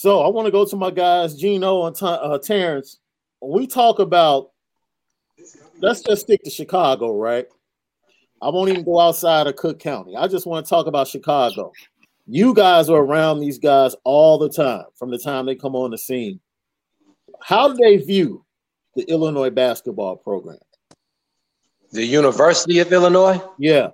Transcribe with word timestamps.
So 0.00 0.22
I 0.22 0.28
want 0.28 0.46
to 0.46 0.50
go 0.50 0.64
to 0.64 0.76
my 0.76 0.90
guys, 0.90 1.34
Gino 1.34 1.84
and 1.84 1.94
uh, 2.00 2.38
Terrence. 2.38 3.00
When 3.38 3.60
we 3.60 3.66
talk 3.66 3.98
about, 3.98 4.50
let's 5.82 6.00
just 6.00 6.22
stick 6.22 6.42
to 6.44 6.48
Chicago, 6.50 7.14
right? 7.14 7.46
I 8.40 8.48
won't 8.48 8.70
even 8.70 8.82
go 8.82 8.98
outside 8.98 9.46
of 9.46 9.56
Cook 9.56 9.78
County. 9.78 10.16
I 10.16 10.26
just 10.26 10.46
want 10.46 10.64
to 10.64 10.70
talk 10.70 10.86
about 10.86 11.06
Chicago. 11.06 11.72
You 12.26 12.54
guys 12.54 12.88
are 12.88 12.96
around 12.96 13.40
these 13.40 13.58
guys 13.58 13.94
all 14.02 14.38
the 14.38 14.48
time 14.48 14.86
from 14.94 15.10
the 15.10 15.18
time 15.18 15.44
they 15.44 15.54
come 15.54 15.76
on 15.76 15.90
the 15.90 15.98
scene. 15.98 16.40
How 17.42 17.68
do 17.68 17.74
they 17.74 17.98
view 17.98 18.46
the 18.96 19.02
Illinois 19.02 19.50
basketball 19.50 20.16
program? 20.16 20.60
The 21.92 22.06
University 22.06 22.78
of 22.78 22.90
Illinois? 22.90 23.42
Yeah. 23.58 23.90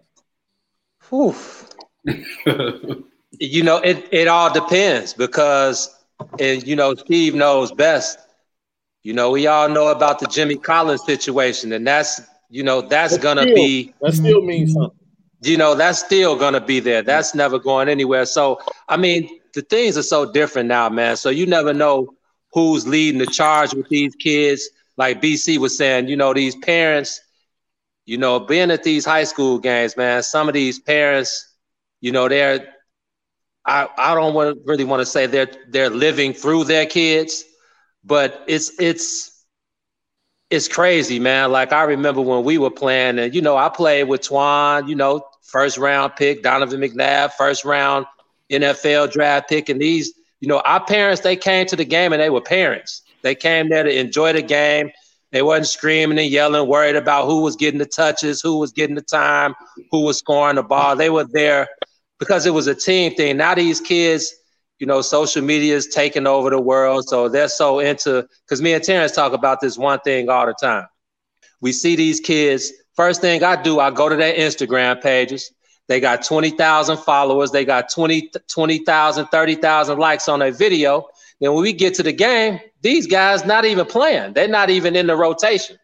Whew. 1.08 1.34
you 3.40 3.64
know, 3.64 3.78
it, 3.78 4.06
it 4.12 4.28
all 4.28 4.52
depends 4.52 5.12
because, 5.12 5.95
and 6.38 6.66
you 6.66 6.76
know, 6.76 6.94
Steve 6.94 7.34
knows 7.34 7.72
best. 7.72 8.18
You 9.02 9.12
know, 9.12 9.30
we 9.30 9.46
all 9.46 9.68
know 9.68 9.88
about 9.88 10.18
the 10.18 10.26
Jimmy 10.26 10.56
Collins 10.56 11.04
situation, 11.04 11.72
and 11.72 11.86
that's 11.86 12.20
you 12.50 12.62
know 12.62 12.80
that's, 12.80 13.12
that's 13.12 13.22
gonna 13.22 13.42
still, 13.42 13.54
be 13.54 13.94
that 14.00 14.14
still 14.14 14.42
means 14.42 14.72
something. 14.72 14.98
You 15.42 15.56
know, 15.56 15.74
that's 15.74 16.00
still 16.00 16.36
gonna 16.36 16.60
be 16.60 16.80
there. 16.80 17.02
That's 17.02 17.34
never 17.34 17.58
going 17.58 17.88
anywhere. 17.88 18.26
So, 18.26 18.60
I 18.88 18.96
mean, 18.96 19.40
the 19.54 19.62
things 19.62 19.96
are 19.96 20.02
so 20.02 20.30
different 20.30 20.68
now, 20.68 20.88
man. 20.88 21.16
So 21.16 21.30
you 21.30 21.46
never 21.46 21.72
know 21.72 22.14
who's 22.52 22.86
leading 22.86 23.18
the 23.18 23.26
charge 23.26 23.74
with 23.74 23.88
these 23.88 24.14
kids. 24.14 24.68
Like 24.96 25.20
BC 25.20 25.58
was 25.58 25.76
saying, 25.76 26.08
you 26.08 26.16
know, 26.16 26.32
these 26.32 26.56
parents, 26.56 27.20
you 28.06 28.18
know, 28.18 28.40
being 28.40 28.70
at 28.70 28.82
these 28.82 29.04
high 29.04 29.24
school 29.24 29.58
games, 29.58 29.96
man, 29.96 30.22
some 30.22 30.48
of 30.48 30.54
these 30.54 30.78
parents, 30.78 31.54
you 32.00 32.12
know, 32.12 32.28
they're 32.28 32.75
I, 33.66 33.88
I 33.98 34.14
don't 34.14 34.34
want 34.34 34.58
really 34.64 34.84
want 34.84 35.00
to 35.00 35.06
say 35.06 35.26
they're 35.26 35.50
they're 35.68 35.90
living 35.90 36.32
through 36.32 36.64
their 36.64 36.86
kids, 36.86 37.44
but 38.04 38.44
it's 38.46 38.72
it's 38.80 39.44
it's 40.50 40.68
crazy, 40.68 41.18
man. 41.18 41.50
Like 41.50 41.72
I 41.72 41.82
remember 41.84 42.20
when 42.20 42.44
we 42.44 42.58
were 42.58 42.70
playing, 42.70 43.18
and 43.18 43.34
you 43.34 43.42
know, 43.42 43.56
I 43.56 43.68
played 43.68 44.04
with 44.04 44.22
Twan, 44.22 44.88
you 44.88 44.94
know, 44.94 45.22
first 45.42 45.78
round 45.78 46.14
pick, 46.16 46.42
Donovan 46.42 46.80
McNabb, 46.80 47.32
first 47.32 47.64
round 47.64 48.06
NFL 48.50 49.08
draft 49.12 49.48
pick, 49.48 49.68
and 49.68 49.80
these, 49.80 50.12
you 50.40 50.48
know, 50.48 50.60
our 50.60 50.84
parents 50.84 51.22
they 51.22 51.36
came 51.36 51.66
to 51.66 51.76
the 51.76 51.84
game 51.84 52.12
and 52.12 52.22
they 52.22 52.30
were 52.30 52.40
parents. 52.40 53.02
They 53.22 53.34
came 53.34 53.68
there 53.68 53.82
to 53.82 53.98
enjoy 53.98 54.32
the 54.32 54.42
game. 54.42 54.90
They 55.32 55.42
wasn't 55.42 55.66
screaming 55.66 56.18
and 56.18 56.30
yelling, 56.30 56.68
worried 56.68 56.94
about 56.94 57.26
who 57.26 57.42
was 57.42 57.56
getting 57.56 57.78
the 57.80 57.86
touches, 57.86 58.40
who 58.40 58.58
was 58.58 58.72
getting 58.72 58.94
the 58.94 59.02
time, 59.02 59.54
who 59.90 60.02
was 60.02 60.18
scoring 60.18 60.56
the 60.56 60.62
ball. 60.62 60.94
They 60.94 61.10
were 61.10 61.26
there 61.32 61.66
because 62.18 62.46
it 62.46 62.54
was 62.54 62.66
a 62.66 62.74
team 62.74 63.14
thing. 63.14 63.36
Now 63.36 63.54
these 63.54 63.80
kids, 63.80 64.34
you 64.78 64.86
know, 64.86 65.00
social 65.00 65.42
media 65.42 65.76
is 65.76 65.86
taking 65.86 66.26
over 66.26 66.50
the 66.50 66.60
world. 66.60 67.08
So 67.08 67.28
they're 67.28 67.48
so 67.48 67.78
into 67.80 68.28
because 68.44 68.60
me 68.60 68.72
and 68.72 68.82
Terrence 68.82 69.12
talk 69.12 69.32
about 69.32 69.60
this 69.60 69.78
one 69.78 70.00
thing 70.00 70.28
all 70.28 70.46
the 70.46 70.54
time. 70.54 70.86
We 71.60 71.72
see 71.72 71.96
these 71.96 72.20
kids. 72.20 72.72
First 72.94 73.20
thing 73.20 73.42
I 73.42 73.60
do, 73.60 73.80
I 73.80 73.90
go 73.90 74.08
to 74.08 74.16
their 74.16 74.34
Instagram 74.34 75.02
pages. 75.02 75.52
They 75.88 76.00
got 76.00 76.24
20,000 76.24 76.98
followers. 76.98 77.50
They 77.52 77.64
got 77.64 77.90
20, 77.90 78.30
20,000, 78.48 79.26
30,000 79.26 79.98
likes 79.98 80.28
on 80.28 80.40
their 80.40 80.50
video. 80.50 81.06
Then 81.40 81.52
when 81.52 81.62
we 81.62 81.72
get 81.72 81.94
to 81.94 82.02
the 82.02 82.12
game, 82.12 82.58
these 82.80 83.06
guys 83.06 83.44
not 83.44 83.64
even 83.64 83.86
playing. 83.86 84.32
They're 84.32 84.48
not 84.48 84.70
even 84.70 84.96
in 84.96 85.06
the 85.06 85.16
rotation. 85.16 85.78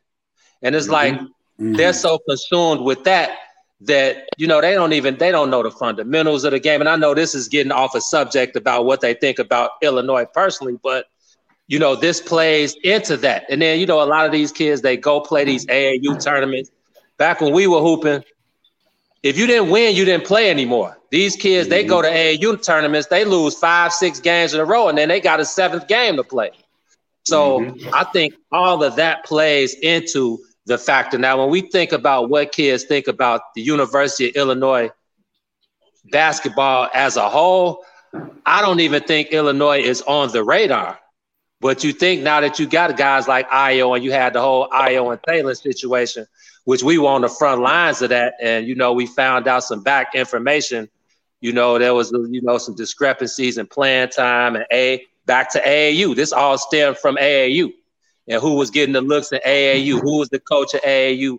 And 0.63 0.75
it's 0.75 0.87
mm-hmm. 0.87 0.93
like 0.93 1.15
mm-hmm. 1.15 1.75
they're 1.75 1.93
so 1.93 2.19
consumed 2.29 2.81
with 2.83 3.05
that 3.05 3.39
that 3.87 4.29
you 4.37 4.47
know 4.47 4.61
they 4.61 4.75
don't 4.75 4.93
even 4.93 5.17
they 5.17 5.31
don't 5.31 5.51
know 5.51 5.63
the 5.63 5.71
fundamentals 5.71 6.45
of 6.45 6.53
the 6.53 6.61
game. 6.61 6.81
And 6.81 6.89
i 6.89 6.97
know 6.97 7.15
this 7.15 7.35
is 7.35 7.49
getting 7.49 7.73
off 7.73 7.95
a 7.95 8.01
subject 8.01 8.57
about 8.57 8.85
what 8.85 9.01
they 9.01 9.15
think 9.15 9.39
about 9.39 9.73
illinois 9.83 10.25
personally 10.25 10.79
but 10.83 11.07
you 11.69 11.79
know 11.79 11.97
this 11.97 12.21
plays 12.21 12.75
into 12.85 13.17
that. 13.19 13.47
And 13.49 13.63
then 13.63 13.81
you 13.81 13.87
know 13.87 14.03
a 14.03 14.05
lot 14.05 14.27
of 14.27 14.33
these 14.33 14.53
kids 14.53 14.83
they 14.83 14.97
go 14.97 15.21
play 15.21 15.45
these 15.45 15.67
aau 15.67 16.23
tournaments. 16.23 16.71
Back 17.17 17.41
when 17.41 17.53
we 17.53 17.67
were 17.67 17.81
hooping 17.81 18.25
if 19.23 19.39
you 19.39 19.47
didn't 19.47 19.71
win 19.71 19.97
you 19.97 20.05
didn't 20.05 20.27
play 20.27 20.51
anymore. 20.51 20.99
These 21.11 21.37
kids 21.37 21.69
they 21.69 21.85
go 21.85 22.03
to 22.03 22.09
aau 22.09 22.63
tournaments 22.63 23.09
they 23.09 23.25
lose 23.25 23.59
five 23.59 23.93
six 23.93 24.21
games 24.21 24.55
in 24.55 24.61
a 24.61 24.65
row 24.65 24.89
and 24.89 24.99
then 24.99 25.09
they 25.09 25.21
got 25.21 25.41
a 25.41 25.45
seventh 25.45 25.89
game 25.89 26.17
to 26.17 26.25
play. 26.25 26.51
So 27.25 27.61
mm-hmm. 27.61 27.95
i 27.95 28.05
think 28.05 28.35
all 28.51 28.83
of 28.83 28.97
that 28.97 29.25
plays 29.25 29.75
into 29.75 30.41
the 30.67 30.79
factor. 30.79 31.19
Now, 31.19 31.41
when 31.41 31.51
we 31.51 31.63
think 31.63 31.93
about 31.93 32.31
what 32.31 32.53
kids 32.53 32.85
think 32.85 33.09
about 33.09 33.55
the 33.55 33.63
University 33.63 34.29
of 34.29 34.37
Illinois 34.37 34.91
basketball 36.11 36.89
as 36.95 37.17
a 37.17 37.29
whole, 37.29 37.85
I 38.45 38.61
don't 38.61 38.81
even 38.81 39.03
think 39.03 39.29
Illinois 39.29 39.81
is 39.81 40.03
on 40.03 40.31
the 40.31 40.45
radar. 40.45 40.99
But 41.61 41.85
you 41.85 41.93
think 41.93 42.23
now 42.23 42.41
that 42.41 42.59
you 42.59 42.67
got 42.67 42.97
guys 42.97 43.29
like 43.29 43.49
Ayo 43.49 43.95
and 43.95 44.05
you 44.05 44.11
had 44.11 44.33
the 44.33 44.41
whole 44.41 44.69
Ayo 44.71 45.13
and 45.13 45.21
Taylor 45.27 45.55
situation, 45.55 46.27
which 46.65 46.83
we 46.83 46.99
were 46.99 47.09
on 47.09 47.23
the 47.23 47.29
front 47.29 47.61
lines 47.61 48.03
of 48.03 48.11
that, 48.11 48.35
and 48.41 48.67
you 48.67 48.75
know 48.75 48.93
we 48.93 49.07
found 49.07 49.47
out 49.47 49.63
some 49.63 49.83
back 49.83 50.15
information. 50.15 50.89
You 51.41 51.53
know 51.53 51.79
there 51.79 51.95
was 51.95 52.11
you 52.11 52.43
know 52.43 52.59
some 52.59 52.75
discrepancies 52.75 53.59
in 53.59 53.67
playing 53.67 54.09
time 54.09 54.57
and 54.57 54.67
a 54.73 55.05
back 55.25 55.53
to 55.53 55.61
AAU. 55.61 56.17
This 56.17 56.33
all 56.33 56.59
stemmed 56.59 56.99
from 56.99 57.17
AAU 57.17 57.73
and 58.29 58.41
who 58.41 58.55
was 58.55 58.71
getting 58.71 58.93
the 58.93 59.01
looks 59.01 59.33
at 59.33 59.45
AAU, 59.45 60.01
who 60.01 60.19
was 60.19 60.29
the 60.29 60.41
coach 60.41 60.75
at 60.75 60.83
AAU. 60.83 61.37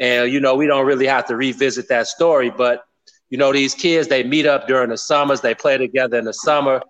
And, 0.00 0.32
you 0.32 0.40
know, 0.40 0.54
we 0.54 0.66
don't 0.66 0.86
really 0.86 1.06
have 1.06 1.26
to 1.26 1.36
revisit 1.36 1.88
that 1.88 2.06
story, 2.06 2.50
but, 2.50 2.84
you 3.30 3.38
know, 3.38 3.52
these 3.52 3.74
kids, 3.74 4.08
they 4.08 4.22
meet 4.22 4.46
up 4.46 4.68
during 4.68 4.90
the 4.90 4.98
summers, 4.98 5.40
they 5.40 5.54
play 5.54 5.76
together 5.76 6.18
in 6.18 6.24
the 6.24 6.32
summer. 6.32 6.82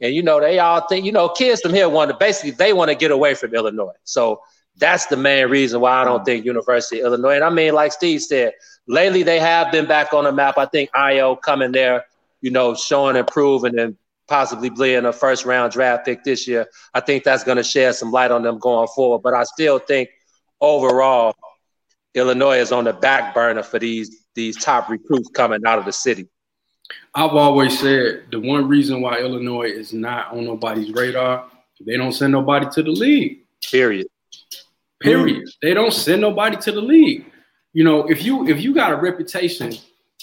And, 0.00 0.14
you 0.14 0.22
know, 0.22 0.40
they 0.40 0.58
all 0.58 0.86
think, 0.88 1.06
you 1.06 1.12
know, 1.12 1.28
kids 1.28 1.60
from 1.60 1.72
here 1.72 1.88
want 1.88 2.10
to 2.10 2.16
basically, 2.16 2.50
they 2.50 2.72
want 2.72 2.90
to 2.90 2.96
get 2.96 3.10
away 3.10 3.34
from 3.34 3.54
Illinois. 3.54 3.94
So 4.04 4.40
that's 4.78 5.06
the 5.06 5.16
main 5.16 5.48
reason 5.48 5.80
why 5.80 6.02
I 6.02 6.04
don't 6.04 6.24
think 6.24 6.44
University 6.44 7.00
of 7.00 7.06
Illinois. 7.06 7.36
And 7.36 7.44
I 7.44 7.50
mean, 7.50 7.72
like 7.72 7.92
Steve 7.92 8.20
said, 8.22 8.52
lately 8.86 9.22
they 9.22 9.38
have 9.38 9.72
been 9.72 9.86
back 9.86 10.12
on 10.12 10.24
the 10.24 10.32
map. 10.32 10.58
I 10.58 10.66
think 10.66 10.90
Ayo 10.90 11.40
coming 11.40 11.72
there, 11.72 12.04
you 12.40 12.50
know, 12.50 12.74
showing 12.74 13.16
improving 13.16 13.78
and 13.78 13.96
possibly 14.28 14.70
being 14.70 15.04
a 15.04 15.12
first 15.12 15.44
round 15.44 15.72
draft 15.72 16.04
pick 16.04 16.24
this 16.24 16.46
year. 16.46 16.66
I 16.94 17.00
think 17.00 17.24
that's 17.24 17.44
going 17.44 17.56
to 17.56 17.64
shed 17.64 17.94
some 17.94 18.10
light 18.10 18.30
on 18.30 18.42
them 18.42 18.58
going 18.58 18.88
forward. 18.88 19.22
But 19.22 19.34
I 19.34 19.44
still 19.44 19.78
think 19.78 20.08
overall, 20.60 21.34
Illinois 22.14 22.58
is 22.58 22.72
on 22.72 22.84
the 22.84 22.92
back 22.92 23.34
burner 23.34 23.62
for 23.62 23.78
these 23.78 24.24
these 24.34 24.56
top 24.56 24.88
recruits 24.88 25.30
coming 25.30 25.60
out 25.66 25.78
of 25.78 25.84
the 25.84 25.92
city. 25.92 26.28
I've 27.14 27.32
always 27.32 27.78
said 27.78 28.24
the 28.30 28.40
one 28.40 28.68
reason 28.68 29.00
why 29.00 29.18
Illinois 29.18 29.70
is 29.70 29.92
not 29.92 30.32
on 30.32 30.44
nobody's 30.44 30.92
radar, 30.92 31.50
they 31.84 31.96
don't 31.96 32.12
send 32.12 32.32
nobody 32.32 32.66
to 32.70 32.82
the 32.82 32.90
league. 32.90 33.40
Period. 33.70 34.06
Period. 35.00 35.48
They 35.62 35.74
don't 35.74 35.92
send 35.92 36.20
nobody 36.22 36.56
to 36.56 36.72
the 36.72 36.80
league. 36.80 37.26
You 37.72 37.84
know, 37.84 38.08
if 38.08 38.22
you 38.22 38.48
if 38.48 38.60
you 38.60 38.74
got 38.74 38.92
a 38.92 38.96
reputation 38.96 39.74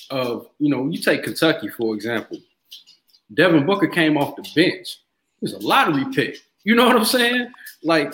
of, 0.09 0.47
you 0.59 0.69
know, 0.69 0.87
you 0.89 0.99
take 0.99 1.23
Kentucky 1.23 1.67
for 1.67 1.93
example, 1.93 2.37
Devin 3.33 3.65
Booker 3.65 3.87
came 3.87 4.17
off 4.17 4.35
the 4.35 4.43
bench. 4.55 4.99
He 5.39 5.45
was 5.45 5.53
a 5.53 5.59
lottery 5.59 6.05
pick. 6.13 6.37
You 6.63 6.75
know 6.75 6.85
what 6.85 6.95
I'm 6.95 7.05
saying? 7.05 7.51
Like 7.83 8.13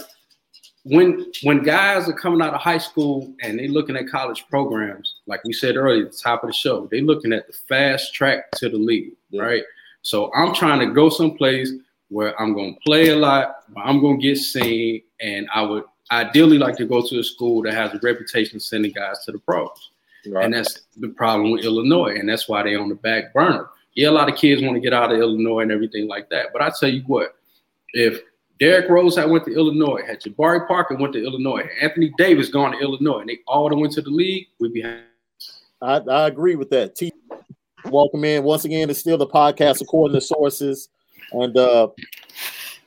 when 0.84 1.31
when 1.44 1.62
guys 1.62 2.07
are 2.09 2.13
coming 2.13 2.41
out 2.41 2.53
of 2.53 2.62
high 2.62 2.78
school 2.78 3.34
and 3.41 3.59
they're 3.59 3.68
looking 3.68 3.96
at 3.96 4.09
college 4.09 4.46
programs, 4.50 5.16
like 5.28 5.44
we 5.44 5.53
said 5.53 5.75
earlier 5.75 6.06
at 6.06 6.12
the 6.12 6.18
top 6.18 6.44
of 6.44 6.50
the 6.50 6.53
show, 6.53 6.88
they're 6.91 7.02
looking 7.02 7.34
at 7.34 7.47
the 7.47 7.53
fast 7.53 8.13
track 8.13 8.50
to 8.52 8.69
the 8.69 8.78
league, 8.78 9.13
yeah. 9.30 9.41
right? 9.41 9.63
So 10.02 10.31
I'm 10.34 10.53
trying 10.53 10.80
to 10.80 10.94
go 10.94 11.09
someplace 11.09 11.72
where 12.09 12.40
I'm 12.41 12.56
gonna 12.56 12.74
play 12.86 13.09
a 13.09 13.16
lot, 13.16 13.63
where 13.74 13.86
I'm 13.86 14.01
gonna 14.01 14.18
get 14.18 14.38
seen, 14.38 15.01
and 15.22 15.47
I 15.53 15.62
would 15.62 15.84
ideally 16.12 16.57
like 16.57 16.75
to 16.78 16.86
go 16.86 17.06
to 17.06 17.19
a 17.19 17.24
school 17.24 17.62
that 17.63 17.74
has 17.74 17.94
a 17.94 18.00
reputation 18.01 18.56
of 18.56 18.63
sending 18.63 18.91
guys 18.91 19.24
to 19.25 19.31
the 19.31 19.40
pros. 19.40 19.91
Right. 20.25 20.46
And 20.46 20.53
that's 20.53 20.81
the 20.97 21.09
problem 21.09 21.51
with 21.51 21.63
Illinois, 21.63 22.16
and 22.16 22.28
that's 22.28 22.50
why 22.50 22.63
they 22.63 22.75
on 22.75 22.90
the 22.90 22.96
back 22.96 23.34
burner 23.34 23.69
yeah, 23.94 24.10
a 24.10 24.12
lot 24.12 24.30
of 24.30 24.36
kids 24.36 24.62
want 24.62 24.76
to 24.76 24.82
get 24.82 24.94
out 24.94 25.12
of 25.12 25.20
Illinois 25.20 25.62
and 25.62 25.72
everything 25.72 26.08
like 26.08 26.30
that. 26.30 26.48
But 26.54 26.62
I 26.62 26.72
tell 26.80 26.90
you 26.90 27.04
what, 27.08 27.36
if 27.94 28.22
Derrick 28.60 28.90
Rose 28.90 29.16
had 29.16 29.30
went 29.30 29.46
to 29.46 29.54
Illinois, 29.54 30.02
had 30.06 30.22
Jabari 30.22 30.68
Parker 30.68 30.96
went 30.96 31.13
to 31.13 31.24
Illinois, 31.24 31.68
Anthony 31.81 32.12
Davis 32.18 32.50
gone 32.50 32.74
to 32.74 32.80
Illinois, 32.80 33.19
and 33.19 33.30
they 33.30 33.40
all 33.48 33.69
went 33.75 33.94
to 33.94 34.02
the 34.02 34.10
league, 34.10 34.48
we'd 34.60 34.74
be 34.74 34.81
happy. 34.81 35.02
I, 35.81 35.98
I 35.98 36.28
agree 36.28 36.56
with 36.56 36.69
that. 36.72 36.96
T, 36.96 37.12
welcome 37.86 38.24
in 38.25 38.44
once 38.44 38.66
again. 38.66 38.90
It's 38.90 39.00
still 39.00 39.18
the 39.18 39.28
podcast 39.28 39.81
according 39.81 40.16
to 40.16 40.22
sources, 40.22 40.90
and 41.31 41.56
uh, 41.58 41.88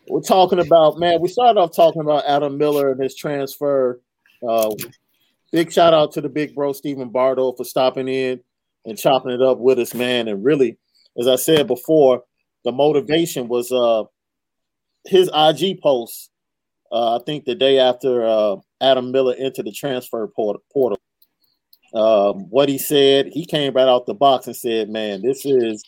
we're 0.09 0.21
talking 0.21 0.59
about 0.59 0.99
man. 0.99 1.21
We 1.21 1.29
started 1.29 1.59
off 1.59 1.75
talking 1.75 2.03
about 2.03 2.27
Adam 2.27 2.59
Miller 2.59 2.93
and 2.93 3.03
his 3.03 3.17
transfer. 3.17 4.01
Uh, 4.47 4.75
big 5.53 5.73
shout 5.73 5.95
out 5.95 6.13
to 6.13 6.21
the 6.21 6.29
big 6.29 6.55
bro 6.55 6.75
Stephen 6.75 7.09
Bardo 7.09 7.53
for 7.53 7.65
stopping 7.65 8.09
in 8.09 8.41
and 8.85 8.99
chopping 8.99 9.33
it 9.33 9.41
up 9.41 9.59
with 9.59 9.79
us, 9.79 9.95
man, 9.95 10.29
and 10.29 10.45
really 10.45 10.77
as 11.19 11.29
I 11.29 11.37
said 11.37 11.67
before, 11.67 12.23
the 12.65 12.73
motivation 12.73 13.49
was 13.49 13.71
uh 13.73 14.05
his 15.05 15.31
IG 15.35 15.81
post. 15.81 16.31
Uh, 16.91 17.19
I 17.19 17.25
think 17.25 17.45
the 17.45 17.55
day 17.55 17.79
after 17.79 18.25
uh, 18.25 18.57
Adam 18.81 19.11
Miller 19.13 19.35
entered 19.39 19.67
the 19.67 19.73
transfer 19.73 20.27
portal. 20.29 20.99
Um, 21.95 22.49
what 22.51 22.69
he 22.69 22.79
said, 22.79 23.29
he 23.33 23.45
came 23.45 23.75
right 23.75 23.89
out 23.89 24.07
the 24.07 24.15
box 24.15 24.47
and 24.47 24.57
said, 24.57 24.89
"Man, 24.89 25.23
this 25.23 25.45
is 25.45 25.85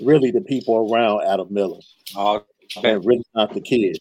really 0.00 0.30
the 0.30 0.40
people 0.40 0.90
around 0.90 1.24
Adam 1.26 1.48
Miller." 1.50 1.80
Oh, 2.16 2.44
and 2.82 3.04
really 3.04 3.24
not 3.34 3.52
the 3.52 3.60
kid. 3.60 3.98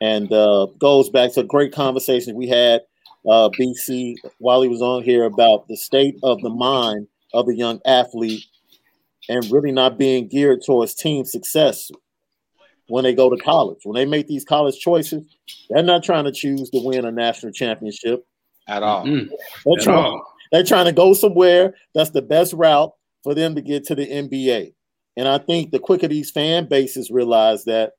And 0.00 0.32
uh, 0.32 0.66
goes 0.78 1.10
back 1.10 1.32
to 1.32 1.40
a 1.40 1.44
great 1.44 1.72
conversation 1.72 2.34
we 2.34 2.48
had, 2.48 2.82
uh, 3.28 3.48
BC, 3.50 4.16
while 4.38 4.62
he 4.62 4.68
was 4.68 4.82
on 4.82 5.02
here 5.02 5.24
about 5.24 5.66
the 5.68 5.76
state 5.76 6.16
of 6.22 6.40
the 6.42 6.50
mind 6.50 7.06
of 7.32 7.48
a 7.48 7.54
young 7.54 7.80
athlete 7.86 8.44
and 9.28 9.50
really 9.50 9.72
not 9.72 9.98
being 9.98 10.28
geared 10.28 10.60
towards 10.64 10.94
team 10.94 11.24
success 11.24 11.90
when 12.88 13.04
they 13.04 13.14
go 13.14 13.30
to 13.30 13.36
college. 13.42 13.78
When 13.84 13.94
they 13.94 14.04
make 14.04 14.26
these 14.26 14.44
college 14.44 14.78
choices, 14.78 15.24
they're 15.70 15.82
not 15.82 16.02
trying 16.04 16.24
to 16.24 16.32
choose 16.32 16.70
to 16.70 16.80
win 16.84 17.04
a 17.04 17.10
national 17.12 17.52
championship 17.52 18.26
at 18.68 18.82
all. 18.82 19.04
Mm, 19.06 19.28
They're 19.64 19.78
at 19.78 19.82
trying, 19.82 20.04
all. 20.04 20.34
they're 20.52 20.64
trying 20.64 20.84
to 20.86 20.92
go 20.92 21.14
somewhere 21.14 21.74
that's 21.94 22.10
the 22.10 22.22
best 22.22 22.52
route 22.52 22.92
for 23.22 23.34
them 23.34 23.54
to 23.54 23.62
get 23.62 23.84
to 23.86 23.94
the 23.94 24.06
NBA. 24.06 24.74
And 25.16 25.28
I 25.28 25.38
think 25.38 25.70
the 25.70 25.78
quicker 25.78 26.08
these 26.08 26.30
fan 26.30 26.66
bases 26.66 27.10
realize 27.10 27.64
that, 27.64 27.92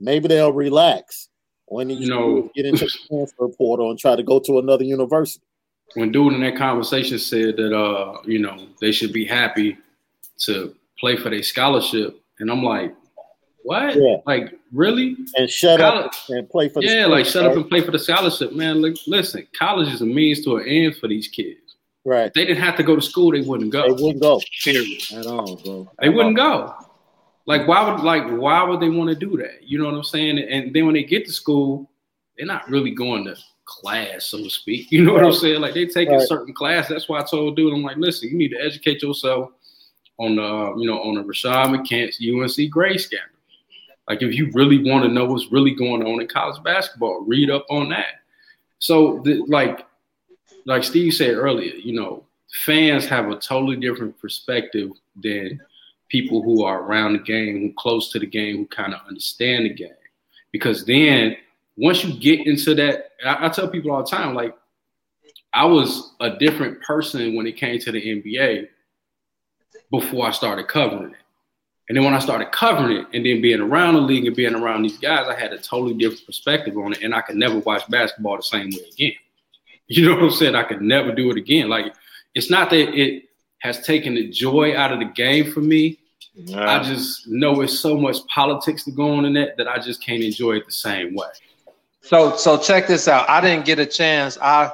maybe 0.00 0.26
they'll 0.28 0.52
relax 0.52 1.28
when 1.66 1.88
You 1.88 2.08
know- 2.08 2.50
get 2.54 2.66
into 2.66 2.84
the 2.84 2.90
transfer 3.08 3.48
portal 3.48 3.90
and 3.90 3.98
try 3.98 4.16
to 4.16 4.22
go 4.22 4.38
to 4.40 4.58
another 4.58 4.84
university. 4.84 5.44
when 5.94 6.10
dude 6.12 6.32
in 6.32 6.40
that 6.40 6.56
conversation 6.56 7.18
said 7.18 7.56
that 7.56 7.72
uh 7.72 8.16
you 8.26 8.38
know 8.40 8.56
they 8.80 8.90
should 8.90 9.12
be 9.12 9.24
happy 9.24 9.76
to 10.38 10.74
play 10.98 11.16
for 11.16 11.30
their 11.30 11.42
scholarship 11.42 12.20
and 12.38 12.50
i'm 12.50 12.62
like 12.62 12.94
what 13.62 13.96
Yeah. 13.96 14.16
like 14.26 14.54
really 14.72 15.16
And 15.36 15.48
shut 15.48 15.80
up 15.80 16.12
and 16.28 16.48
play 16.50 16.68
for 16.68 16.80
the 16.82 16.86
yeah 16.88 17.06
like 17.06 17.26
shut 17.26 17.46
up 17.46 17.54
and 17.56 17.68
play 17.68 17.80
for 17.80 17.90
the 17.92 17.98
scholarship 17.98 18.52
man 18.52 18.82
like 18.82 18.96
listen 19.06 19.46
college 19.58 19.88
is 19.92 20.00
a 20.02 20.06
means 20.06 20.44
to 20.44 20.56
an 20.56 20.66
end 20.68 20.96
for 20.96 21.08
these 21.08 21.28
kids 21.28 21.76
right. 22.04 22.26
if 22.26 22.32
they 22.34 22.44
didn't 22.44 22.62
have 22.62 22.76
to 22.76 22.82
go 22.82 22.94
to 22.96 23.02
school 23.02 23.30
they 23.32 23.40
wouldn't 23.40 23.70
go. 23.72 23.82
They 23.82 24.02
wouldn't 24.02 24.20
go. 24.22 24.40
Period. 24.62 25.02
At 25.14 25.26
all, 25.26 25.56
bro. 25.56 25.90
they 26.00 26.08
wouldn't 26.10 26.36
go 26.36 26.74
like 27.46 27.66
why 27.68 27.90
would 27.90 28.02
like 28.02 28.24
why 28.38 28.62
would 28.64 28.80
they 28.80 28.88
want 28.88 29.08
to 29.10 29.16
do 29.16 29.36
that 29.36 29.62
you 29.62 29.78
know 29.78 29.84
what 29.86 29.94
i'm 29.94 30.02
saying 30.04 30.38
and 30.38 30.74
then 30.74 30.86
when 30.86 30.94
they 30.94 31.04
get 31.04 31.24
to 31.26 31.32
school 31.32 31.90
they're 32.36 32.46
not 32.46 32.68
really 32.68 32.90
going 32.90 33.24
to 33.24 33.36
class 33.66 34.26
so 34.26 34.38
to 34.38 34.50
speak 34.50 34.90
you 34.92 35.04
know 35.04 35.12
what 35.14 35.24
i'm 35.24 35.32
saying 35.32 35.60
like 35.60 35.72
they 35.74 35.86
take 35.86 36.08
a 36.08 36.12
Right. 36.12 36.28
certain 36.28 36.52
class 36.54 36.88
that's 36.88 37.08
why 37.08 37.20
i 37.20 37.24
told 37.24 37.56
dude 37.56 37.72
i'm 37.72 37.82
like 37.82 37.96
listen 37.96 38.28
you 38.28 38.36
need 38.36 38.48
to 38.50 38.58
educate 38.60 39.02
yourself 39.02 39.50
on 40.18 40.36
the 40.36 40.42
uh, 40.42 40.76
you 40.76 40.86
know 40.86 41.00
on 41.02 41.14
the 41.14 41.22
rashad 41.22 41.66
mccants 41.66 42.20
unc 42.20 42.70
grade 42.70 43.00
scandal 43.00 43.28
like 44.08 44.22
if 44.22 44.34
you 44.34 44.50
really 44.52 44.90
want 44.90 45.04
to 45.04 45.10
know 45.10 45.24
what's 45.24 45.50
really 45.50 45.74
going 45.74 46.02
on 46.02 46.20
in 46.20 46.28
college 46.28 46.62
basketball 46.62 47.24
read 47.26 47.50
up 47.50 47.64
on 47.70 47.88
that 47.88 48.20
so 48.78 49.20
the, 49.24 49.42
like 49.48 49.86
like 50.66 50.84
steve 50.84 51.12
said 51.12 51.34
earlier 51.34 51.74
you 51.74 51.92
know 51.92 52.24
fans 52.64 53.06
have 53.06 53.28
a 53.28 53.36
totally 53.36 53.76
different 53.76 54.18
perspective 54.20 54.90
than 55.16 55.60
people 56.08 56.42
who 56.42 56.64
are 56.64 56.82
around 56.82 57.14
the 57.14 57.18
game, 57.18 57.60
who 57.60 57.72
close 57.76 58.10
to 58.12 58.18
the 58.18 58.26
game, 58.26 58.56
who 58.56 58.66
kind 58.66 58.94
of 58.94 59.00
understand 59.08 59.64
the 59.64 59.74
game. 59.74 59.90
Because 60.52 60.84
then 60.84 61.36
once 61.76 62.04
you 62.04 62.14
get 62.14 62.46
into 62.46 62.74
that, 62.76 63.10
I, 63.24 63.46
I 63.46 63.48
tell 63.48 63.68
people 63.68 63.90
all 63.90 64.04
the 64.04 64.10
time, 64.10 64.34
like 64.34 64.56
I 65.52 65.64
was 65.64 66.14
a 66.20 66.30
different 66.36 66.80
person 66.82 67.34
when 67.34 67.46
it 67.46 67.56
came 67.56 67.80
to 67.80 67.92
the 67.92 68.00
NBA 68.00 68.68
before 69.90 70.26
I 70.26 70.30
started 70.30 70.68
covering 70.68 71.12
it. 71.12 71.16
And 71.88 71.96
then 71.96 72.04
when 72.04 72.14
I 72.14 72.18
started 72.18 72.50
covering 72.50 72.96
it 72.96 73.06
and 73.12 73.26
then 73.26 73.42
being 73.42 73.60
around 73.60 73.94
the 73.94 74.00
league 74.00 74.26
and 74.26 74.34
being 74.34 74.54
around 74.54 74.82
these 74.82 74.98
guys, 74.98 75.26
I 75.28 75.38
had 75.38 75.52
a 75.52 75.58
totally 75.58 75.94
different 75.94 76.24
perspective 76.24 76.76
on 76.78 76.92
it. 76.92 77.02
And 77.02 77.14
I 77.14 77.20
could 77.20 77.36
never 77.36 77.58
watch 77.58 77.88
basketball 77.90 78.36
the 78.36 78.42
same 78.42 78.70
way 78.70 78.88
again. 78.92 79.12
You 79.86 80.08
know 80.08 80.14
what 80.14 80.24
I'm 80.24 80.30
saying? 80.30 80.54
I 80.54 80.62
could 80.62 80.80
never 80.80 81.12
do 81.12 81.30
it 81.30 81.36
again. 81.36 81.68
Like 81.68 81.94
it's 82.34 82.48
not 82.48 82.70
that 82.70 82.98
it 82.98 83.24
has 83.58 83.84
taken 83.84 84.14
the 84.14 84.30
joy 84.30 84.74
out 84.74 84.92
of 84.92 84.98
the 84.98 85.04
game 85.04 85.52
for 85.52 85.60
me. 85.60 85.98
I 86.56 86.82
just 86.82 87.28
know 87.28 87.60
it's 87.60 87.78
so 87.78 87.94
much 87.94 88.16
politics 88.34 88.84
to 88.84 88.92
go 88.92 89.14
on 89.14 89.26
in 89.26 89.34
that 89.34 89.58
that 89.58 89.68
I 89.68 89.78
just 89.78 90.02
can't 90.02 90.22
enjoy 90.22 90.52
it 90.52 90.64
the 90.64 90.72
same 90.72 91.14
way. 91.14 91.26
So 92.00 92.34
so 92.34 92.56
check 92.56 92.86
this 92.86 93.08
out. 93.08 93.28
I 93.28 93.42
didn't 93.42 93.66
get 93.66 93.78
a 93.78 93.84
chance. 93.84 94.38
I 94.38 94.72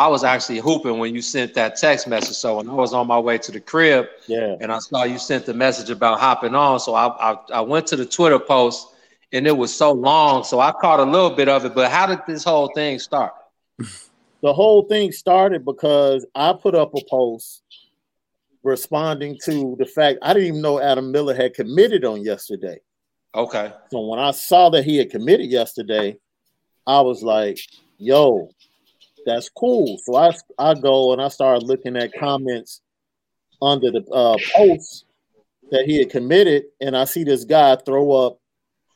I 0.00 0.06
was 0.08 0.24
actually 0.24 0.60
hooping 0.60 0.98
when 0.98 1.14
you 1.14 1.20
sent 1.20 1.52
that 1.54 1.76
text 1.76 2.08
message. 2.08 2.36
So 2.36 2.56
when 2.56 2.68
I 2.70 2.72
was 2.72 2.94
on 2.94 3.06
my 3.06 3.18
way 3.18 3.36
to 3.38 3.52
the 3.52 3.60
crib 3.60 4.06
Yeah. 4.26 4.56
and 4.60 4.72
I 4.72 4.78
saw 4.78 5.04
you 5.04 5.18
sent 5.18 5.44
the 5.44 5.52
message 5.52 5.90
about 5.90 6.18
hopping 6.20 6.54
on, 6.54 6.80
so 6.80 6.94
I 6.94 7.06
I, 7.30 7.36
I 7.54 7.60
went 7.60 7.86
to 7.88 7.96
the 7.96 8.06
Twitter 8.06 8.38
post 8.38 8.88
and 9.32 9.46
it 9.46 9.56
was 9.56 9.74
so 9.74 9.92
long. 9.92 10.42
So 10.44 10.58
I 10.58 10.72
caught 10.72 11.00
a 11.00 11.04
little 11.04 11.30
bit 11.40 11.48
of 11.48 11.64
it. 11.66 11.74
But 11.74 11.90
how 11.90 12.06
did 12.06 12.20
this 12.26 12.44
whole 12.44 12.68
thing 12.74 12.98
start? 12.98 13.32
The 14.42 14.54
whole 14.54 14.84
thing 14.88 15.12
started 15.12 15.66
because 15.66 16.24
I 16.34 16.54
put 16.54 16.74
up 16.74 16.94
a 16.94 17.00
post 17.10 17.62
responding 18.62 19.38
to 19.44 19.76
the 19.78 19.84
fact 19.84 20.18
I 20.22 20.32
didn't 20.32 20.48
even 20.48 20.62
know 20.62 20.80
Adam 20.80 21.12
Miller 21.12 21.34
had 21.34 21.52
committed 21.52 22.06
on 22.06 22.22
yesterday. 22.24 22.78
Okay. 23.34 23.70
So 23.92 24.00
when 24.06 24.18
I 24.18 24.30
saw 24.30 24.70
that 24.70 24.84
he 24.84 24.96
had 24.96 25.10
committed 25.10 25.50
yesterday, 25.50 26.16
I 26.86 27.02
was 27.02 27.22
like, 27.22 27.58
yo, 27.98 28.48
that's 29.26 29.48
cool. 29.48 29.98
So 30.04 30.16
I 30.16 30.32
I 30.58 30.74
go 30.74 31.12
and 31.12 31.20
I 31.20 31.28
started 31.28 31.66
looking 31.66 31.96
at 31.96 32.12
comments 32.18 32.80
under 33.62 33.90
the 33.90 34.04
uh, 34.10 34.36
post 34.54 35.04
that 35.70 35.84
he 35.86 35.98
had 35.98 36.10
committed, 36.10 36.64
and 36.80 36.96
I 36.96 37.04
see 37.04 37.24
this 37.24 37.44
guy 37.44 37.76
throw 37.76 38.12
up 38.12 38.40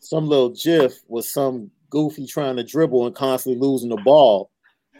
some 0.00 0.28
little 0.28 0.50
GIF 0.50 1.00
with 1.08 1.24
some 1.24 1.70
goofy 1.90 2.26
trying 2.26 2.56
to 2.56 2.64
dribble 2.64 3.06
and 3.06 3.14
constantly 3.14 3.60
losing 3.60 3.88
the 3.88 4.02
ball, 4.04 4.50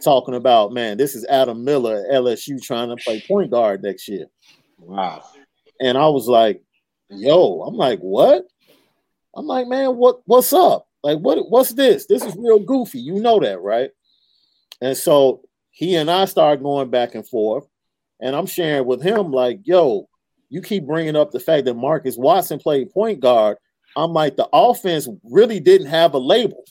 talking 0.03 0.35
about, 0.35 0.73
man, 0.73 0.97
this 0.97 1.15
is 1.15 1.27
Adam 1.27 1.65
Miller 1.65 2.05
at 2.09 2.15
LSU 2.15 2.63
trying 2.63 2.89
to 2.89 2.97
play 2.97 3.23
point 3.27 3.51
guard 3.51 3.83
next 3.83 4.09
year. 4.09 4.27
Wow. 4.79 5.25
And 5.81 5.99
I 5.99 6.09
was 6.09 6.29
like, 6.29 6.63
yo, 7.11 7.63
I'm 7.63 7.75
like, 7.75 7.99
what? 7.99 8.45
I'm 9.37 9.47
like, 9.47 9.67
man, 9.67 9.97
what 9.97 10.21
what's 10.27 10.53
up? 10.53 10.87
Like, 11.03 11.19
what 11.19 11.51
what's 11.51 11.73
this? 11.73 12.07
This 12.07 12.25
is 12.25 12.37
real 12.37 12.61
goofy. 12.61 13.01
You 13.01 13.21
know 13.21 13.41
that, 13.41 13.61
right? 13.61 13.91
And 14.81 14.97
so 14.97 15.43
he 15.71 15.97
and 15.97 16.11
I 16.11 16.25
started 16.27 16.63
going 16.63 16.91
back 16.91 17.15
and 17.15 17.27
forth, 17.27 17.67
and 18.21 18.37
I'm 18.37 18.47
sharing 18.47 18.87
with 18.87 19.03
him, 19.03 19.31
like, 19.31 19.61
yo, 19.65 20.09
you 20.49 20.63
keep 20.63 20.87
bringing 20.87 21.17
up 21.17 21.31
the 21.31 21.41
fact 21.41 21.65
that 21.65 21.75
Marcus 21.75 22.17
Watson 22.17 22.59
played 22.59 22.91
point 22.91 23.21
guard. 23.21 23.57
I'm 23.97 24.13
like, 24.13 24.37
the 24.37 24.49
offense 24.53 25.09
really 25.25 25.61
didn't 25.61 25.89
have 25.89 26.15
a 26.15 26.19
label. 26.19 26.65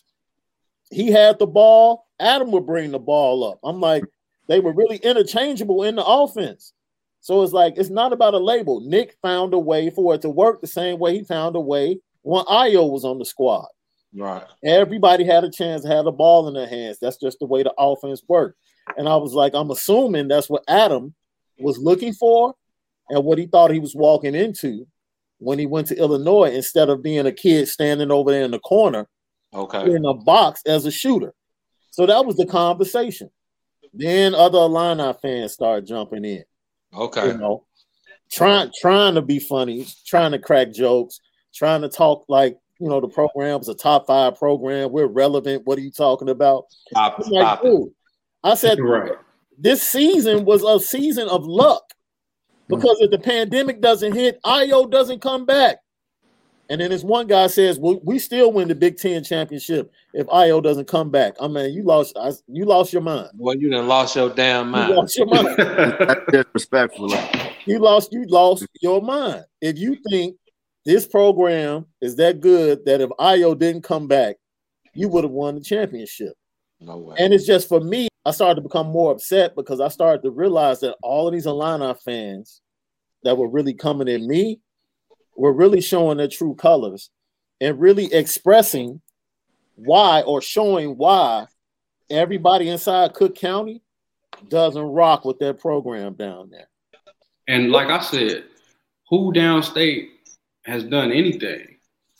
He 0.89 1.11
had 1.11 1.39
the 1.39 1.47
ball, 1.47 2.05
Adam 2.19 2.51
would 2.51 2.65
bring 2.65 2.91
the 2.91 2.99
ball 2.99 3.43
up. 3.43 3.59
I'm 3.63 3.79
like, 3.79 4.03
they 4.47 4.59
were 4.59 4.73
really 4.73 4.97
interchangeable 4.97 5.83
in 5.83 5.95
the 5.95 6.05
offense. 6.05 6.73
So 7.21 7.41
it's 7.41 7.53
like 7.53 7.75
it's 7.77 7.89
not 7.89 8.13
about 8.13 8.33
a 8.33 8.39
label. 8.39 8.81
Nick 8.81 9.15
found 9.21 9.53
a 9.53 9.59
way 9.59 9.89
for 9.89 10.13
it 10.13 10.21
to 10.21 10.29
work 10.29 10.59
the 10.59 10.67
same 10.67 10.99
way 10.99 11.17
he 11.17 11.23
found 11.23 11.55
a 11.55 11.59
way 11.61 11.99
when 12.21 12.43
Ayo 12.45 12.89
was 12.89 13.05
on 13.05 13.17
the 13.17 13.25
squad. 13.25 13.67
Right. 14.15 14.43
Everybody 14.63 15.23
had 15.23 15.43
a 15.43 15.49
chance 15.51 15.81
to 15.83 15.87
have 15.87 16.05
the 16.05 16.11
ball 16.11 16.47
in 16.47 16.53
their 16.53 16.67
hands. 16.67 16.97
That's 17.01 17.17
just 17.17 17.39
the 17.39 17.45
way 17.45 17.63
the 17.63 17.73
offense 17.77 18.21
worked. 18.27 18.57
And 18.97 19.07
I 19.09 19.15
was 19.15 19.33
like, 19.33 19.53
I'm 19.55 19.71
assuming 19.71 20.27
that's 20.27 20.49
what 20.49 20.63
Adam 20.67 21.13
was 21.59 21.77
looking 21.77 22.13
for 22.13 22.53
and 23.09 23.23
what 23.23 23.37
he 23.37 23.47
thought 23.47 23.71
he 23.71 23.79
was 23.79 23.95
walking 23.95 24.35
into 24.35 24.85
when 25.39 25.57
he 25.59 25.65
went 25.65 25.87
to 25.87 25.97
Illinois 25.97 26.51
instead 26.51 26.89
of 26.89 27.01
being 27.03 27.25
a 27.25 27.31
kid 27.31 27.67
standing 27.67 28.11
over 28.11 28.31
there 28.31 28.43
in 28.43 28.51
the 28.51 28.59
corner 28.59 29.07
Okay. 29.53 29.91
in 29.91 30.05
a 30.05 30.13
box 30.13 30.61
as 30.65 30.85
a 30.85 30.91
shooter. 30.91 31.33
So 31.91 32.05
that 32.05 32.25
was 32.25 32.35
the 32.37 32.45
conversation. 32.45 33.29
Then 33.93 34.33
other 34.33 34.57
Illini 34.59 35.13
fans 35.21 35.53
started 35.53 35.85
jumping 35.85 36.25
in 36.25 36.43
Okay. 36.95 37.27
you 37.27 37.37
know, 37.37 37.65
trying 38.31 38.71
trying 38.79 39.15
to 39.15 39.21
be 39.21 39.39
funny, 39.39 39.85
trying 40.05 40.31
to 40.31 40.39
crack 40.39 40.71
jokes, 40.71 41.19
trying 41.53 41.81
to 41.81 41.89
talk 41.89 42.25
like 42.27 42.57
you 42.83 42.89
know 42.89 42.99
the 42.99 43.07
program 43.07 43.59
was 43.59 43.69
a 43.69 43.73
top 43.73 44.07
five 44.07 44.37
program. 44.37 44.91
We're 44.91 45.07
relevant. 45.07 45.65
What 45.65 45.77
are 45.77 45.81
you 45.81 45.91
talking 45.91 46.27
about? 46.27 46.65
Stop, 46.89 47.19
I'm 47.25 47.31
like, 47.31 47.41
stop 47.41 47.61
it. 47.63 47.89
I 48.43 48.55
said 48.55 48.79
Right. 48.81 49.13
this 49.57 49.81
season 49.89 50.43
was 50.43 50.63
a 50.63 50.85
season 50.85 51.29
of 51.29 51.45
luck 51.45 51.93
because 52.67 52.97
if 52.99 53.09
the 53.09 53.19
pandemic 53.19 53.79
doesn't 53.79 54.11
hit, 54.13 54.37
Ayo 54.43 54.91
doesn't 54.91 55.21
come 55.21 55.45
back. 55.45 55.77
And 56.69 56.81
then 56.81 56.89
this 56.91 57.03
one 57.03 57.27
guy 57.27 57.47
says, 57.47 57.79
"Well, 57.79 58.01
we 58.03 58.19
still 58.19 58.51
win 58.51 58.67
the 58.67 58.75
Big 58.75 58.97
Ten 58.97 59.23
championship 59.23 59.89
if 60.13 60.27
Ayo 60.27 60.61
doesn't 60.61 60.87
come 60.89 61.09
back." 61.09 61.35
I 61.39 61.47
mean, 61.47 61.73
you 61.73 61.83
lost, 61.83 62.17
I, 62.17 62.31
you 62.47 62.65
lost 62.65 62.91
your 62.91 63.01
mind. 63.01 63.29
Well, 63.37 63.55
you 63.55 63.69
done 63.69 63.87
lost 63.87 64.15
your 64.15 64.29
damn 64.29 64.71
mind. 64.71 64.89
You 64.89 64.95
mind. 64.95 65.01
lost 65.03 65.17
your 65.17 65.27
mind. 65.27 65.57
That's 65.57 66.31
disrespectful. 66.31 67.13
You 67.65 67.79
lost 67.79 68.11
you 68.11 68.25
lost 68.27 68.67
your 68.81 69.01
mind. 69.01 69.45
If 69.61 69.77
you 69.77 69.97
think 70.09 70.35
this 70.85 71.07
program 71.07 71.85
is 72.01 72.15
that 72.17 72.39
good 72.39 72.85
that 72.85 73.01
if 73.01 73.09
Ayo 73.11 73.57
didn't 73.57 73.83
come 73.83 74.07
back, 74.07 74.35
you 74.93 75.07
would 75.09 75.23
have 75.23 75.31
won 75.31 75.55
the 75.55 75.61
championship. 75.61 76.33
No 76.79 76.97
way. 76.97 77.15
And 77.17 77.33
it's 77.33 77.45
just 77.45 77.67
for 77.69 77.79
me, 77.79 78.09
I 78.25 78.31
started 78.31 78.55
to 78.55 78.61
become 78.61 78.87
more 78.87 79.11
upset 79.11 79.55
because 79.55 79.79
I 79.79 79.87
started 79.87 80.21
to 80.23 80.31
realize 80.31 80.81
that 80.81 80.95
all 81.01 81.27
of 81.27 81.33
these 81.33 81.45
Illini 81.45 81.93
fans 82.05 82.61
that 83.23 83.37
were 83.37 83.49
really 83.49 83.73
coming 83.73 84.09
at 84.09 84.21
me 84.21 84.59
were 85.35 85.53
really 85.53 85.81
showing 85.81 86.17
their 86.17 86.27
true 86.27 86.55
colors 86.55 87.09
and 87.61 87.79
really 87.79 88.13
expressing 88.13 89.01
why 89.75 90.21
or 90.21 90.41
showing 90.41 90.97
why 90.97 91.47
everybody 92.09 92.69
inside 92.69 93.13
Cook 93.13 93.35
County 93.35 93.81
doesn't 94.49 94.81
rock 94.81 95.25
with 95.25 95.39
their 95.39 95.53
program 95.53 96.13
down 96.13 96.49
there. 96.49 96.67
And 97.47 97.71
like 97.71 97.87
I 97.87 98.01
said, 98.01 98.45
who 99.09 99.33
downstate 99.33 100.09
has 100.65 100.83
done 100.83 101.11
anything 101.11 101.73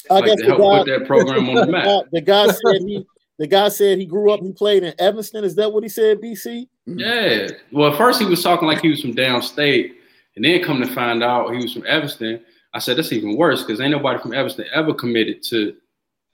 I 0.09 0.15
like 0.15 0.25
guess 0.25 0.35
to 0.38 0.43
the 0.43 0.47
help 0.50 0.59
guy, 0.59 0.77
put 0.79 1.00
that 1.00 1.07
program 1.07 1.50
on 1.50 1.55
the 1.55 1.67
map. 1.71 2.05
the 2.12 2.21
guy 2.21 2.47
said 2.47 2.81
he 2.81 3.05
the 3.39 3.47
guy 3.47 3.69
said 3.69 3.97
he 3.97 4.05
grew 4.05 4.31
up 4.31 4.41
he 4.41 4.51
played 4.51 4.83
in 4.83 4.93
Evanston. 5.00 5.43
Is 5.43 5.55
that 5.55 5.71
what 5.71 5.83
he 5.83 5.89
said, 5.89 6.21
BC? 6.21 6.67
Mm-hmm. 6.88 7.00
Yeah. 7.00 7.47
Well, 7.71 7.91
at 7.91 7.97
first 7.97 8.19
he 8.19 8.25
was 8.25 8.43
talking 8.43 8.67
like 8.67 8.81
he 8.81 8.89
was 8.89 9.01
from 9.01 9.13
downstate, 9.13 9.93
and 10.35 10.45
then 10.45 10.63
come 10.63 10.81
to 10.81 10.88
find 10.93 11.23
out 11.23 11.51
he 11.51 11.57
was 11.57 11.73
from 11.73 11.85
Evanston. 11.88 12.41
I 12.73 12.79
said 12.79 12.97
that's 12.97 13.12
even 13.12 13.38
worse 13.38 13.63
because 13.63 13.79
ain't 13.79 13.91
nobody 13.91 14.19
from 14.19 14.33
Evanston 14.33 14.65
ever 14.73 14.93
committed 14.93 15.43
to 15.43 15.75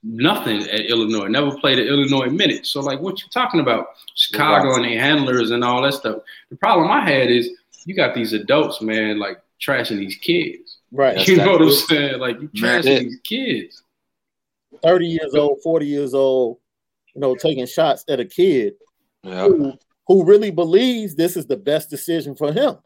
nothing 0.03 0.61
at 0.69 0.81
Illinois. 0.81 1.27
Never 1.27 1.57
played 1.57 1.79
at 1.79 1.87
Illinois 1.87 2.29
minute. 2.29 2.65
So 2.65 2.79
like, 2.79 2.99
what 3.01 3.21
you 3.21 3.27
talking 3.29 3.59
about? 3.59 3.87
Chicago 4.15 4.75
and 4.75 4.85
their 4.85 4.99
handlers 4.99 5.51
and 5.51 5.63
all 5.63 5.81
that 5.81 5.93
stuff. 5.93 6.21
The 6.49 6.55
problem 6.55 6.89
I 6.89 7.01
had 7.01 7.29
is 7.29 7.49
you 7.85 7.95
got 7.95 8.15
these 8.15 8.33
adults, 8.33 8.81
man, 8.81 9.19
like 9.19 9.41
trashing 9.61 9.97
these 9.97 10.15
kids. 10.15 10.68
Right. 10.91 11.15
That's 11.15 11.27
you 11.27 11.37
know 11.37 11.51
what 11.53 11.61
I'm 11.61 11.71
saying? 11.71 12.19
Like 12.19 12.41
you 12.41 12.49
Man, 12.61 12.81
trashing 12.81 12.99
these 12.99 13.19
kids. 13.23 13.83
30 14.83 15.07
years 15.07 15.35
old, 15.35 15.59
40 15.63 15.85
years 15.85 16.13
old, 16.13 16.57
you 17.15 17.21
know, 17.21 17.35
taking 17.35 17.65
shots 17.65 18.05
at 18.07 18.19
a 18.19 18.25
kid 18.25 18.73
Yeah. 19.23 19.47
who, 19.47 19.73
who 20.07 20.23
really 20.23 20.51
believes 20.51 21.15
this 21.15 21.35
is 21.35 21.45
the 21.47 21.57
best 21.57 21.89
decision 21.89 22.35
for 22.35 22.51
him. 22.53 22.77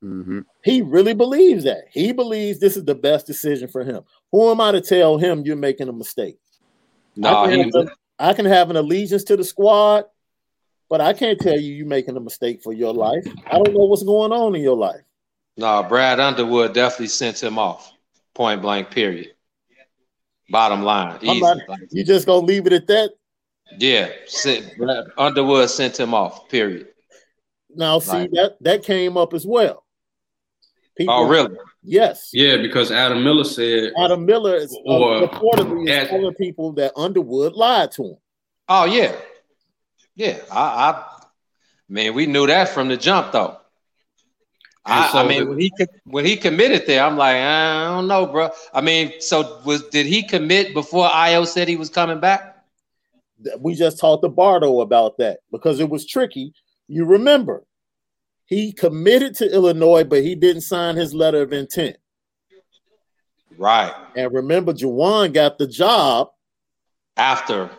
hmm 0.00 0.40
He 0.64 0.80
really 0.82 1.14
believes 1.14 1.64
that. 1.64 1.84
He 1.92 2.12
believes 2.12 2.60
this 2.60 2.76
is 2.76 2.84
the 2.84 2.94
best 2.94 3.26
decision 3.26 3.68
for 3.68 3.84
him. 3.84 4.02
Who 4.32 4.50
am 4.50 4.60
I 4.60 4.72
to 4.72 4.80
tell 4.80 5.18
him 5.18 5.42
you're 5.44 5.56
making 5.56 5.88
a 5.88 5.92
mistake? 5.92 6.38
No, 7.16 7.36
I, 7.36 7.48
can 7.50 7.64
he 7.64 7.72
a- 7.74 7.86
I 8.18 8.32
can 8.32 8.46
have 8.46 8.70
an 8.70 8.76
allegiance 8.76 9.24
to 9.24 9.36
the 9.36 9.44
squad, 9.44 10.04
but 10.88 11.00
I 11.00 11.12
can't 11.12 11.38
tell 11.38 11.58
you 11.58 11.72
you're 11.74 11.86
making 11.86 12.16
a 12.16 12.20
mistake 12.20 12.62
for 12.62 12.72
your 12.72 12.94
life. 12.94 13.24
I 13.46 13.58
don't 13.58 13.74
know 13.74 13.84
what's 13.86 14.02
going 14.04 14.32
on 14.32 14.54
in 14.54 14.62
your 14.62 14.76
life. 14.76 15.02
No, 15.58 15.82
Brad 15.82 16.20
Underwood 16.20 16.72
definitely 16.72 17.08
sent 17.08 17.42
him 17.42 17.58
off. 17.58 17.92
Point 18.34 18.62
blank, 18.62 18.90
period. 18.90 19.32
Bottom 20.50 20.82
line. 20.82 21.18
Easy. 21.22 21.40
not- 21.40 21.58
You 21.90 22.04
just 22.04 22.26
gonna 22.26 22.46
leave 22.46 22.66
it 22.66 22.72
at 22.72 22.86
that? 22.86 23.10
yeah. 23.78 24.08
Sent, 24.26 24.76
Brad 24.78 25.04
Underwood 25.18 25.68
sent 25.68 25.98
him 26.00 26.14
off, 26.14 26.48
period. 26.48 26.88
Now, 27.74 27.98
see 27.98 28.12
Right. 28.12 28.30
that 28.32 28.56
that 28.62 28.82
came 28.84 29.16
up 29.18 29.34
as 29.34 29.44
well. 29.46 29.84
People, 30.96 31.14
Oh, 31.14 31.28
really? 31.28 31.54
Yes. 31.82 32.30
Yeah, 32.32 32.56
because 32.56 32.90
Adam 32.90 33.22
Miller 33.22 33.44
said 33.44 33.92
Adam 33.98 34.24
Miller 34.24 34.56
is 34.56 34.72
uh, 34.74 34.90
Or- 34.90 35.28
reportedly 35.28 35.84
is 35.88 35.90
Ad- 35.96 36.08
telling 36.08 36.34
people 36.34 36.72
that 36.72 36.92
Underwood 36.96 37.52
lied 37.52 37.92
to 37.92 38.04
him. 38.04 38.16
Oh, 38.68 38.84
yeah. 38.84 39.14
Yeah. 40.16 40.38
I, 40.50 40.60
I 40.60 41.04
man, 41.88 42.14
we 42.14 42.26
knew 42.26 42.46
that 42.46 42.70
from 42.70 42.88
the 42.88 42.96
jump, 42.96 43.32
though. 43.32 43.58
I, 44.84 45.08
so 45.12 45.18
I 45.18 45.28
mean, 45.28 45.44
the- 45.44 45.50
when 45.50 45.58
he 45.58 45.72
when 46.04 46.24
he 46.24 46.36
committed 46.36 46.86
there, 46.86 47.02
I'm 47.04 47.16
like, 47.16 47.36
I 47.36 47.84
don't 47.84 48.08
know, 48.08 48.26
bro. 48.26 48.50
I 48.72 48.80
mean, 48.80 49.12
so 49.20 49.60
was 49.64 49.82
did 49.88 50.06
he 50.06 50.22
commit 50.22 50.72
before 50.74 51.08
Ayo 51.08 51.46
said 51.46 51.68
he 51.68 51.76
was 51.76 51.90
coming 51.90 52.20
back? 52.20 52.56
We 53.58 53.74
just 53.74 53.98
talked 54.00 54.22
to 54.24 54.28
Bardo 54.28 54.80
about 54.80 55.18
that 55.18 55.40
because 55.52 55.78
it 55.78 55.88
was 55.88 56.06
tricky. 56.06 56.52
You 56.88 57.04
remember, 57.04 57.64
he 58.46 58.72
committed 58.72 59.34
to 59.36 59.52
Illinois, 59.52 60.04
but 60.04 60.22
he 60.22 60.34
didn't 60.34 60.62
sign 60.62 60.96
his 60.96 61.12
letter 61.14 61.42
of 61.42 61.52
intent. 61.52 61.96
Right 63.56 63.92
And 64.16 64.32
remember, 64.32 64.72
Juwan 64.72 65.32
got 65.32 65.58
the 65.58 65.66
job 65.66 66.30
after, 67.16 67.70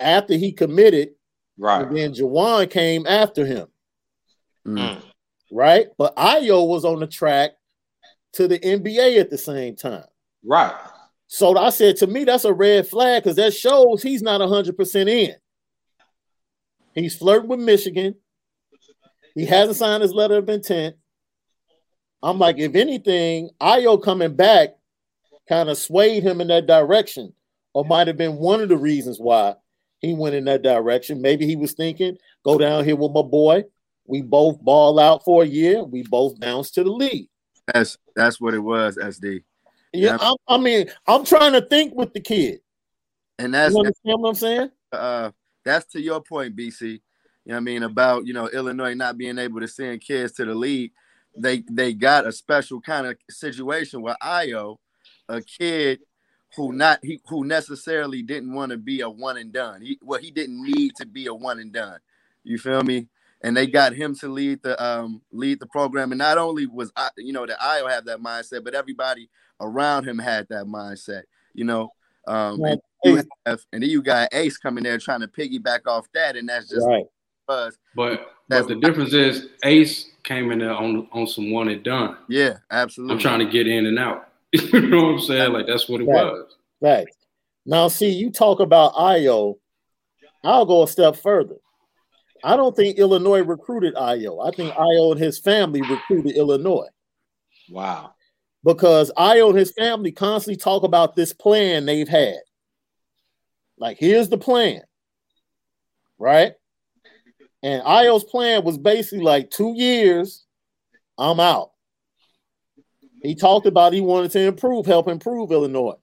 after 0.00 0.34
he 0.34 0.52
committed, 0.52 1.10
right? 1.58 1.82
and 1.86 1.96
then 1.96 2.12
Juwan 2.14 2.70
came 2.70 3.06
after 3.06 3.44
him, 3.44 3.68
Mm. 4.66 5.02
Right? 5.50 5.86
But 5.96 6.16
Ayo 6.16 6.66
was 6.66 6.84
on 6.84 7.00
the 7.00 7.06
track 7.06 7.52
to 8.34 8.48
the 8.48 8.58
NBA 8.58 9.18
at 9.18 9.30
the 9.30 9.38
same 9.38 9.76
time. 9.76 10.04
Right. 10.44 10.74
So 11.26 11.56
I 11.56 11.70
said 11.70 11.96
to 11.98 12.06
me, 12.06 12.24
that's 12.24 12.44
a 12.44 12.52
red 12.52 12.86
flag 12.86 13.22
because 13.22 13.36
that 13.36 13.54
shows 13.54 14.02
he's 14.02 14.22
not 14.22 14.40
100% 14.40 15.08
in. 15.08 15.34
He's 16.94 17.16
flirting 17.16 17.48
with 17.48 17.60
Michigan. 17.60 18.14
He 19.34 19.44
hasn't 19.44 19.76
signed 19.76 20.02
his 20.02 20.12
letter 20.12 20.36
of 20.36 20.48
intent. 20.48 20.96
I'm 22.22 22.38
like, 22.38 22.58
if 22.58 22.74
anything, 22.74 23.50
Ayo 23.60 24.02
coming 24.02 24.34
back 24.34 24.70
kind 25.48 25.68
of 25.68 25.78
swayed 25.78 26.22
him 26.22 26.40
in 26.40 26.48
that 26.48 26.66
direction, 26.66 27.32
or 27.72 27.84
might 27.84 28.08
have 28.08 28.16
been 28.16 28.36
one 28.36 28.60
of 28.60 28.68
the 28.68 28.76
reasons 28.76 29.18
why 29.18 29.54
he 30.00 30.14
went 30.14 30.34
in 30.34 30.44
that 30.46 30.62
direction. 30.62 31.22
Maybe 31.22 31.46
he 31.46 31.56
was 31.56 31.72
thinking, 31.72 32.18
go 32.44 32.58
down 32.58 32.84
here 32.84 32.96
with 32.96 33.12
my 33.12 33.22
boy. 33.22 33.64
We 34.08 34.22
both 34.22 34.60
ball 34.60 34.98
out 34.98 35.22
for 35.22 35.42
a 35.42 35.46
year. 35.46 35.84
We 35.84 36.02
both 36.02 36.40
bounce 36.40 36.70
to 36.72 36.82
the 36.82 36.90
league. 36.90 37.28
That's 37.72 37.98
that's 38.16 38.40
what 38.40 38.54
it 38.54 38.58
was, 38.58 38.96
SD. 38.96 39.44
Yeah. 39.92 40.16
I'm, 40.20 40.36
I 40.48 40.56
mean, 40.58 40.86
I'm 41.06 41.24
trying 41.24 41.52
to 41.52 41.60
think 41.60 41.94
with 41.94 42.12
the 42.14 42.20
kid. 42.20 42.60
And 43.38 43.48
You 43.48 43.52
that's 43.52 43.76
understand 43.76 44.20
what 44.22 44.30
I'm 44.30 44.34
saying? 44.34 44.70
uh 44.92 45.30
that's 45.64 45.92
to 45.92 46.00
your 46.00 46.22
point, 46.22 46.56
BC. 46.56 46.80
You 46.80 46.98
know 47.46 47.54
what 47.54 47.56
I 47.56 47.60
mean 47.60 47.82
about 47.82 48.26
you 48.26 48.32
know 48.32 48.48
Illinois 48.48 48.94
not 48.94 49.18
being 49.18 49.38
able 49.38 49.60
to 49.60 49.68
send 49.68 50.00
kids 50.00 50.32
to 50.34 50.44
the 50.46 50.54
league. 50.54 50.92
They 51.36 51.62
they 51.70 51.92
got 51.92 52.26
a 52.26 52.32
special 52.32 52.80
kind 52.80 53.06
of 53.06 53.16
situation 53.28 54.00
with 54.00 54.16
Ayo, 54.22 54.78
a 55.28 55.42
kid 55.42 56.00
who 56.56 56.72
not 56.72 57.00
he 57.02 57.20
who 57.28 57.44
necessarily 57.44 58.22
didn't 58.22 58.54
want 58.54 58.72
to 58.72 58.78
be 58.78 59.02
a 59.02 59.10
one 59.10 59.36
and 59.36 59.52
done. 59.52 59.82
He 59.82 59.98
well 60.02 60.20
he 60.20 60.30
didn't 60.30 60.62
need 60.62 60.92
to 60.96 61.04
be 61.06 61.26
a 61.26 61.34
one 61.34 61.58
and 61.58 61.72
done. 61.72 61.98
You 62.44 62.56
feel 62.58 62.82
me? 62.82 63.08
And 63.42 63.56
they 63.56 63.66
got 63.68 63.92
him 63.92 64.14
to 64.16 64.28
lead 64.28 64.62
the 64.62 64.82
um 64.84 65.22
lead 65.32 65.60
the 65.60 65.66
program. 65.66 66.10
And 66.12 66.18
not 66.18 66.38
only 66.38 66.66
was 66.66 66.90
I 66.96 67.10
you 67.16 67.32
know 67.32 67.46
that 67.46 67.58
Ayo 67.60 67.88
have 67.90 68.04
that 68.06 68.18
mindset, 68.20 68.64
but 68.64 68.74
everybody 68.74 69.30
around 69.60 70.04
him 70.06 70.18
had 70.18 70.46
that 70.50 70.64
mindset. 70.66 71.22
You 71.54 71.64
know, 71.64 71.92
um, 72.26 72.60
Right. 72.60 72.78
and 73.04 73.16
you 73.16 73.22
have, 73.46 73.60
and 73.72 73.82
then 73.82 73.90
you 73.90 74.02
got 74.02 74.28
Ace 74.32 74.58
coming 74.58 74.84
there 74.84 74.98
trying 74.98 75.20
to 75.20 75.28
piggyback 75.28 75.86
off 75.86 76.06
that, 76.14 76.36
and 76.36 76.48
that's 76.48 76.68
just 76.68 76.86
Right. 76.86 77.04
buzz. 77.46 77.78
But 77.94 78.26
That's- 78.48 78.66
but 78.66 78.68
the 78.68 78.80
difference 78.80 79.12
is 79.12 79.48
Ace 79.64 80.10
came 80.24 80.50
in 80.50 80.58
there 80.58 80.72
on 80.74 81.06
on 81.12 81.26
some 81.26 81.50
one 81.52 81.68
and 81.68 81.82
done. 81.84 82.16
Yeah, 82.28 82.58
absolutely. 82.70 83.14
I'm 83.14 83.20
trying 83.20 83.38
to 83.40 83.46
get 83.50 83.66
in 83.68 83.86
and 83.86 83.98
out. 83.98 84.28
you 84.52 84.80
know 84.80 85.04
what 85.04 85.12
I'm 85.14 85.20
saying? 85.20 85.52
Like 85.52 85.66
that's 85.66 85.88
what 85.88 86.00
it 86.00 86.04
Right. 86.06 86.24
was. 86.24 86.56
Right. 86.80 87.06
Now, 87.66 87.88
see, 87.88 88.08
you 88.08 88.30
talk 88.30 88.60
about 88.60 88.94
Ayo. 88.94 89.58
I'll 90.42 90.64
go 90.66 90.82
a 90.84 90.88
step 90.88 91.16
further. 91.16 91.56
I 92.44 92.56
don't 92.56 92.74
think 92.74 92.98
Illinois 92.98 93.42
recruited 93.42 93.94
Ayo. 93.94 94.46
I 94.46 94.54
think 94.54 94.72
Ayo 94.74 95.12
and 95.12 95.20
his 95.20 95.38
family 95.38 95.82
recruited 95.82 96.36
Illinois 96.36 96.88
Wow. 97.70 98.14
because 98.64 99.10
Ayo 99.16 99.50
and 99.50 99.58
his 99.58 99.72
family 99.72 100.12
constantly 100.12 100.56
talk 100.56 100.82
about 100.82 101.16
this 101.16 101.32
plan 101.32 101.86
they've 101.86 102.08
had. 102.08 102.38
Like, 103.76 103.98
here's 103.98 104.28
the 104.28 104.38
plan, 104.38 104.82
right? 106.18 106.54
And 107.62 107.82
Ayo's 107.82 108.24
plan 108.24 108.64
was 108.64 108.78
basically 108.78 109.24
like 109.24 109.50
two 109.50 109.74
years, 109.76 110.44
I'm 111.16 111.40
out. 111.40 111.72
He 113.22 113.34
talked 113.34 113.66
about 113.66 113.92
he 113.92 114.00
wanted 114.00 114.30
to 114.32 114.40
improve, 114.40 114.86
help 114.86 115.08
improve 115.08 115.50
Illinois. 115.50 115.96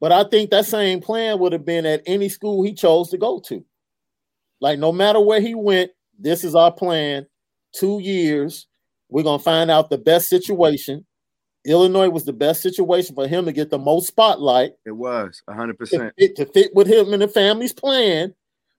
But 0.00 0.12
I 0.12 0.24
think 0.24 0.50
that 0.50 0.66
same 0.66 1.00
plan 1.00 1.38
would 1.38 1.52
have 1.52 1.64
been 1.64 1.86
at 1.86 2.02
any 2.06 2.28
school 2.28 2.62
he 2.62 2.74
chose 2.74 3.10
to 3.10 3.18
go 3.18 3.40
to. 3.46 3.64
Like, 4.64 4.78
no 4.78 4.92
matter 4.92 5.20
where 5.20 5.42
he 5.42 5.54
went, 5.54 5.90
this 6.18 6.42
is 6.42 6.54
our 6.54 6.72
plan. 6.72 7.26
Two 7.74 7.98
years, 8.00 8.66
we're 9.10 9.22
going 9.22 9.38
to 9.38 9.44
find 9.44 9.70
out 9.70 9.90
the 9.90 9.98
best 9.98 10.26
situation. 10.30 11.04
Illinois 11.66 12.08
was 12.08 12.24
the 12.24 12.32
best 12.32 12.62
situation 12.62 13.14
for 13.14 13.28
him 13.28 13.44
to 13.44 13.52
get 13.52 13.68
the 13.68 13.76
most 13.78 14.06
spotlight 14.06 14.72
it 14.86 14.92
was 14.92 15.42
100 15.44 15.78
percent 15.78 16.14
fit, 16.18 16.36
to 16.36 16.46
fit 16.46 16.74
with 16.74 16.86
him 16.86 17.12
and 17.12 17.20
the 17.20 17.28
family's 17.28 17.74
plan, 17.74 18.34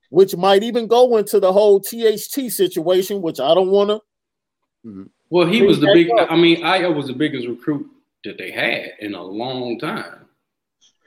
which 0.09 0.35
might 0.35 0.63
even 0.63 0.87
go 0.87 1.17
into 1.17 1.39
the 1.39 1.53
whole 1.53 1.79
THT 1.79 2.49
situation, 2.51 3.21
which 3.21 3.39
I 3.39 3.53
don't 3.53 3.69
want 3.69 3.89
to. 3.91 4.87
Mm-hmm. 4.89 5.03
Well, 5.29 5.45
he 5.45 5.61
was 5.61 5.79
the 5.79 5.85
that 5.85 5.93
big. 5.93 6.09
up. 6.17 6.31
I 6.31 6.35
mean, 6.35 6.63
Ayo 6.63 6.95
was 6.95 7.05
the 7.05 7.13
biggest 7.13 7.47
recruit 7.47 7.85
that 8.23 8.39
they 8.39 8.49
had 8.49 8.93
in 9.01 9.13
a 9.13 9.21
long 9.21 9.77
time. 9.77 10.25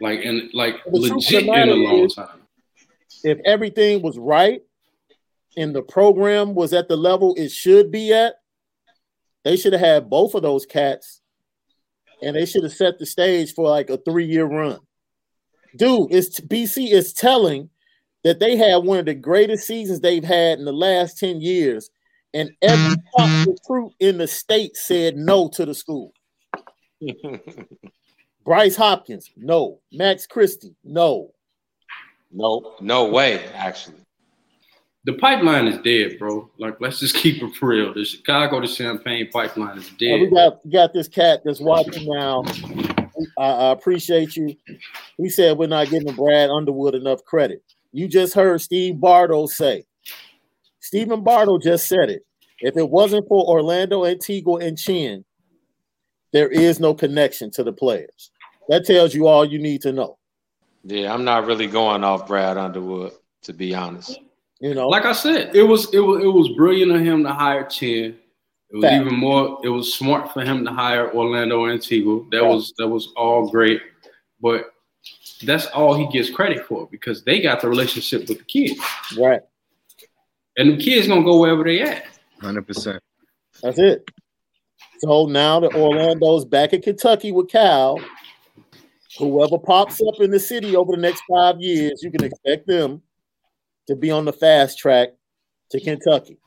Like 0.01 0.25
and 0.25 0.51
like 0.55 0.77
The 0.85 0.91
legit 1.01 1.47
in 1.47 1.69
a 1.69 1.75
long 1.75 2.05
is- 2.05 2.15
time. 2.15 2.43
If 3.25 3.39
everything 3.45 4.03
was 4.03 4.17
right 4.17 4.63
and 5.57 5.75
the 5.75 5.83
program 5.83 6.55
was 6.55 6.73
at 6.73 6.89
the 6.89 6.97
level 6.97 7.35
it 7.37 7.51
should 7.51 7.91
be 7.91 8.13
at, 8.13 8.35
they 9.45 9.57
should 9.57 9.73
have 9.73 9.83
had 9.83 10.11
both 10.11 10.35
of 10.35 10.43
those 10.43 10.67
cats 10.67 11.21
and 12.23 12.35
they 12.37 12.47
should 12.47 12.65
have 12.65 12.73
set 12.73 12.99
the 12.99 13.07
stage 13.07 13.55
for 13.55 13.69
like 13.69 13.91
a 13.91 13.99
three 13.99 14.27
year 14.27 14.45
run. 14.45 14.79
Dude, 15.77 16.13
it's 16.13 16.41
BC 16.41 16.91
is 16.91 17.13
telling 17.13 17.71
that 18.25 18.41
they 18.41 18.57
had 18.57 18.79
one 18.79 18.99
of 18.99 19.07
the 19.07 19.15
greatest 19.15 19.67
seasons 19.67 20.01
they've 20.01 20.25
had 20.25 20.59
in 20.59 20.65
the 20.65 20.73
last 20.73 21.19
10 21.19 21.41
years, 21.41 21.91
and 22.35 22.51
every 22.63 22.97
top 23.19 23.47
recruit 23.47 23.93
in 24.01 24.19
the 24.19 24.27
state 24.27 24.77
said 24.77 25.17
no 25.17 25.49
to 25.51 25.65
the 25.65 25.75
school. 25.75 26.13
Bryce 28.45 28.77
Hopkins, 28.77 29.31
no. 29.37 29.81
Max 29.93 30.27
Christie, 30.27 30.75
no. 30.83 31.31
no, 32.33 32.75
no 32.81 33.09
way, 33.09 33.45
actually. 33.55 34.01
The 35.09 35.15
pipeline 35.15 35.67
is 35.69 35.79
dead, 35.79 36.19
bro. 36.19 36.51
Like 36.59 36.83
let's 36.83 37.01
just 37.01 37.15
keep 37.15 37.43
it 37.43 37.63
real. 37.63 37.95
The 37.95 38.05
Chicago 38.05 38.61
to 38.61 38.69
Champaign 38.69 39.31
pipeline 39.33 39.79
is 39.79 39.89
And 39.89 40.21
we 40.21 40.27
dead. 40.27 40.35
got 40.35 40.67
we 40.67 40.71
got 40.71 40.93
this 40.93 41.09
cat 41.09 41.41
that's 41.47 41.61
watching 41.61 42.07
now, 42.07 42.45
I, 43.39 43.47
I 43.47 43.71
appreciate 43.73 44.37
you. 44.37 44.55
He 45.17 45.31
said 45.31 45.57
we're 45.57 45.67
not 45.67 45.89
giving 45.89 46.15
Brad 46.15 46.51
Underwood 46.51 46.95
enough 46.95 47.25
credit. 47.25 47.63
You 47.91 48.07
just 48.07 48.35
heard 48.35 48.61
Steve 48.61 49.01
Bardo 49.01 49.47
say. 49.47 49.87
Stephen 50.81 51.25
Bardo 51.25 51.57
just 51.57 51.89
said 51.89 52.11
it. 52.11 52.27
If 52.61 52.77
it 52.77 52.91
wasn't 52.91 53.27
for 53.29 53.49
Orlando 53.49 54.05
Antigua 54.05 54.57
and 54.57 54.77
Chin, 54.77 55.25
there 56.35 56.51
is 56.51 56.81
no 56.81 56.93
connection 56.93 57.51
to 57.53 57.65
the 57.65 57.73
players. 57.73 58.31
That 58.69 58.85
tells 58.85 59.15
you 59.15 59.27
all 59.27 59.47
you 59.47 59.59
need 59.59 59.81
to 59.83 59.93
know. 59.93 60.19
Yeah, 60.85 61.15
I'm 61.15 61.25
not 61.25 61.47
really 61.47 61.67
going 61.67 62.05
off 62.05 62.27
Brad 62.27 62.59
Underwood, 62.59 63.13
to 63.45 63.55
be 63.55 63.75
honest. 63.75 64.21
You 64.61 64.75
know, 64.75 64.89
Like 64.89 65.05
I 65.05 65.13
said, 65.13 65.55
it 65.55 65.63
was 65.63 65.93
it 65.95 66.01
was 66.01 66.23
it 66.23 66.27
was 66.29 66.49
brilliant 66.57 66.93
of 66.93 67.01
him 67.01 67.23
to 67.25 67.33
hire 67.33 67.65
Chin. 67.65 68.17
It 68.71 68.77
was 68.77 68.85
Fact. 68.85 69.07
even 69.07 69.15
more. 69.19 69.61
It 69.65 69.69
was 69.69 69.95
smart 69.95 70.33
for 70.33 70.43
him 70.45 70.65
to 70.65 70.71
hire 70.73 71.15
Orlando 71.15 71.67
Antigua. 71.69 72.25
That 72.31 72.43
Right. 72.43 72.49
was 72.51 72.75
that 72.79 72.89
was 72.89 73.13
all 73.17 73.49
great, 73.51 73.81
but 74.41 74.73
that's 75.45 75.67
all 75.67 75.95
he 75.95 76.07
gets 76.09 76.29
credit 76.29 76.67
for 76.67 76.89
because 76.91 77.23
they 77.25 77.41
got 77.41 77.61
the 77.61 77.69
relationship 77.69 78.29
with 78.29 78.39
the 78.39 78.45
kids, 78.45 78.81
right? 79.17 79.41
and 80.57 80.73
the 80.73 80.77
kids 80.85 81.07
gonna 81.07 81.23
go 81.23 81.39
wherever 81.39 81.63
they 81.63 81.81
at. 81.81 82.05
Hundred 82.41 82.67
percent. 82.67 83.01
That's 83.63 83.79
it. 83.79 84.11
So 84.99 85.27
now 85.27 85.61
that 85.61 85.75
Orlando's 85.75 86.45
back 86.45 86.73
in 86.73 86.83
Kentucky 86.83 87.31
with 87.31 87.49
Cal, 87.49 88.01
whoever 89.19 89.57
pops 89.59 90.01
up 90.01 90.21
in 90.21 90.33
the 90.33 90.41
city 90.41 90.75
over 90.75 90.93
the 90.97 91.01
next 91.01 91.23
five 91.31 91.61
years, 91.61 92.03
you 92.03 92.11
can 92.11 92.25
expect 92.25 92.67
them 92.67 93.01
to 93.89 93.97
be 93.97 94.11
on 94.11 94.25
the 94.25 94.33
fast 94.33 94.79
track 94.79 95.09
to 95.71 95.81
Kentucky. 95.81 96.39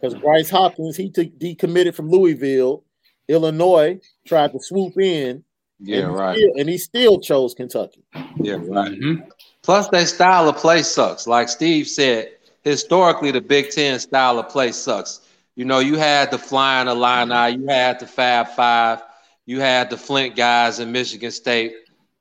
Because 0.00 0.14
Bryce 0.20 0.50
Hopkins, 0.50 0.96
he 0.96 1.10
took 1.10 1.28
decommitted 1.38 1.94
from 1.94 2.10
Louisville. 2.10 2.82
Illinois 3.28 3.98
tried 4.26 4.52
to 4.52 4.60
swoop 4.60 4.98
in, 5.00 5.42
Yeah, 5.80 6.00
and 6.06 6.14
right. 6.14 6.36
still- 6.36 6.52
and 6.58 6.68
he 6.68 6.78
still 6.78 7.18
chose 7.20 7.54
Kentucky. 7.54 8.02
Yeah, 8.40 8.58
right. 8.66 8.92
Mhm. 8.92 9.28
Plus, 9.62 9.88
their 9.88 10.06
style 10.06 10.48
of 10.48 10.56
play 10.56 10.82
sucks. 10.82 11.26
Like 11.26 11.48
Steve 11.48 11.88
said, 11.88 12.30
historically, 12.62 13.30
the 13.32 13.40
Big 13.40 13.70
Ten 13.70 13.98
style 13.98 14.38
of 14.38 14.48
play 14.48 14.72
sucks. 14.72 15.20
You 15.56 15.64
know, 15.64 15.78
you 15.80 15.96
had 15.96 16.30
the 16.30 16.38
flying 16.38 16.86
Illini, 16.88 17.56
you 17.58 17.66
had 17.66 17.98
the 17.98 18.06
Fab 18.06 18.48
Five, 18.48 19.02
you 19.46 19.60
had 19.60 19.90
the 19.90 19.96
Flint 19.96 20.36
guys 20.36 20.78
in 20.78 20.92
Michigan 20.92 21.30
State, 21.30 21.74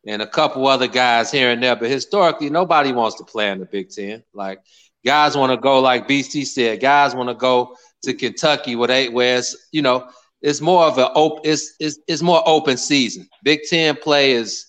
and 0.05 0.21
a 0.21 0.27
couple 0.27 0.67
other 0.67 0.87
guys 0.87 1.31
here 1.31 1.51
and 1.51 1.61
there. 1.61 1.75
But 1.75 1.89
historically, 1.89 2.49
nobody 2.49 2.91
wants 2.91 3.17
to 3.17 3.23
play 3.23 3.49
in 3.51 3.59
the 3.59 3.65
Big 3.65 3.89
Ten. 3.89 4.23
Like 4.33 4.61
guys 5.05 5.37
want 5.37 5.51
to 5.51 5.57
go, 5.57 5.79
like 5.79 6.07
BC 6.07 6.45
said, 6.45 6.79
guys 6.79 7.15
want 7.15 7.29
to 7.29 7.35
go 7.35 7.75
to 8.03 8.13
Kentucky 8.13 8.75
where 8.75 8.87
they 8.87 9.09
where 9.09 9.37
it's 9.37 9.67
you 9.71 9.81
know 9.81 10.07
it's 10.41 10.61
more 10.61 10.85
of 10.85 10.97
an 10.97 11.07
open 11.15 11.41
it's, 11.43 11.73
it's 11.79 11.99
it's 12.07 12.21
more 12.21 12.43
open 12.45 12.77
season. 12.77 13.27
Big 13.43 13.61
Ten 13.69 13.95
play 13.95 14.33
is 14.33 14.65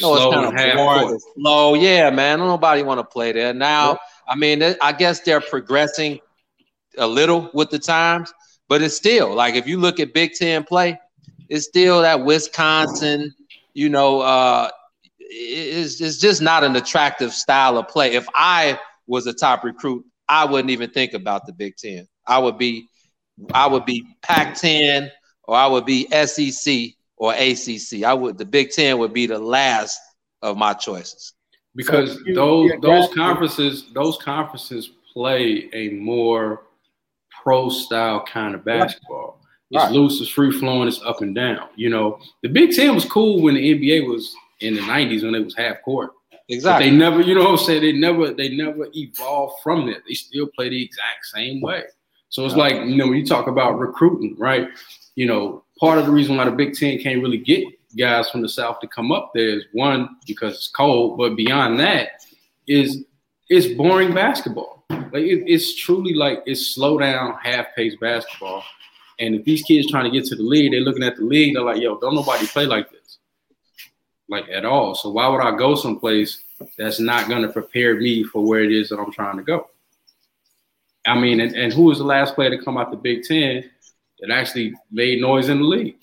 no, 0.00 0.14
it's 0.14 0.22
Slow 0.22 0.30
kind 0.30 0.60
and 0.60 0.70
of 0.70 0.76
boring. 0.76 1.14
It's 1.14 1.26
slow. 1.34 1.74
Yeah, 1.74 2.10
man. 2.10 2.38
Nobody 2.38 2.82
want 2.82 3.00
to 3.00 3.04
play 3.04 3.32
there 3.32 3.52
now. 3.52 3.98
I 4.28 4.36
mean, 4.36 4.62
I 4.80 4.92
guess 4.92 5.20
they're 5.20 5.40
progressing 5.40 6.20
a 6.96 7.06
little 7.06 7.50
with 7.54 7.70
the 7.70 7.78
times, 7.78 8.32
but 8.68 8.82
it's 8.82 8.94
still 8.96 9.34
like 9.34 9.54
if 9.54 9.66
you 9.66 9.80
look 9.80 9.98
at 9.98 10.14
Big 10.14 10.32
Ten 10.34 10.62
play, 10.64 10.98
it's 11.48 11.66
still 11.66 12.02
that 12.02 12.24
Wisconsin. 12.24 13.34
You 13.80 13.88
know, 13.88 14.20
uh, 14.20 14.68
it's 15.18 16.02
it's 16.02 16.18
just 16.18 16.42
not 16.42 16.64
an 16.64 16.76
attractive 16.76 17.32
style 17.32 17.78
of 17.78 17.88
play. 17.88 18.12
If 18.12 18.26
I 18.34 18.78
was 19.06 19.26
a 19.26 19.32
top 19.32 19.64
recruit, 19.64 20.04
I 20.28 20.44
wouldn't 20.44 20.70
even 20.70 20.90
think 20.90 21.14
about 21.14 21.46
the 21.46 21.54
Big 21.54 21.76
Ten. 21.76 22.06
I 22.26 22.40
would 22.40 22.58
be, 22.58 22.88
I 23.54 23.66
would 23.66 23.86
be 23.86 24.04
Pac-10 24.20 25.08
or 25.44 25.56
I 25.56 25.66
would 25.66 25.86
be 25.86 26.06
SEC 26.10 26.90
or 27.16 27.32
ACC. 27.32 28.02
I 28.04 28.12
would 28.12 28.36
the 28.36 28.44
Big 28.44 28.70
Ten 28.70 28.98
would 28.98 29.14
be 29.14 29.24
the 29.24 29.38
last 29.38 29.98
of 30.42 30.58
my 30.58 30.74
choices. 30.74 31.32
because 31.74 32.16
So 32.16 32.34
those 32.34 32.72
those 32.82 33.14
conferences 33.14 33.86
those 33.94 34.18
conferences 34.18 34.90
play 35.10 35.70
a 35.72 35.88
more 35.94 36.66
pro 37.42 37.70
style 37.70 38.26
kind 38.30 38.54
of 38.54 38.62
basketball. 38.62 39.39
It's 39.70 39.84
Right. 39.84 39.92
loose, 39.92 40.20
it's 40.20 40.30
free 40.30 40.50
flowing, 40.50 40.88
it's 40.88 41.00
up 41.02 41.22
and 41.22 41.34
down. 41.34 41.68
You 41.76 41.90
know, 41.90 42.18
the 42.42 42.48
Big 42.48 42.72
Ten 42.72 42.94
was 42.94 43.04
cool 43.04 43.40
when 43.40 43.54
the 43.54 43.70
NBA 43.70 44.06
was 44.08 44.34
in 44.60 44.74
the 44.74 44.80
'90s 44.82 45.22
when 45.22 45.34
it 45.34 45.44
was 45.44 45.54
half 45.56 45.80
court. 45.82 46.10
But 46.30 46.40
Exactly. 46.48 46.90
they 46.90 46.96
never, 46.96 47.20
you 47.20 47.34
know 47.36 47.42
what 47.44 47.50
I'm 47.50 47.58
saying? 47.58 47.82
They 47.82 47.92
never, 47.92 48.32
they 48.32 48.48
never 48.48 48.88
evolved 48.94 49.62
from 49.62 49.86
that. 49.86 50.02
They 50.08 50.14
still 50.14 50.48
play 50.48 50.68
the 50.68 50.82
exact 50.82 51.26
same 51.26 51.60
way. 51.60 51.84
So 52.30 52.44
it's 52.44 52.56
like, 52.56 52.74
you 52.74 52.96
know, 52.96 53.06
when 53.08 53.18
you 53.18 53.26
talk 53.26 53.46
about 53.46 53.78
recruiting, 53.78 54.34
right? 54.38 54.68
You 55.14 55.26
know, 55.26 55.64
part 55.78 55.98
of 55.98 56.06
the 56.06 56.12
reason 56.12 56.36
why 56.36 56.44
the 56.44 56.50
Big 56.50 56.74
Ten 56.74 56.98
can't 56.98 57.22
really 57.22 57.38
get 57.38 57.64
guys 57.96 58.28
from 58.30 58.42
the 58.42 58.48
South 58.48 58.80
to 58.80 58.88
come 58.88 59.10
up 59.12 59.30
there 59.34 59.48
is 59.48 59.64
one, 59.72 60.08
because 60.26 60.54
it's 60.54 60.68
cold, 60.68 61.16
but 61.18 61.36
beyond 61.36 61.78
that, 61.80 62.24
is 62.66 63.04
it's 63.48 63.66
boring 63.76 64.14
basketball. 64.14 64.84
Like 64.90 65.22
it, 65.24 65.44
it's 65.46 65.74
truly 65.76 66.14
like 66.14 66.42
it's 66.46 66.74
slow 66.74 66.98
down, 66.98 67.36
half 67.42 67.66
paced 67.76 67.98
basketball. 68.00 68.62
And 69.20 69.34
if 69.34 69.44
these 69.44 69.62
kids 69.62 69.90
trying 69.90 70.04
to 70.04 70.10
get 70.10 70.26
to 70.28 70.36
the 70.36 70.42
league, 70.42 70.72
they're 70.72 70.80
looking 70.80 71.02
at 71.02 71.16
the 71.16 71.24
league, 71.24 71.54
they're 71.54 71.62
like, 71.62 71.80
yo, 71.80 71.98
don't 71.98 72.14
nobody 72.14 72.46
play 72.46 72.66
like 72.66 72.90
this. 72.90 73.18
Like 74.28 74.48
at 74.48 74.64
all. 74.64 74.94
So 74.94 75.10
why 75.10 75.28
would 75.28 75.40
I 75.40 75.56
go 75.56 75.74
someplace 75.74 76.42
that's 76.78 77.00
not 77.00 77.28
gonna 77.28 77.52
prepare 77.52 77.96
me 77.96 78.24
for 78.24 78.44
where 78.44 78.64
it 78.64 78.72
is 78.72 78.88
that 78.88 78.98
I'm 78.98 79.12
trying 79.12 79.36
to 79.36 79.42
go? 79.42 79.68
I 81.06 81.18
mean, 81.18 81.40
and, 81.40 81.54
and 81.54 81.72
who 81.72 81.84
was 81.84 81.98
the 81.98 82.04
last 82.04 82.34
player 82.34 82.50
to 82.50 82.62
come 82.62 82.76
out 82.76 82.90
the 82.90 82.96
Big 82.96 83.22
Ten 83.22 83.68
that 84.20 84.30
actually 84.30 84.74
made 84.90 85.20
noise 85.20 85.48
in 85.48 85.58
the 85.58 85.64
league? 85.64 85.96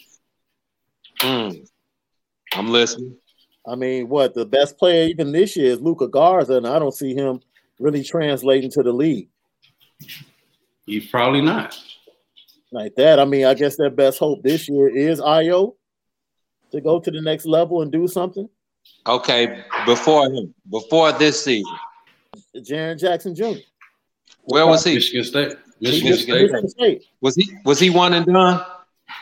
Mm. 1.20 1.68
I'm 2.54 2.70
listening. 2.70 3.16
I 3.68 3.76
mean, 3.76 4.08
what 4.08 4.34
the 4.34 4.46
best 4.46 4.78
player 4.78 5.08
even 5.08 5.32
this 5.32 5.56
year 5.58 5.72
is 5.72 5.82
Luka 5.82 6.08
Garza, 6.08 6.58
and 6.58 6.68
I 6.68 6.80
don't 6.80 6.94
see 6.94 7.14
him 7.14 7.42
really 7.80 8.04
translating 8.04 8.72
to 8.72 8.82
the 8.82 8.92
league 8.92 9.30
He's 10.86 11.08
probably 11.08 11.42
not. 11.42 11.78
Like 12.72 12.96
that. 12.96 13.20
I 13.20 13.26
mean, 13.26 13.46
I 13.46 13.54
guess 13.54 13.78
their 13.78 13.90
best 13.90 14.20
hope 14.20 14.44
this 14.44 14.68
year 14.68 14.90
is 14.90 15.22
Ayo 15.22 15.76
to 16.72 16.82
go 16.82 17.00
to 17.00 17.10
the 17.10 17.22
next 17.22 17.46
level 17.46 17.82
and 17.82 17.92
do 17.92 18.08
something. 18.08 18.50
Okay, 19.06 19.64
before 19.86 20.26
him, 20.26 20.54
before 20.70 21.12
this 21.14 21.44
season, 21.44 21.72
Jaren 22.58 23.00
Jackson 23.00 23.36
Jr. 23.36 23.60
where 24.44 24.68
was 24.68 24.84
he? 24.84 24.96
Michigan 24.96 25.24
State. 25.24 25.54
He 25.80 25.88
Michigan 25.88 26.18
State. 26.18 26.42
Michigan 26.42 26.70
State. 26.70 27.06
Was 27.22 27.36
he 27.36 27.50
was 27.64 27.80
he 27.80 27.90
one 27.90 28.14
and 28.14 28.26
done? 28.26 28.66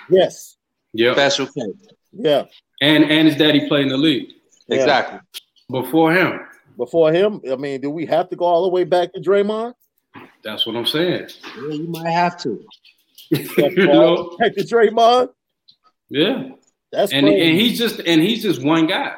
Yes. 0.10 0.58
Yeah. 0.94 1.14
Special 1.14 1.48
case. 1.48 1.88
Yeah. 2.14 2.46
And 2.82 3.04
and 3.06 3.28
his 3.28 3.38
daddy 3.38 3.68
played 3.68 3.84
in 3.84 3.90
the 3.90 3.98
league. 3.98 4.30
Yeah. 4.68 4.78
Exactly. 4.78 5.20
Before 5.70 6.14
him. 6.14 6.40
Before 6.78 7.12
him, 7.12 7.42
I 7.52 7.56
mean, 7.56 7.82
do 7.82 7.90
we 7.90 8.06
have 8.06 8.30
to 8.30 8.36
go 8.36 8.46
all 8.46 8.64
the 8.64 8.70
way 8.70 8.84
back 8.84 9.14
to 9.14 9.20
Draymond? 9.20 9.74
That's 10.44 10.66
what 10.66 10.76
I'm 10.76 10.86
saying. 10.86 11.30
Yeah, 11.58 11.74
you 11.74 11.88
might 11.88 12.12
have 12.12 12.38
to. 12.42 12.64
You 13.32 13.86
know? 13.88 14.36
Back 14.40 14.54
to 14.56 14.64
Draymond? 14.64 15.30
Yeah. 16.10 16.50
That's 16.92 17.12
And 17.12 17.26
crazy. 17.26 17.50
and 17.50 17.60
he's 17.60 17.78
just 17.78 18.00
and 18.00 18.22
he's 18.22 18.42
just 18.44 18.64
one 18.64 18.88
guy. 18.88 19.16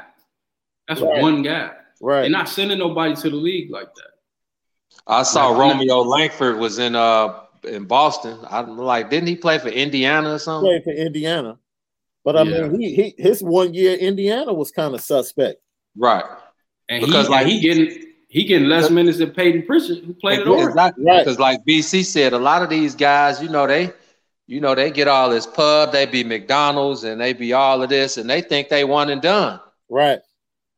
That's 0.87 1.01
Right. 1.01 1.21
one 1.21 1.41
guy. 1.43 1.71
right. 2.01 2.21
They're 2.21 2.29
not 2.29 2.49
sending 2.49 2.79
nobody 2.79 3.15
to 3.15 3.29
the 3.29 3.35
league 3.35 3.69
like 3.71 3.93
that. 3.93 4.11
I 5.05 5.23
saw 5.23 5.49
Like- 5.49 5.59
Romeo 5.73 6.01
Langford 6.01 6.57
was 6.59 6.79
in 6.79 6.95
uh 6.95 7.41
in 7.63 7.85
Boston. 7.85 8.37
I'm 8.49 8.77
like, 8.77 9.09
didn't 9.09 9.27
he 9.27 9.35
play 9.35 9.57
for 9.59 9.67
Indiana 9.69 10.33
or 10.35 10.39
something? 10.39 10.69
played 10.69 10.83
for 10.83 10.91
Indiana. 10.93 11.57
But 12.23 12.37
I 12.37 12.43
Yeah. 12.43 12.67
mean, 12.67 12.79
he, 12.79 12.93
he 12.95 13.15
his 13.17 13.43
one 13.43 13.73
year 13.73 13.95
Indiana 13.95 14.53
was 14.53 14.71
kind 14.71 14.93
of 14.95 15.01
suspect. 15.01 15.59
Right. 15.95 16.23
And 16.89 17.05
Because, 17.05 17.27
he, 17.27 17.31
like- 17.31 17.41
and 17.43 17.51
he 17.51 17.59
getting 17.59 18.03
he 18.27 18.43
getting 18.43 18.67
less 18.67 18.89
minutes 18.89 19.19
than 19.19 19.31
Payton 19.31 19.63
Pritchard, 19.63 19.99
who 19.99 20.13
played 20.13 20.39
at 20.39 20.47
Oregon. 20.47 20.69
Exactly. 20.69 21.05
Right. 21.05 21.19
Because 21.19 21.39
like 21.39 21.65
BC 21.65 22.05
said, 22.05 22.33
a 22.33 22.37
lot 22.37 22.61
of 22.61 22.69
these 22.69 22.93
guys, 22.93 23.41
you 23.41 23.49
know, 23.49 23.65
they 23.67 23.93
you 24.47 24.61
know, 24.61 24.75
they 24.75 24.91
get 24.91 25.09
all 25.09 25.29
this 25.29 25.45
pub, 25.45 25.91
they 25.91 26.05
be 26.05 26.23
McDonald's 26.23 27.03
and 27.03 27.19
they 27.19 27.33
be 27.33 27.51
all 27.51 27.83
of 27.83 27.89
this, 27.89 28.17
and 28.17 28.29
they 28.29 28.41
think 28.41 28.69
they 28.69 28.85
one 28.85 29.09
and 29.09 29.21
done. 29.21 29.59
Right. 29.89 30.19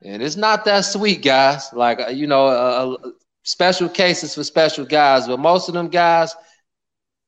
And 0.02 0.24
it's 0.24 0.36
not 0.36 0.66
that 0.66 0.82
sweet, 0.82 1.22
guys. 1.22 1.72
Like 1.74 2.00
uh, 2.00 2.10
you 2.10 2.28
know, 2.28 2.48
uh, 2.48 2.96
uh, 3.04 3.10
special 3.44 3.90
cases 3.90 4.36
for 4.36 4.44
special 4.44 4.86
guys, 4.86 5.28
but 5.28 5.40
most 5.40 5.68
of 5.68 5.74
them 5.74 5.90
guys, 5.90 6.36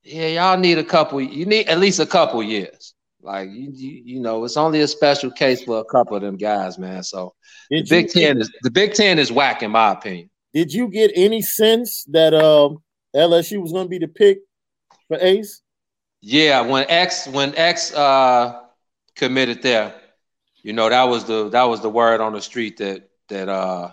yeah, 0.03 0.27
y'all 0.27 0.57
need 0.57 0.77
a 0.77 0.83
couple. 0.83 1.19
You 1.19 1.45
need 1.45 1.67
at 1.67 1.79
least 1.79 1.99
a 1.99 2.05
couple 2.05 2.41
years. 2.41 2.90
Like 3.23 3.49
you, 3.49 3.71
you, 3.73 4.01
you 4.05 4.19
know, 4.19 4.43
it's 4.45 4.57
only 4.57 4.81
a 4.81 4.87
special 4.87 5.31
case 5.31 5.63
for 5.63 5.79
a 5.79 5.85
couple 5.85 6.15
of 6.15 6.21
them 6.23 6.37
guys, 6.37 6.77
man. 6.77 7.03
So 7.03 7.33
the 7.69 7.83
Big 7.83 8.09
Ten 8.09 8.39
is 8.39 8.51
the 8.63 8.71
Big 8.71 8.93
Ten 8.93 9.19
is 9.19 9.31
whack, 9.31 9.63
in 9.63 9.71
my 9.71 9.91
opinion. 9.91 10.29
Did 10.53 10.73
you 10.73 10.89
get 10.89 11.11
any 11.15 11.41
sense 11.41 12.03
that 12.11 12.33
um 12.33 12.77
LSU 13.15 13.61
was 13.61 13.71
going 13.71 13.85
to 13.85 13.89
be 13.89 13.99
the 13.99 14.07
pick 14.07 14.39
for 15.07 15.17
Ace? 15.21 15.61
Yeah, 16.21 16.61
when 16.61 16.85
X 16.89 17.27
when 17.27 17.55
X 17.55 17.93
uh 17.93 18.61
committed 19.15 19.61
there, 19.61 19.93
you 20.63 20.73
know 20.73 20.89
that 20.89 21.03
was 21.03 21.25
the 21.25 21.49
that 21.49 21.63
was 21.63 21.81
the 21.81 21.89
word 21.89 22.21
on 22.21 22.33
the 22.33 22.41
street 22.41 22.77
that 22.77 23.09
that 23.29 23.49
uh 23.49 23.91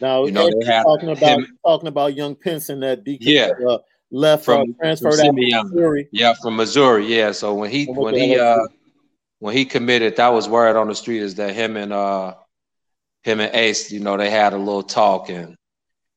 Now, 0.00 0.24
You 0.24 0.32
know, 0.32 0.46
Ed 0.46 0.54
they 0.60 0.66
had 0.66 0.82
talking 0.84 1.10
about 1.10 1.38
him- 1.38 1.58
talking 1.64 1.88
about 1.88 2.14
young 2.14 2.34
Pinson 2.34 2.80
that 2.80 3.04
DK 3.04 3.18
Yeah. 3.20 3.50
uh, 3.68 3.78
left 4.10 4.44
From- 4.44 4.74
transferred 4.80 5.12
from 5.12 5.20
out 5.20 5.26
Simeon. 5.26 5.68
Missouri. 5.70 6.08
yeah 6.12 6.34
from 6.40 6.56
Missouri 6.56 7.06
yeah 7.06 7.32
so 7.32 7.54
when 7.54 7.70
he 7.70 7.86
when 7.86 8.14
he 8.14 8.38
uh 8.38 8.58
when 9.38 9.54
he 9.54 9.66
committed, 9.66 10.16
that 10.16 10.28
was 10.32 10.48
word 10.48 10.76
on 10.76 10.88
the 10.88 10.94
street 10.94 11.20
is 11.20 11.34
that 11.34 11.54
him 11.54 11.76
and 11.76 11.92
uh 11.92 12.34
him 13.22 13.40
and 13.40 13.54
Ace, 13.54 13.92
you 13.92 14.00
know, 14.00 14.16
they 14.16 14.30
had 14.30 14.52
a 14.54 14.56
little 14.56 14.82
talk 14.82 15.28
and 15.28 15.56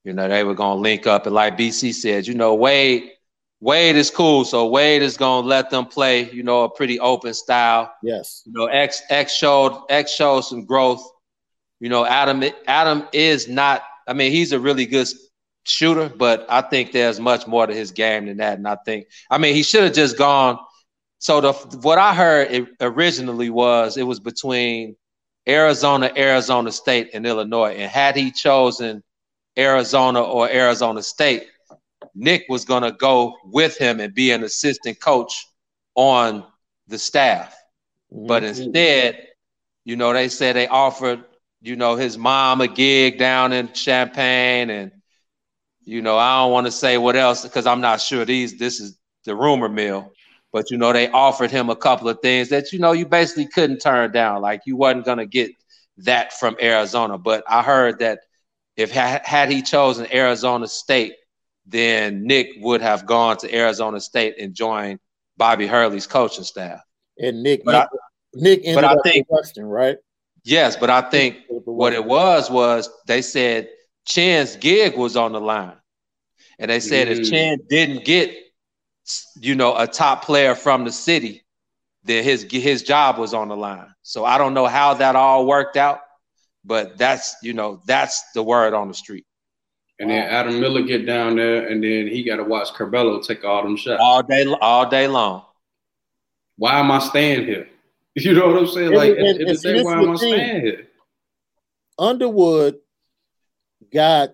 you 0.06 0.14
know 0.14 0.30
they 0.30 0.44
were 0.46 0.56
gonna 0.56 0.80
link 0.80 1.06
up. 1.06 1.26
And 1.26 1.36
like 1.36 1.58
BC 1.58 1.94
said, 1.94 2.28
you 2.28 2.34
know, 2.34 2.56
Wade, 2.56 3.12
Wade 3.60 3.98
is 3.98 4.10
cool, 4.10 4.46
so 4.46 4.68
Wade 4.70 5.02
is 5.02 5.18
gonna 5.18 5.46
let 5.46 5.70
them 5.70 5.86
play, 5.86 6.32
you 6.32 6.44
know, 6.44 6.64
a 6.64 6.70
pretty 6.70 6.98
open 7.00 7.34
style. 7.34 7.92
Yes. 8.02 8.44
You 8.46 8.54
know, 8.54 8.68
X 8.68 9.02
X 9.10 9.34
showed 9.34 9.84
X 9.90 10.12
showed 10.14 10.42
some 10.42 10.64
growth. 10.64 11.04
You 11.82 11.90
know, 11.90 12.06
Adam 12.06 12.42
Adam 12.68 13.06
is 13.12 13.50
not. 13.50 13.84
I 14.08 14.14
mean, 14.14 14.32
he's 14.32 14.54
a 14.54 14.60
really 14.60 14.86
good 14.86 15.08
shooter, 15.70 16.10
but 16.10 16.46
I 16.50 16.62
think 16.62 16.92
there's 16.92 17.20
much 17.20 17.48
more 17.48 17.68
to 17.68 17.74
his 17.74 17.92
game 17.92 18.26
than 18.26 18.38
that. 18.38 18.58
And 18.58 18.68
I 18.68 18.78
think, 18.86 19.08
I 19.30 19.38
mean, 19.38 19.56
he 19.56 19.64
should 19.64 19.84
have 19.84 19.94
just 19.94 20.18
gone. 20.18 20.60
So 21.20 21.42
the 21.42 21.54
what 21.82 21.98
I 21.98 22.14
heard 22.14 22.70
originally 22.82 23.50
was 23.50 23.98
it 23.98 24.04
was 24.04 24.20
between 24.20 24.96
Arizona, 25.48 26.12
Arizona 26.16 26.72
State, 26.72 27.10
and 27.14 27.26
Illinois. 27.26 27.76
And 27.76 27.92
had 27.92 28.16
he 28.16 28.32
chosen 28.32 29.04
Arizona 29.58 30.22
or 30.22 30.50
Arizona 30.50 31.04
State, 31.04 31.48
Nick 32.16 32.46
was 32.50 32.66
going 32.66 32.84
to 32.84 32.92
go 32.92 33.36
with 33.46 33.78
him 33.78 34.00
and 34.00 34.14
be 34.14 34.32
an 34.32 34.44
assistant 34.44 35.00
coach 35.00 35.48
on 35.96 36.46
the 36.88 36.98
staff. 36.98 37.56
Mm-hmm. 38.14 38.28
But 38.28 38.44
instead, 38.44 39.28
you 39.86 39.96
know, 39.96 40.14
they 40.14 40.30
said 40.30 40.56
they 40.56 40.68
offered, 40.68 41.24
you 41.62 41.76
know, 41.76 41.96
his 41.96 42.18
mom 42.18 42.62
a 42.62 42.68
gig 42.68 43.18
down 43.18 43.54
in 43.54 43.72
Champaign 43.74 44.70
and 44.70 44.92
you 45.90 46.04
know, 46.04 46.18
I 46.18 46.38
don't 46.38 46.52
want 46.52 46.68
to 46.68 46.72
say 46.72 47.00
what 47.00 47.16
else 47.16 47.44
because 47.44 47.66
I'm 47.66 47.82
not 47.82 48.00
sure 48.00 48.24
these 48.24 48.60
this 48.60 48.80
is 48.80 48.98
the 49.26 49.36
rumor 49.36 49.70
mill. 49.70 50.12
But 50.52 50.70
you 50.70 50.78
know, 50.78 50.94
they 50.94 51.10
offered 51.10 51.50
him 51.50 51.70
a 51.70 51.76
couple 51.76 52.10
of 52.10 52.20
things 52.22 52.50
that 52.50 52.72
you 52.72 52.80
know 52.80 52.92
you 52.92 53.08
basically 53.08 53.48
couldn't 53.48 53.80
turn 53.80 54.12
down. 54.12 54.42
Like 54.42 54.62
you 54.66 54.76
wasn't 54.76 55.06
gonna 55.06 55.26
get 55.26 55.52
that 55.98 56.34
from 56.34 56.56
Arizona. 56.62 57.18
But 57.18 57.44
I 57.48 57.64
heard 57.64 58.00
that 58.00 58.20
if 58.78 58.92
ha- 58.92 59.22
had 59.24 59.52
he 59.52 59.64
chosen 59.64 60.08
Arizona 60.14 60.68
State, 60.68 61.16
then 61.66 62.24
Nick 62.24 62.50
would 62.58 62.82
have 62.82 63.08
gone 63.08 63.38
to 63.38 63.56
Arizona 63.56 64.00
State 64.00 64.36
and 64.40 64.54
joined 64.54 65.00
Bobby 65.38 65.66
Hurley's 65.66 66.08
coaching 66.08 66.44
staff. 66.44 66.82
And 67.18 67.42
Nick, 67.42 67.66
but 67.66 67.72
Nick, 67.74 67.82
I, 67.82 67.98
Nick 68.36 68.60
ended 68.64 68.76
but 68.76 68.86
I 68.86 68.96
think, 69.10 69.28
Western, 69.30 69.66
right? 69.66 69.98
Yes, 70.44 70.76
but 70.76 70.90
I 70.92 71.02
think 71.02 71.38
what 71.66 71.94
it 71.94 72.06
was 72.06 72.50
was 72.50 72.90
they 73.08 73.22
said 73.22 73.70
Chin's 74.10 74.56
gig 74.56 74.98
was 74.98 75.16
on 75.16 75.32
the 75.32 75.40
line. 75.40 75.78
And 76.58 76.70
they 76.70 76.80
said 76.82 77.08
mm. 77.08 77.12
if 77.12 77.30
Chen 77.30 77.60
didn't 77.70 78.04
get, 78.04 78.36
you 79.40 79.56
know, 79.56 79.78
a 79.78 79.88
top 79.88 80.26
player 80.26 80.56
from 80.56 80.84
the 80.84 80.92
city, 80.92 81.44
then 82.04 82.24
his 82.24 82.44
his 82.44 82.84
job 82.84 83.18
was 83.18 83.34
on 83.34 83.48
the 83.48 83.56
line. 83.56 83.94
So 84.02 84.26
I 84.26 84.38
don't 84.38 84.54
know 84.54 84.66
how 84.66 84.96
that 84.96 85.16
all 85.16 85.46
worked 85.46 85.78
out, 85.78 86.02
but 86.66 86.98
that's 86.98 87.36
you 87.44 87.54
know 87.54 87.82
that's 87.86 88.32
the 88.34 88.44
word 88.44 88.74
on 88.74 88.88
the 88.88 88.94
street. 88.94 89.26
And 90.00 90.10
then 90.10 90.24
Adam 90.24 90.60
Miller 90.60 90.82
get 90.82 91.06
down 91.06 91.36
there, 91.36 91.68
and 91.68 91.84
then 91.84 92.08
he 92.08 92.24
got 92.24 92.38
to 92.38 92.44
watch 92.44 92.70
Curbelo 92.70 93.26
take 93.26 93.44
all 93.44 93.64
them 93.64 93.76
shots 93.76 94.02
all 94.02 94.24
day, 94.24 94.46
all 94.62 94.90
day 94.90 95.08
long. 95.08 95.44
Why 96.58 96.80
am 96.80 96.92
I 96.92 97.00
staying 97.00 97.46
here? 97.46 97.68
You 98.16 98.34
know 98.34 98.48
what 98.48 98.58
I'm 98.58 98.68
saying? 98.68 98.92
Like, 98.92 99.12
and, 99.18 99.40
and, 99.40 99.66
and 99.66 99.86
why 99.86 100.02
am 100.02 100.10
I 100.10 100.16
staying 100.16 100.62
here? 100.62 100.88
Underwood 101.98 102.80
got 103.92 104.30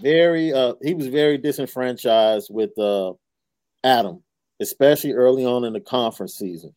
very 0.00 0.52
uh 0.52 0.74
he 0.82 0.94
was 0.94 1.08
very 1.08 1.38
disenfranchised 1.38 2.48
with 2.50 2.76
uh 2.78 3.12
Adam, 3.84 4.22
especially 4.60 5.12
early 5.12 5.44
on 5.44 5.64
in 5.64 5.72
the 5.72 5.80
conference 5.80 6.34
season. 6.36 6.74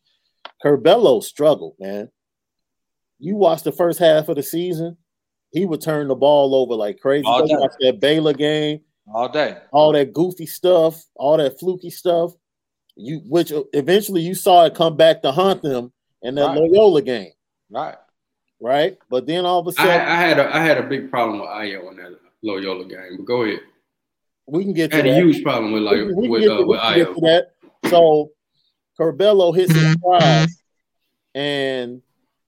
Curbelo 0.64 1.22
struggled, 1.22 1.74
man. 1.78 2.10
You 3.18 3.36
watch 3.36 3.62
the 3.62 3.72
first 3.72 3.98
half 3.98 4.28
of 4.28 4.36
the 4.36 4.42
season, 4.42 4.96
he 5.52 5.64
would 5.64 5.80
turn 5.80 6.08
the 6.08 6.14
ball 6.14 6.54
over 6.54 6.74
like 6.74 7.00
crazy. 7.00 7.24
All 7.26 7.46
Watch 7.48 7.72
that 7.80 8.00
Baylor 8.00 8.34
game. 8.34 8.80
All 9.12 9.28
day. 9.28 9.56
All 9.72 9.92
that 9.92 10.12
goofy 10.12 10.46
stuff, 10.46 11.02
all 11.14 11.36
that 11.36 11.58
fluky 11.58 11.90
stuff. 11.90 12.32
You 12.96 13.20
which 13.26 13.52
eventually 13.72 14.22
you 14.22 14.34
saw 14.34 14.64
it 14.64 14.74
come 14.74 14.96
back 14.96 15.22
to 15.22 15.32
haunt 15.32 15.62
them 15.62 15.92
in 16.22 16.34
that 16.36 16.46
right. 16.46 16.58
Loyola 16.58 17.02
game. 17.02 17.32
Right. 17.70 17.96
Right. 18.60 18.96
But 19.10 19.26
then 19.26 19.44
all 19.44 19.60
of 19.60 19.66
a 19.66 19.72
sudden 19.72 19.90
I, 19.90 20.12
I 20.12 20.20
had 20.20 20.38
a 20.38 20.56
I 20.56 20.60
had 20.60 20.78
a 20.78 20.82
big 20.82 21.10
problem 21.10 21.40
with 21.40 21.50
Ayo 21.50 21.88
on 21.88 21.96
that 21.96 22.18
Loyola 22.42 22.86
game. 22.86 23.16
But 23.18 23.26
go 23.26 23.42
ahead. 23.42 23.60
We 24.46 24.64
can 24.64 24.72
get. 24.72 24.94
I 24.94 24.96
had 24.96 25.06
a 25.06 25.14
huge 25.14 25.42
problem 25.42 25.72
with 25.72 25.82
like 25.82 25.96
we, 25.96 26.14
we 26.14 26.28
with, 26.28 26.48
uh, 26.48 26.64
with 26.64 26.80
Ayo. 26.80 27.14
That. 27.20 27.50
So 27.88 28.30
Curbelo 28.98 29.54
hits 29.54 29.72
his 29.72 29.92
stride, 29.92 30.48
and 31.34 32.02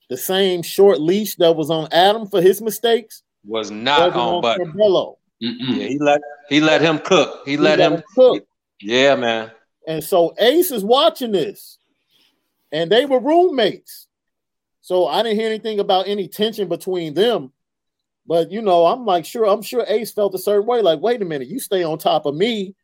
the 0.09 0.17
same 0.17 0.63
short 0.63 1.01
leash 1.01 1.37
that 1.37 1.55
was 1.55 1.71
on 1.71 1.89
Adam 1.93 2.27
for 2.27 2.41
his 2.41 2.63
mistakes 2.63 3.23
was 3.45 3.71
not 3.71 4.15
on, 4.15 4.37
on 4.37 4.43
Bud. 4.43 4.59
Curbelo. 4.59 5.17
Yeah, 5.41 5.89
he 5.89 5.99
let 5.99 6.21
he 6.49 6.61
let 6.61 6.81
him 6.81 6.99
cook. 6.99 7.43
He, 7.45 7.53
he 7.53 7.57
let, 7.59 7.79
let, 7.79 7.93
him, 7.93 7.99
him 7.99 8.05
cook. 8.15 8.47
Yeah, 8.81 9.15
man. 9.15 9.51
And 9.87 10.03
so 10.03 10.35
Ace 10.39 10.71
is 10.71 10.83
watching 10.83 11.33
this, 11.33 11.79
and 12.73 12.91
they 12.91 13.05
were 13.05 13.21
roommates. 13.21 14.08
So 14.89 15.07
I 15.07 15.23
didn't 15.23 15.39
hear 15.39 15.51
anything 15.51 15.81
about 15.81 16.09
any 16.09 16.29
tension 16.29 16.67
between 16.67 17.13
them. 17.13 17.53
But 18.27 18.51
you 18.51 18.63
know, 18.63 18.87
I'm 18.87 19.05
like, 19.05 19.27
sure, 19.27 19.45
I'm 19.45 19.61
sure 19.61 19.85
Ace 19.87 20.13
felt 20.13 20.35
a 20.35 20.39
certain 20.39 20.67
way. 20.67 20.81
Like, 20.81 21.03
wait 21.03 21.21
a 21.21 21.27
minute, 21.27 21.49
you 21.49 21.61
stay 21.61 21.83
on 21.83 21.99
top 21.99 22.25
of 22.25 22.35
me 22.35 22.75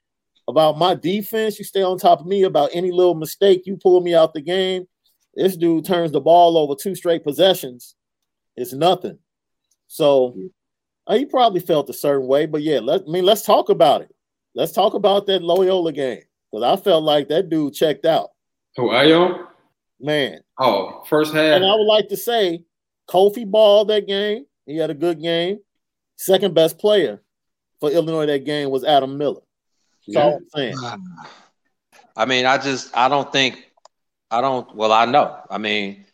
about 0.46 0.76
my 0.76 0.94
defense, 0.94 1.58
you 1.58 1.64
stay 1.64 1.82
on 1.82 1.96
top 1.96 2.20
of 2.20 2.26
me 2.26 2.42
about 2.42 2.68
any 2.74 2.92
little 2.92 3.14
mistake, 3.14 3.62
you 3.64 3.78
pull 3.78 4.02
me 4.02 4.14
out 4.14 4.34
the 4.34 4.42
game. 4.42 4.84
This 5.32 5.56
dude 5.56 5.86
turns 5.86 6.12
the 6.12 6.20
ball 6.20 6.58
over 6.58 6.74
two 6.78 6.94
straight 6.94 7.24
possessions. 7.24 7.94
It's 8.54 8.74
nothing. 8.74 9.18
So 9.86 10.36
uh, 11.06 11.16
he 11.16 11.24
probably 11.24 11.60
felt 11.60 11.88
a 11.88 11.94
certain 11.94 12.28
way, 12.28 12.44
but 12.44 12.60
yeah, 12.60 12.80
let 12.80 13.04
I 13.08 13.10
mean 13.10 13.24
let's 13.24 13.46
talk 13.46 13.70
about 13.70 14.02
it. 14.02 14.14
Let's 14.54 14.72
talk 14.72 14.92
about 14.92 15.24
that 15.28 15.42
Loyola 15.42 15.92
game. 15.92 16.20
Because 16.52 16.64
I 16.64 16.82
felt 16.82 17.02
like 17.02 17.28
that 17.28 17.48
dude 17.48 17.72
checked 17.72 18.04
out. 18.04 18.28
Ayo? 18.76 19.53
Man. 20.04 20.40
Oh, 20.58 21.02
first 21.08 21.32
half. 21.32 21.56
And 21.56 21.64
I 21.64 21.74
would 21.74 21.86
like 21.86 22.08
to 22.08 22.16
say 22.16 22.62
Kofi 23.08 23.50
balled 23.50 23.88
that 23.88 24.06
game. 24.06 24.44
He 24.66 24.76
had 24.76 24.90
a 24.90 24.94
good 24.94 25.20
game. 25.20 25.60
Second 26.16 26.54
best 26.54 26.78
player 26.78 27.22
for 27.80 27.90
Illinois 27.90 28.26
that 28.26 28.44
game 28.44 28.70
was 28.70 28.84
Adam 28.84 29.18
Miller. 29.18 29.40
That's 30.06 30.16
yeah. 30.16 30.22
all 30.22 30.36
I'm 30.36 30.48
saying. 30.54 30.76
I 32.16 32.24
mean, 32.26 32.46
I 32.46 32.58
just 32.58 32.96
I 32.96 33.08
don't 33.08 33.32
think 33.32 33.70
I 34.30 34.40
don't 34.40 34.74
well, 34.74 34.92
I 34.92 35.06
know. 35.06 35.38
I 35.50 35.58
mean, 35.58 36.04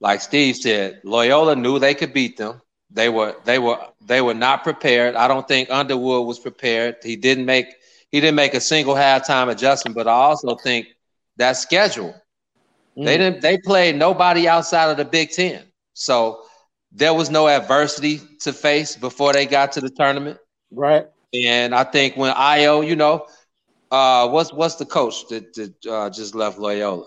like 0.00 0.20
Steve 0.20 0.56
said, 0.56 1.00
Loyola 1.04 1.56
knew 1.56 1.78
they 1.78 1.94
could 1.94 2.12
beat 2.12 2.36
them. 2.36 2.60
They 2.90 3.08
were 3.08 3.36
they 3.44 3.58
were 3.58 3.78
they 4.00 4.20
were 4.20 4.34
not 4.34 4.64
prepared. 4.64 5.14
I 5.14 5.28
don't 5.28 5.46
think 5.46 5.70
Underwood 5.70 6.26
was 6.26 6.38
prepared. 6.38 6.96
He 7.02 7.16
didn't 7.16 7.46
make 7.46 7.66
he 8.10 8.20
didn't 8.20 8.36
make 8.36 8.54
a 8.54 8.60
single 8.60 8.94
halftime 8.94 9.50
adjustment, 9.50 9.96
but 9.96 10.08
I 10.08 10.12
also 10.12 10.56
think 10.56 10.88
that 11.36 11.56
schedule. 11.56 12.14
Mm. 13.00 13.04
They 13.06 13.18
didn't 13.18 13.40
they 13.40 13.58
played 13.58 13.96
nobody 13.96 14.46
outside 14.46 14.90
of 14.90 14.98
the 14.98 15.04
Big 15.04 15.30
Ten. 15.30 15.64
So 15.94 16.42
there 16.92 17.14
was 17.14 17.30
no 17.30 17.48
adversity 17.48 18.20
to 18.40 18.52
face 18.52 18.96
before 18.96 19.32
they 19.32 19.46
got 19.46 19.72
to 19.72 19.80
the 19.80 19.90
tournament. 19.90 20.38
Right. 20.70 21.06
And 21.32 21.74
I 21.74 21.84
think 21.84 22.16
when 22.16 22.34
Ayo, 22.34 22.86
you 22.86 22.96
know, 22.96 23.26
uh, 23.90 24.28
what's 24.28 24.52
what's 24.52 24.74
the 24.74 24.84
coach 24.84 25.28
that, 25.28 25.54
that 25.54 25.86
uh, 25.86 26.10
just 26.10 26.34
left 26.34 26.58
Loyola? 26.58 27.06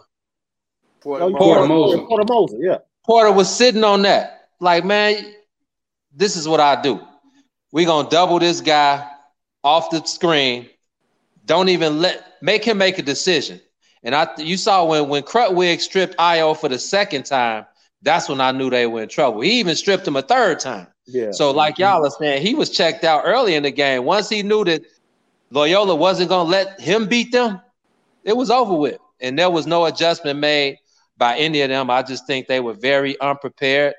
Porter, 1.01 1.25
oh, 1.25 1.33
Porter 1.33 1.67
Moser. 1.67 1.97
Porter 1.99 2.25
Moser, 2.27 2.57
yeah. 2.59 2.77
Porter 3.05 3.31
was 3.31 3.53
sitting 3.53 3.83
on 3.83 4.01
that. 4.03 4.47
Like, 4.59 4.85
man, 4.85 5.33
this 6.13 6.37
is 6.37 6.47
what 6.47 6.59
I 6.59 6.81
do. 6.81 7.01
We're 7.71 7.85
gonna 7.85 8.09
double 8.09 8.39
this 8.39 8.61
guy 8.61 9.07
off 9.63 9.89
the 9.89 10.03
screen. 10.05 10.69
Don't 11.45 11.69
even 11.69 11.99
let 11.99 12.41
make 12.41 12.63
him 12.63 12.77
make 12.77 12.97
a 12.97 13.03
decision. 13.03 13.59
And 14.03 14.13
I 14.13 14.27
you 14.37 14.57
saw 14.57 14.85
when 14.85 15.07
when 15.07 15.23
Krutwig 15.23 15.79
stripped 15.79 16.17
Ayo 16.17 16.57
for 16.57 16.69
the 16.69 16.79
second 16.79 17.23
time, 17.25 17.65
that's 18.01 18.27
when 18.27 18.41
I 18.41 18.51
knew 18.51 18.69
they 18.69 18.85
were 18.85 19.03
in 19.03 19.09
trouble. 19.09 19.41
He 19.41 19.59
even 19.59 19.75
stripped 19.75 20.07
him 20.07 20.15
a 20.15 20.21
third 20.21 20.59
time. 20.59 20.87
Yeah. 21.05 21.31
So, 21.31 21.51
like 21.51 21.75
mm-hmm. 21.75 21.83
y'all 21.83 22.05
are 22.05 22.11
saying, 22.11 22.45
he 22.45 22.53
was 22.53 22.69
checked 22.69 23.03
out 23.03 23.23
early 23.25 23.55
in 23.55 23.63
the 23.63 23.71
game. 23.71 24.03
Once 24.03 24.29
he 24.29 24.43
knew 24.43 24.63
that 24.65 24.83
Loyola 25.51 25.95
wasn't 25.95 26.29
gonna 26.29 26.49
let 26.49 26.79
him 26.79 27.07
beat 27.07 27.31
them, 27.31 27.61
it 28.23 28.35
was 28.35 28.49
over 28.49 28.73
with. 28.73 28.97
And 29.21 29.39
there 29.39 29.49
was 29.49 29.65
no 29.65 29.85
adjustment 29.85 30.39
made 30.39 30.77
by 31.17 31.37
any 31.37 31.61
of 31.61 31.69
them. 31.69 31.89
I 31.89 32.03
just 32.03 32.27
think 32.27 32.47
they 32.47 32.59
were 32.59 32.73
very 32.73 33.19
unprepared. 33.21 33.93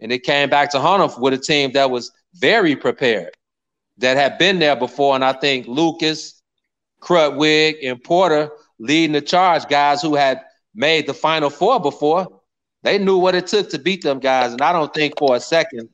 And 0.00 0.12
it 0.12 0.22
came 0.22 0.48
back 0.48 0.70
to 0.72 0.80
Hunter 0.80 1.12
with 1.20 1.34
a 1.34 1.38
team 1.38 1.72
that 1.72 1.90
was 1.90 2.12
very 2.34 2.76
prepared, 2.76 3.32
that 3.98 4.16
had 4.16 4.38
been 4.38 4.60
there 4.60 4.76
before. 4.76 5.16
And 5.16 5.24
I 5.24 5.32
think 5.32 5.66
Lucas, 5.66 6.40
Krutwig, 7.00 7.78
and 7.82 8.02
Porter 8.02 8.50
leading 8.78 9.12
the 9.12 9.20
charge, 9.20 9.66
guys 9.68 10.02
who 10.02 10.14
had 10.14 10.42
made 10.74 11.06
the 11.06 11.14
final 11.14 11.50
four 11.50 11.80
before 11.80 12.38
they 12.82 12.98
knew 12.98 13.18
what 13.18 13.34
it 13.34 13.46
took 13.46 13.70
to 13.70 13.78
beat 13.78 14.02
them 14.02 14.18
guys, 14.20 14.52
and 14.52 14.62
I 14.62 14.72
don't 14.72 14.92
think 14.94 15.18
for 15.18 15.36
a 15.36 15.40
second. 15.40 15.88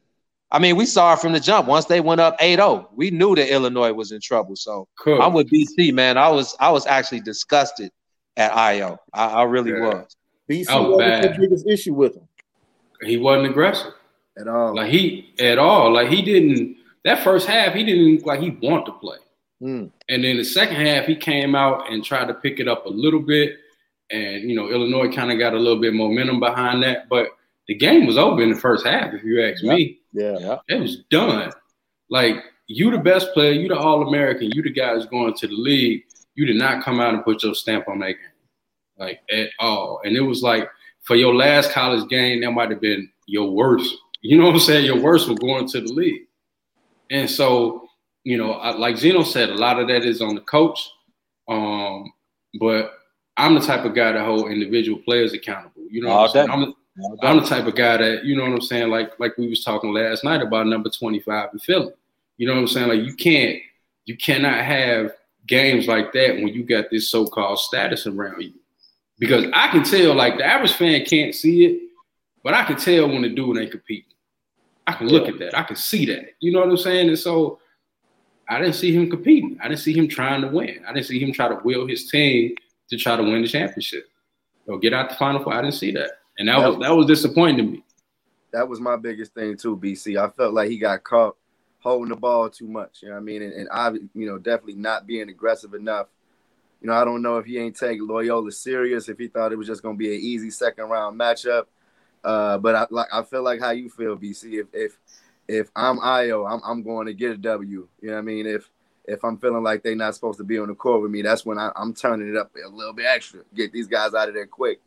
I 0.50 0.58
mean, 0.58 0.76
we 0.76 0.86
saw 0.86 1.14
it 1.14 1.18
from 1.18 1.32
the 1.32 1.40
jump. 1.40 1.66
Once 1.66 1.86
they 1.86 2.00
went 2.00 2.20
up 2.20 2.38
8-0, 2.38 2.86
we 2.94 3.10
knew 3.10 3.34
that 3.34 3.52
Illinois 3.52 3.92
was 3.92 4.12
in 4.12 4.20
trouble. 4.20 4.54
So 4.54 4.86
cool. 5.00 5.20
I'm 5.20 5.32
with 5.32 5.50
BC, 5.50 5.92
man. 5.92 6.16
I 6.16 6.28
was 6.28 6.54
I 6.60 6.70
was 6.70 6.86
actually 6.86 7.20
disgusted 7.20 7.90
at 8.36 8.52
Ayo. 8.52 8.98
I, 9.12 9.26
I 9.26 9.42
really 9.44 9.72
yeah. 9.72 9.80
was. 9.80 10.16
BC 10.48 10.66
That 10.66 10.80
was 10.82 10.98
bad. 10.98 11.24
the 11.24 11.38
biggest 11.40 11.66
issue 11.66 11.94
with 11.94 12.14
him? 12.14 12.28
He 13.02 13.16
wasn't 13.16 13.50
aggressive. 13.50 13.94
at 14.38 14.46
all. 14.46 14.76
Like 14.76 14.90
he 14.90 15.34
at 15.40 15.58
all. 15.58 15.92
Like 15.92 16.08
he 16.08 16.22
didn't 16.22 16.76
that 17.04 17.24
first 17.24 17.46
half, 17.46 17.74
he 17.74 17.82
didn't 17.82 18.24
like 18.26 18.40
he 18.40 18.50
want 18.50 18.86
to 18.86 18.92
play. 18.92 19.18
Mm. 19.64 19.90
And 20.08 20.24
then 20.24 20.36
the 20.36 20.44
second 20.44 20.76
half, 20.76 21.06
he 21.06 21.16
came 21.16 21.54
out 21.54 21.90
and 21.90 22.04
tried 22.04 22.26
to 22.26 22.34
pick 22.34 22.60
it 22.60 22.68
up 22.68 22.84
a 22.84 22.90
little 22.90 23.20
bit. 23.20 23.56
And 24.10 24.48
you 24.48 24.54
know, 24.54 24.70
Illinois 24.70 25.10
kind 25.10 25.32
of 25.32 25.38
got 25.38 25.54
a 25.54 25.58
little 25.58 25.80
bit 25.80 25.94
momentum 25.94 26.38
behind 26.38 26.82
that. 26.82 27.08
But 27.08 27.28
the 27.66 27.74
game 27.74 28.06
was 28.06 28.18
over 28.18 28.42
in 28.42 28.50
the 28.50 28.58
first 28.58 28.86
half, 28.86 29.14
if 29.14 29.24
you 29.24 29.42
ask 29.42 29.64
me. 29.64 29.98
Yeah. 30.12 30.36
Yeah. 30.38 30.58
It 30.68 30.80
was 30.80 30.98
done. 31.10 31.50
Like 32.10 32.36
you 32.66 32.90
the 32.90 32.98
best 32.98 33.32
player, 33.32 33.52
you 33.52 33.68
the 33.68 33.78
all 33.78 34.06
American, 34.06 34.50
you 34.52 34.62
the 34.62 34.70
guy 34.70 34.94
that's 34.94 35.06
going 35.06 35.34
to 35.34 35.48
the 35.48 35.54
league. 35.54 36.04
You 36.34 36.44
did 36.46 36.56
not 36.56 36.84
come 36.84 37.00
out 37.00 37.14
and 37.14 37.24
put 37.24 37.42
your 37.42 37.54
stamp 37.54 37.88
on 37.88 38.00
that 38.00 38.12
game. 38.12 38.18
Like 38.98 39.20
at 39.32 39.48
all. 39.58 40.00
And 40.04 40.16
it 40.16 40.20
was 40.20 40.42
like 40.42 40.68
for 41.02 41.16
your 41.16 41.34
last 41.34 41.70
college 41.70 42.08
game, 42.08 42.42
that 42.42 42.50
might 42.52 42.70
have 42.70 42.80
been 42.80 43.10
your 43.26 43.50
worst. 43.50 43.94
You 44.20 44.38
know 44.38 44.44
what 44.44 44.54
I'm 44.54 44.60
saying? 44.60 44.86
Your 44.86 45.00
worst 45.00 45.28
was 45.28 45.38
going 45.38 45.68
to 45.68 45.80
the 45.80 45.92
league. 45.92 46.22
And 47.10 47.28
so, 47.28 47.83
you 48.24 48.36
know, 48.38 48.52
I, 48.52 48.70
like 48.70 48.96
Zeno 48.96 49.22
said, 49.22 49.50
a 49.50 49.54
lot 49.54 49.78
of 49.78 49.88
that 49.88 50.04
is 50.04 50.20
on 50.20 50.34
the 50.34 50.40
coach. 50.40 50.90
Um, 51.48 52.12
but 52.58 52.94
I'm 53.36 53.54
the 53.54 53.60
type 53.60 53.84
of 53.84 53.94
guy 53.94 54.12
that 54.12 54.24
hold 54.24 54.50
individual 54.50 54.98
players 54.98 55.32
accountable. 55.32 55.82
You 55.90 56.02
know, 56.02 56.08
what 56.16 56.36
I'm. 56.36 56.50
I'm, 56.50 56.60
the- 56.60 56.74
I'm 57.22 57.40
the 57.40 57.46
type 57.46 57.66
of 57.66 57.74
guy 57.74 57.96
that 57.96 58.24
you 58.24 58.36
know 58.36 58.44
what 58.44 58.52
I'm 58.52 58.60
saying. 58.60 58.88
Like 58.88 59.18
like 59.18 59.36
we 59.36 59.48
was 59.48 59.64
talking 59.64 59.92
last 59.92 60.22
night 60.22 60.42
about 60.42 60.68
number 60.68 60.88
25 60.88 61.48
in 61.52 61.58
Philly. 61.58 61.92
You 62.36 62.46
know 62.46 62.54
what 62.54 62.60
I'm 62.60 62.68
saying? 62.68 62.88
Like 62.88 63.00
you 63.00 63.14
can't 63.14 63.58
you 64.04 64.16
cannot 64.16 64.64
have 64.64 65.12
games 65.46 65.88
like 65.88 66.12
that 66.12 66.36
when 66.36 66.48
you 66.48 66.62
got 66.62 66.90
this 66.90 67.10
so-called 67.10 67.58
status 67.58 68.06
around 68.06 68.40
you. 68.42 68.52
Because 69.18 69.46
I 69.52 69.68
can 69.68 69.82
tell, 69.82 70.14
like 70.14 70.38
the 70.38 70.44
average 70.44 70.74
fan 70.74 71.04
can't 71.04 71.34
see 71.34 71.64
it, 71.64 71.80
but 72.42 72.54
I 72.54 72.64
can 72.64 72.76
tell 72.76 73.08
when 73.08 73.22
the 73.22 73.28
dude 73.28 73.58
ain't 73.58 73.70
competing. 73.70 74.12
I 74.86 74.92
can 74.92 75.08
look 75.08 75.28
at 75.28 75.38
that. 75.38 75.56
I 75.58 75.62
can 75.62 75.76
see 75.76 76.06
that. 76.06 76.34
You 76.40 76.52
know 76.52 76.60
what 76.60 76.68
I'm 76.68 76.76
saying? 76.76 77.08
And 77.08 77.18
so 77.18 77.58
I 78.48 78.58
didn't 78.58 78.74
see 78.74 78.92
him 78.92 79.08
competing. 79.10 79.58
I 79.62 79.68
didn't 79.68 79.80
see 79.80 79.92
him 79.92 80.08
trying 80.08 80.42
to 80.42 80.48
win. 80.48 80.84
I 80.86 80.92
didn't 80.92 81.06
see 81.06 81.18
him 81.18 81.32
try 81.32 81.48
to 81.48 81.60
will 81.64 81.86
his 81.86 82.10
team 82.10 82.54
to 82.90 82.96
try 82.96 83.16
to 83.16 83.22
win 83.22 83.42
the 83.42 83.48
championship 83.48 84.08
or 84.66 84.78
get 84.78 84.92
out 84.92 85.10
the 85.10 85.16
final 85.16 85.42
four. 85.42 85.54
I 85.54 85.62
didn't 85.62 85.74
see 85.74 85.92
that. 85.92 86.10
And 86.38 86.48
that 86.48 86.58
was 86.58 86.78
that 86.78 86.94
was 86.94 87.06
disappointing 87.06 87.56
to 87.58 87.62
me. 87.62 87.84
that 88.52 88.68
was 88.68 88.80
my 88.80 88.96
biggest 88.96 89.34
thing 89.34 89.56
too, 89.56 89.76
BC. 89.76 90.16
I 90.20 90.28
felt 90.30 90.54
like 90.54 90.70
he 90.70 90.78
got 90.78 91.04
caught 91.04 91.36
holding 91.80 92.08
the 92.08 92.16
ball 92.16 92.48
too 92.50 92.66
much. 92.66 93.02
You 93.02 93.08
know 93.08 93.14
what 93.14 93.20
I 93.20 93.24
mean? 93.24 93.42
And, 93.42 93.52
and 93.52 93.68
I, 93.70 93.90
you 94.14 94.26
know, 94.26 94.38
definitely 94.38 94.76
not 94.76 95.06
being 95.06 95.28
aggressive 95.28 95.74
enough. 95.74 96.08
You 96.80 96.88
know, 96.88 96.94
I 96.94 97.04
don't 97.04 97.22
know 97.22 97.38
if 97.38 97.46
he 97.46 97.58
ain't 97.58 97.76
take 97.76 98.00
Loyola 98.00 98.50
serious, 98.52 99.08
if 99.08 99.18
he 99.18 99.28
thought 99.28 99.52
it 99.52 99.58
was 99.58 99.66
just 99.66 99.82
gonna 99.82 99.96
be 99.96 100.14
an 100.14 100.20
easy 100.20 100.50
second 100.50 100.86
round 100.86 101.18
matchup. 101.18 101.64
Uh, 102.22 102.58
but 102.58 102.74
I 102.74 102.86
like 102.90 103.08
I 103.12 103.22
feel 103.22 103.42
like 103.42 103.60
how 103.60 103.70
you 103.70 103.88
feel, 103.90 104.16
BC. 104.16 104.60
If 104.60 104.66
if 104.72 104.98
if 105.48 105.70
I'm 105.74 105.98
Ayo, 105.98 106.50
I'm 106.50 106.60
I'm 106.64 106.82
going 106.82 107.06
to 107.06 107.14
get 107.14 107.32
a 107.32 107.36
W. 107.36 107.88
You 108.00 108.08
know 108.08 108.14
what 108.14 108.18
I 108.18 108.22
mean? 108.22 108.46
If 108.46 108.68
if 109.06 109.24
I'm 109.24 109.36
feeling 109.38 109.62
like 109.62 109.82
they're 109.82 109.94
not 109.94 110.14
supposed 110.14 110.38
to 110.38 110.44
be 110.44 110.58
on 110.58 110.68
the 110.68 110.74
court 110.74 111.02
with 111.02 111.10
me, 111.10 111.22
that's 111.22 111.44
when 111.44 111.58
I, 111.58 111.70
I'm 111.76 111.92
turning 111.92 112.28
it 112.28 112.36
up 112.36 112.52
a 112.56 112.68
little 112.68 112.94
bit 112.94 113.06
extra. 113.06 113.40
Get 113.54 113.72
these 113.72 113.86
guys 113.86 114.14
out 114.14 114.28
of 114.28 114.34
there 114.34 114.46
quick. 114.46 114.80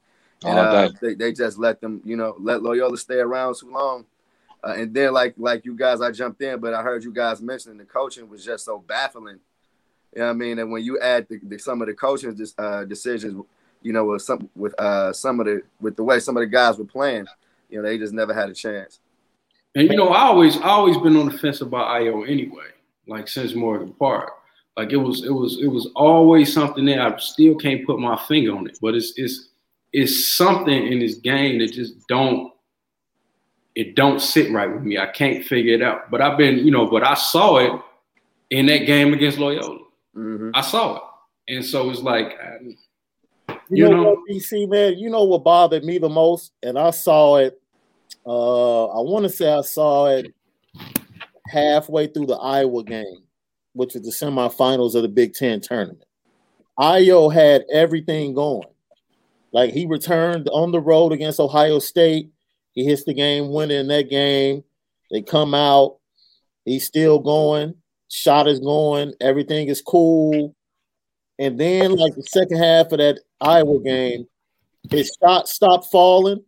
And 0.44 0.58
uh, 0.58 0.90
they, 1.02 1.16
they 1.16 1.34
just 1.34 1.58
let 1.58 1.82
them, 1.82 2.02
you 2.06 2.16
know, 2.16 2.36
let 2.40 2.62
Loyola 2.62 2.98
stay 2.98 3.18
around 3.18 3.56
too 3.56 3.72
long. 3.72 4.06
Uh, 4.64 4.76
and 4.78 4.94
then 4.94 5.14
like 5.14 5.34
like 5.38 5.66
you 5.66 5.76
guys, 5.76 6.02
I 6.02 6.12
jumped 6.12 6.42
in, 6.42 6.60
but 6.60 6.74
I 6.74 6.82
heard 6.82 7.04
you 7.04 7.14
guys 7.14 7.42
mentioning 7.42 7.78
the 7.78 7.86
coaching 7.86 8.30
was 8.30 8.44
just 8.44 8.66
so 8.66 8.80
baffling. 8.80 9.40
You 10.14 10.20
know 10.20 10.26
what 10.26 10.32
I 10.32 10.34
mean? 10.34 10.60
And 10.60 10.72
when 10.72 10.84
you 10.84 11.00
add 11.00 11.28
the, 11.30 11.40
the, 11.44 11.58
some 11.58 11.82
of 11.82 11.88
the 11.88 11.94
coaching 11.94 12.36
uh, 12.58 12.86
decisions, 12.86 13.44
you 13.82 13.94
know, 13.94 14.06
with 14.06 14.22
some 14.22 14.50
with 14.56 14.80
uh, 14.80 15.14
some 15.14 15.40
of 15.40 15.46
the 15.46 15.62
with 15.80 15.96
the 15.96 16.04
way 16.04 16.20
some 16.20 16.38
of 16.38 16.42
the 16.42 16.48
guys 16.48 16.78
were 16.78 16.86
playing, 16.86 17.28
you 17.70 17.78
know, 17.78 17.88
they 17.88 17.98
just 17.98 18.14
never 18.14 18.34
had 18.34 18.50
a 18.50 18.54
chance. 18.54 19.00
And 19.78 19.90
you 19.92 19.96
know, 19.96 20.10
I 20.10 20.22
always 20.24 20.58
I 20.58 20.70
always 20.70 20.98
been 20.98 21.16
on 21.16 21.28
the 21.30 21.38
fence 21.38 21.62
about 21.62 21.88
Ayo 21.90 22.28
anyway, 22.28 22.66
like 23.08 23.28
since 23.28 23.54
Morgan 23.54 23.94
Park. 23.94 24.32
Like 24.76 24.92
it 24.92 24.98
was 24.98 25.24
it 25.24 25.30
was 25.32 25.60
it 25.62 25.68
was 25.68 25.90
always 25.96 26.52
something 26.52 26.84
that 26.86 27.00
I 27.00 27.16
still 27.18 27.56
can't 27.56 27.86
put 27.86 28.00
my 28.00 28.18
finger 28.28 28.56
on 28.56 28.68
it. 28.68 28.80
But 28.82 28.96
it's 28.96 29.14
it's 29.18 29.50
it's 29.94 30.34
something 30.36 30.88
in 30.92 31.00
this 31.00 31.16
game 31.16 31.60
that 31.60 31.72
just 31.74 32.08
don't 32.08 32.52
it 33.76 33.96
don't 33.96 34.20
sit 34.20 34.52
right 34.52 34.72
with 34.72 34.82
me. 34.82 34.98
I 34.98 35.06
can't 35.06 35.46
figure 35.46 35.76
it 35.76 35.84
out. 35.84 36.10
But 36.10 36.22
I've 36.22 36.38
been, 36.40 36.58
you 36.58 36.72
know, 36.72 36.88
but 36.88 37.04
I 37.06 37.14
saw 37.14 37.58
it 37.58 37.72
in 38.50 38.66
that 38.66 38.88
game 38.88 39.14
against 39.14 39.38
Loyola. 39.38 39.78
Mm-hmm. 40.16 40.50
I 40.56 40.62
saw 40.62 40.96
it. 40.96 41.04
And 41.50 41.64
so 41.64 41.92
it's 41.92 42.02
like 42.02 42.36
I- 42.42 42.58
You, 43.50 43.58
You 43.70 43.90
know, 43.90 43.96
know- 43.98 44.10
what, 44.14 44.20
BC 44.30 44.68
man? 44.68 44.98
You 44.98 45.12
know 45.12 45.26
what 45.26 45.44
bothered 45.44 45.84
me 45.84 46.00
the 46.00 46.10
most, 46.10 46.54
and 46.64 46.80
I 46.80 46.90
saw 46.90 47.36
it. 47.38 47.62
Uh, 48.28 48.88
I 48.88 49.00
want 49.00 49.24
to 49.24 49.30
say 49.30 49.50
I 49.50 49.62
saw 49.62 50.08
it 50.08 50.34
halfway 51.48 52.08
through 52.08 52.26
the 52.26 52.36
Iowa 52.36 52.84
game, 52.84 53.24
which 53.72 53.96
is 53.96 54.02
the 54.02 54.12
semifinals 54.12 54.96
of 54.96 55.04
the 55.04 55.08
Big 55.08 55.34
Ten 55.34 55.62
tournament. 55.62 56.04
Ayo 56.78 57.34
had 57.34 57.64
everything 57.72 58.34
going. 58.34 58.68
Like 59.54 59.72
he 59.72 59.86
returned 59.86 60.50
on 60.50 60.72
the 60.72 60.82
road 60.82 61.14
against 61.14 61.40
Ohio 61.40 61.80
State. 61.80 62.30
He 62.74 62.84
hits 62.84 63.06
the 63.06 63.14
game 63.14 63.50
winner 63.52 63.76
in 63.76 63.88
that 63.88 64.10
game. 64.10 64.64
They 65.10 65.22
come 65.22 65.54
out. 65.54 65.98
He's 66.66 66.86
still 66.86 67.20
going. 67.20 67.76
Shot 68.10 68.48
is 68.48 68.60
going. 68.60 69.14
Everything 69.22 69.70
is 69.70 69.82
cool. 69.82 70.54
And 71.40 71.58
then, 71.58 71.96
like 71.96 72.14
the 72.16 72.24
second 72.24 72.58
half 72.58 72.92
of 72.92 72.98
that 72.98 73.20
Iowa 73.40 73.82
game, 73.82 74.28
his 74.90 75.16
shot 75.22 75.48
stopped 75.48 75.86
falling, 75.86 76.44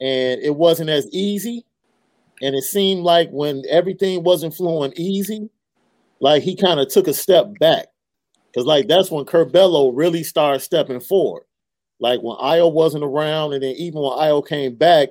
and 0.00 0.40
it 0.40 0.54
wasn't 0.54 0.90
as 0.90 1.08
easy. 1.12 1.64
And 2.42 2.54
it 2.54 2.64
seemed 2.64 3.02
like 3.02 3.30
when 3.30 3.62
everything 3.68 4.22
wasn't 4.24 4.54
flowing 4.54 4.92
easy, 4.96 5.48
like 6.20 6.42
he 6.42 6.56
kind 6.56 6.80
of 6.80 6.88
took 6.88 7.06
a 7.06 7.14
step 7.14 7.46
back. 7.58 7.86
Because 8.46 8.66
like 8.66 8.88
that's 8.88 9.10
when 9.10 9.24
Curbelo 9.24 9.92
really 9.94 10.22
started 10.22 10.60
stepping 10.60 11.00
forward. 11.00 11.44
Like 12.00 12.20
when 12.20 12.36
Ayo 12.36 12.72
wasn't 12.72 13.04
around, 13.04 13.52
and 13.52 13.62
then 13.62 13.74
even 13.76 14.00
when 14.00 14.12
Ayo 14.12 14.46
came 14.46 14.74
back, 14.74 15.10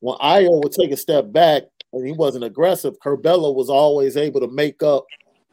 when 0.00 0.16
Ayo 0.18 0.62
would 0.62 0.72
take 0.72 0.90
a 0.90 0.96
step 0.96 1.32
back 1.32 1.62
and 1.92 2.06
he 2.06 2.12
wasn't 2.12 2.44
aggressive, 2.44 2.98
Curbelo 3.00 3.54
was 3.54 3.70
always 3.70 4.16
able 4.16 4.40
to 4.40 4.48
make 4.48 4.82
up 4.82 5.06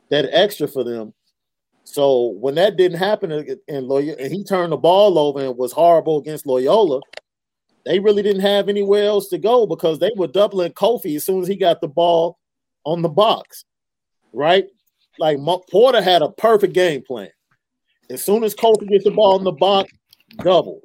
that 0.09 0.27
extra 0.31 0.67
for 0.67 0.83
them. 0.83 1.13
So 1.83 2.35
when 2.39 2.55
that 2.55 2.77
didn't 2.77 2.97
happen 2.97 3.31
in 3.67 3.87
Loyola, 3.87 4.17
and 4.19 4.33
he 4.33 4.43
turned 4.43 4.71
the 4.71 4.77
ball 4.77 5.17
over 5.19 5.39
and 5.39 5.57
was 5.57 5.71
horrible 5.71 6.17
against 6.17 6.47
Loyola, 6.47 6.99
they 7.85 7.99
really 7.99 8.23
didn't 8.23 8.41
have 8.41 8.67
anywhere 8.69 9.05
else 9.05 9.29
to 9.29 9.37
go 9.37 9.65
because 9.65 9.99
they 9.99 10.11
were 10.15 10.27
doubling 10.27 10.73
Kofi 10.73 11.15
as 11.15 11.25
soon 11.25 11.41
as 11.41 11.47
he 11.47 11.55
got 11.55 11.81
the 11.81 11.87
ball 11.87 12.39
on 12.83 13.01
the 13.01 13.09
box, 13.09 13.65
right? 14.33 14.65
Like 15.19 15.37
Porter 15.69 16.01
had 16.01 16.21
a 16.21 16.29
perfect 16.29 16.73
game 16.73 17.03
plan. 17.03 17.29
As 18.09 18.23
soon 18.23 18.43
as 18.43 18.55
Kofi 18.55 18.87
gets 18.87 19.03
the 19.03 19.11
ball 19.11 19.37
in 19.37 19.43
the 19.43 19.51
box, 19.51 19.91
double. 20.37 20.81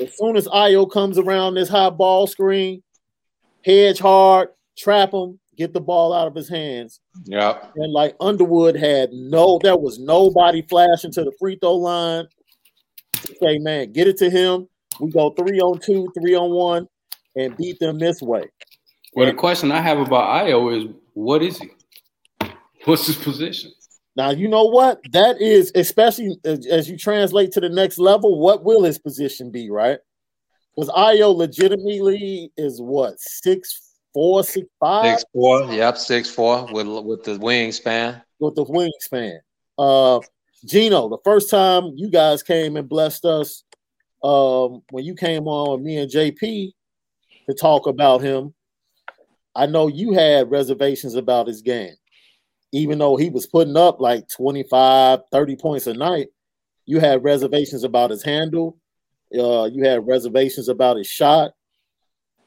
As 0.00 0.16
soon 0.16 0.36
as 0.36 0.48
Ayo 0.48 0.90
comes 0.90 1.18
around 1.18 1.54
this 1.54 1.68
high 1.68 1.90
ball 1.90 2.26
screen, 2.26 2.82
hedge 3.64 3.98
hard, 3.98 4.48
trap 4.76 5.12
him, 5.12 5.38
get 5.56 5.74
the 5.74 5.80
ball 5.80 6.12
out 6.12 6.26
of 6.26 6.34
his 6.34 6.48
hands. 6.48 7.00
Yeah. 7.24 7.58
And 7.74 7.92
like 7.92 8.16
Underwood 8.20 8.76
had 8.76 9.12
no, 9.12 9.58
there 9.62 9.76
was 9.76 9.98
nobody 9.98 10.62
flashing 10.62 11.12
to 11.12 11.24
the 11.24 11.32
free 11.38 11.58
throw 11.60 11.74
line 11.74 12.26
say, 13.42 13.58
man, 13.58 13.92
get 13.92 14.08
it 14.08 14.16
to 14.18 14.30
him. 14.30 14.68
We 15.00 15.10
go 15.10 15.30
three 15.30 15.60
on 15.60 15.78
two, 15.78 16.10
three 16.18 16.34
on 16.34 16.50
one, 16.50 16.88
and 17.36 17.56
beat 17.56 17.78
them 17.78 17.98
this 17.98 18.20
way. 18.20 18.44
well 19.14 19.26
the 19.26 19.34
question 19.34 19.70
I 19.72 19.80
have 19.80 19.98
about 19.98 20.44
Ayo 20.44 20.76
is 20.76 20.94
what 21.14 21.42
is 21.42 21.58
he? 21.58 21.70
What's 22.84 23.06
his 23.06 23.16
position? 23.16 23.72
Now, 24.16 24.30
you 24.30 24.48
know 24.48 24.64
what? 24.64 25.00
That 25.12 25.40
is, 25.40 25.70
especially 25.76 26.36
as, 26.44 26.66
as 26.66 26.90
you 26.90 26.96
translate 26.96 27.52
to 27.52 27.60
the 27.60 27.68
next 27.68 27.98
level, 27.98 28.40
what 28.40 28.64
will 28.64 28.82
his 28.82 28.98
position 28.98 29.50
be, 29.50 29.70
right? 29.70 29.98
Because 30.74 30.90
Ayo 30.90 31.34
legitimately 31.34 32.50
is 32.56 32.80
what, 32.80 33.20
six 33.20 33.96
four, 34.12 34.42
six 34.42 34.66
five, 34.80 35.18
six 35.18 35.24
four. 35.32 35.72
Yep, 35.72 35.98
six 35.98 36.30
four 36.30 36.66
with 36.72 36.86
with 37.04 37.24
the 37.24 37.38
wingspan. 37.38 38.22
with 38.40 38.56
the 38.56 38.64
wingspan. 38.64 39.38
Uh, 39.78 40.20
Gino, 40.64 41.08
the 41.08 41.18
first 41.22 41.50
time 41.50 41.92
you 41.94 42.10
guys 42.10 42.42
came 42.42 42.76
and 42.76 42.88
blessed 42.88 43.24
us, 43.24 43.62
um, 44.22 44.82
when 44.90 45.04
you 45.04 45.14
came 45.14 45.46
on 45.46 45.72
with 45.72 45.80
me 45.80 45.98
and 45.98 46.10
JP 46.10 46.72
to 47.48 47.54
talk 47.54 47.86
about 47.86 48.20
him, 48.20 48.54
I 49.54 49.66
know 49.66 49.88
you 49.88 50.12
had 50.12 50.50
reservations 50.50 51.14
about 51.14 51.46
his 51.46 51.62
game. 51.62 51.94
Even 52.72 52.98
though 52.98 53.16
he 53.16 53.30
was 53.30 53.46
putting 53.46 53.76
up 53.76 54.00
like 54.00 54.28
25, 54.28 55.20
30 55.32 55.56
points 55.56 55.86
a 55.86 55.94
night, 55.94 56.28
you 56.84 57.00
had 57.00 57.24
reservations 57.24 57.82
about 57.82 58.10
his 58.10 58.22
handle. 58.22 58.78
Uh, 59.36 59.64
you 59.64 59.84
had 59.84 60.06
reservations 60.06 60.68
about 60.68 60.96
his 60.96 61.06
shot. 61.06 61.52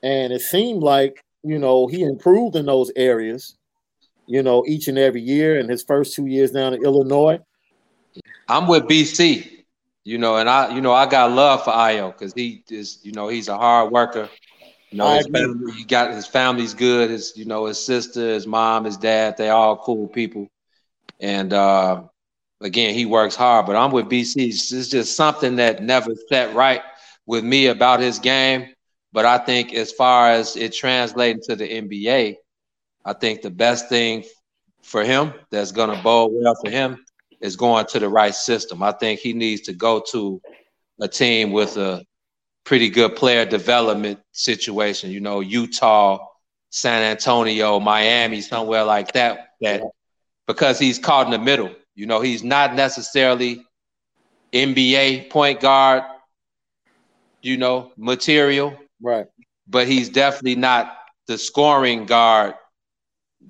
And 0.04 0.32
it 0.32 0.42
seemed 0.42 0.84
like, 0.84 1.24
you 1.44 1.58
know, 1.58 1.88
he 1.88 2.04
improved 2.04 2.56
in 2.56 2.66
those 2.66 2.92
areas 2.96 3.58
you 4.32 4.42
know, 4.42 4.64
each 4.66 4.88
and 4.88 4.98
every 4.98 5.22
year 5.22 5.60
in 5.60 5.68
his 5.68 5.84
first 5.84 6.16
two 6.16 6.26
years 6.26 6.52
down 6.52 6.74
in 6.74 6.84
Illinois. 6.86 7.38
I'm 8.48 8.66
with 8.66 8.84
BC. 8.84 9.61
You 10.04 10.18
know, 10.18 10.38
and 10.38 10.50
I, 10.50 10.74
you 10.74 10.82
know, 10.82 10.94
I 10.94 11.06
got 11.06 11.32
love 11.32 11.64
for 11.64 11.72
Ayo 11.72 12.12
because 12.12 12.34
he 12.34 12.64
is, 12.70 13.00
you 13.04 13.12
know, 13.12 13.28
he's 13.28 13.48
a 13.48 13.58
hard 13.58 13.92
worker. 13.92 14.30
You 14.92 14.98
know, 14.98 15.10
his 15.14 15.28
family, 15.28 15.74
he 15.74 15.84
got 15.84 16.14
his 16.14 16.28
family's 16.28 16.74
good. 16.74 17.12
His, 17.12 17.34
you 17.36 17.46
know, 17.46 17.66
his 17.66 17.84
sister, 17.84 18.20
his 18.34 18.48
mom, 18.48 18.86
his 18.86 18.98
dad, 18.98 19.38
they 19.38 19.50
all 19.50 19.78
cool 19.78 20.08
people. 20.08 20.48
And 21.20 21.54
uh, 21.54 22.04
again, 22.62 22.94
he 22.96 23.06
works 23.06 23.36
hard. 23.36 23.68
But 23.68 23.76
I'm 23.76 23.92
with 23.92 24.10
BC. 24.10 24.48
It's 24.48 24.90
just 24.90 25.16
something 25.16 25.58
that 25.58 25.84
never 25.84 26.12
set 26.30 26.56
right 26.56 26.82
with 27.26 27.44
me 27.44 27.68
about 27.68 28.00
his 28.00 28.20
game. 28.20 28.74
But 29.14 29.26
I 29.26 29.38
think 29.38 29.74
as 29.74 29.92
far 29.92 30.32
as 30.32 30.56
it 30.56 30.74
translating 30.74 31.42
to 31.44 31.56
the 31.56 31.68
NBA, 31.68 32.38
I 33.06 33.14
think 33.14 33.42
the 33.42 33.52
best 33.52 33.88
thing 33.88 34.24
for 34.82 35.04
him 35.04 35.34
that's 35.52 35.72
going 35.72 35.96
to 35.96 36.02
bode 36.02 36.32
well 36.34 36.56
for 36.56 36.72
him 36.72 37.06
is 37.42 37.56
going 37.56 37.86
to 37.88 38.00
the 38.00 38.10
right 38.10 38.36
system. 38.36 38.84
I 38.84 38.92
think 38.92 39.20
he 39.20 39.34
needs 39.34 39.62
to 39.62 39.74
go 39.74 40.04
to 40.12 40.42
a 41.00 41.08
team 41.08 41.52
with 41.52 41.78
a 41.78 42.06
pretty 42.64 42.90
good 42.90 43.16
player 43.16 43.46
development 43.46 44.20
situation, 44.32 45.12
you 45.12 45.20
know, 45.20 45.40
Utah, 45.40 46.26
San 46.70 47.02
Antonio, 47.04 47.80
Miami, 47.80 48.42
somewhere 48.42 48.84
like 48.84 49.12
that, 49.14 49.50
that 49.62 49.82
because 50.48 50.80
he's 50.80 51.00
caught 51.00 51.26
in 51.26 51.32
the 51.32 51.40
middle. 51.40 51.72
You 51.96 52.06
know, 52.06 52.22
he's 52.22 52.44
not 52.44 52.76
necessarily 52.76 53.66
NBA 54.54 55.30
point 55.30 55.60
guard, 55.60 56.04
you 57.42 57.58
know, 57.58 57.92
material. 57.98 58.78
Right. 59.02 59.26
But 59.68 59.88
he's 59.88 60.10
definitely 60.10 60.56
not 60.56 60.98
the 61.28 61.38
scoring 61.38 62.06
guard 62.06 62.54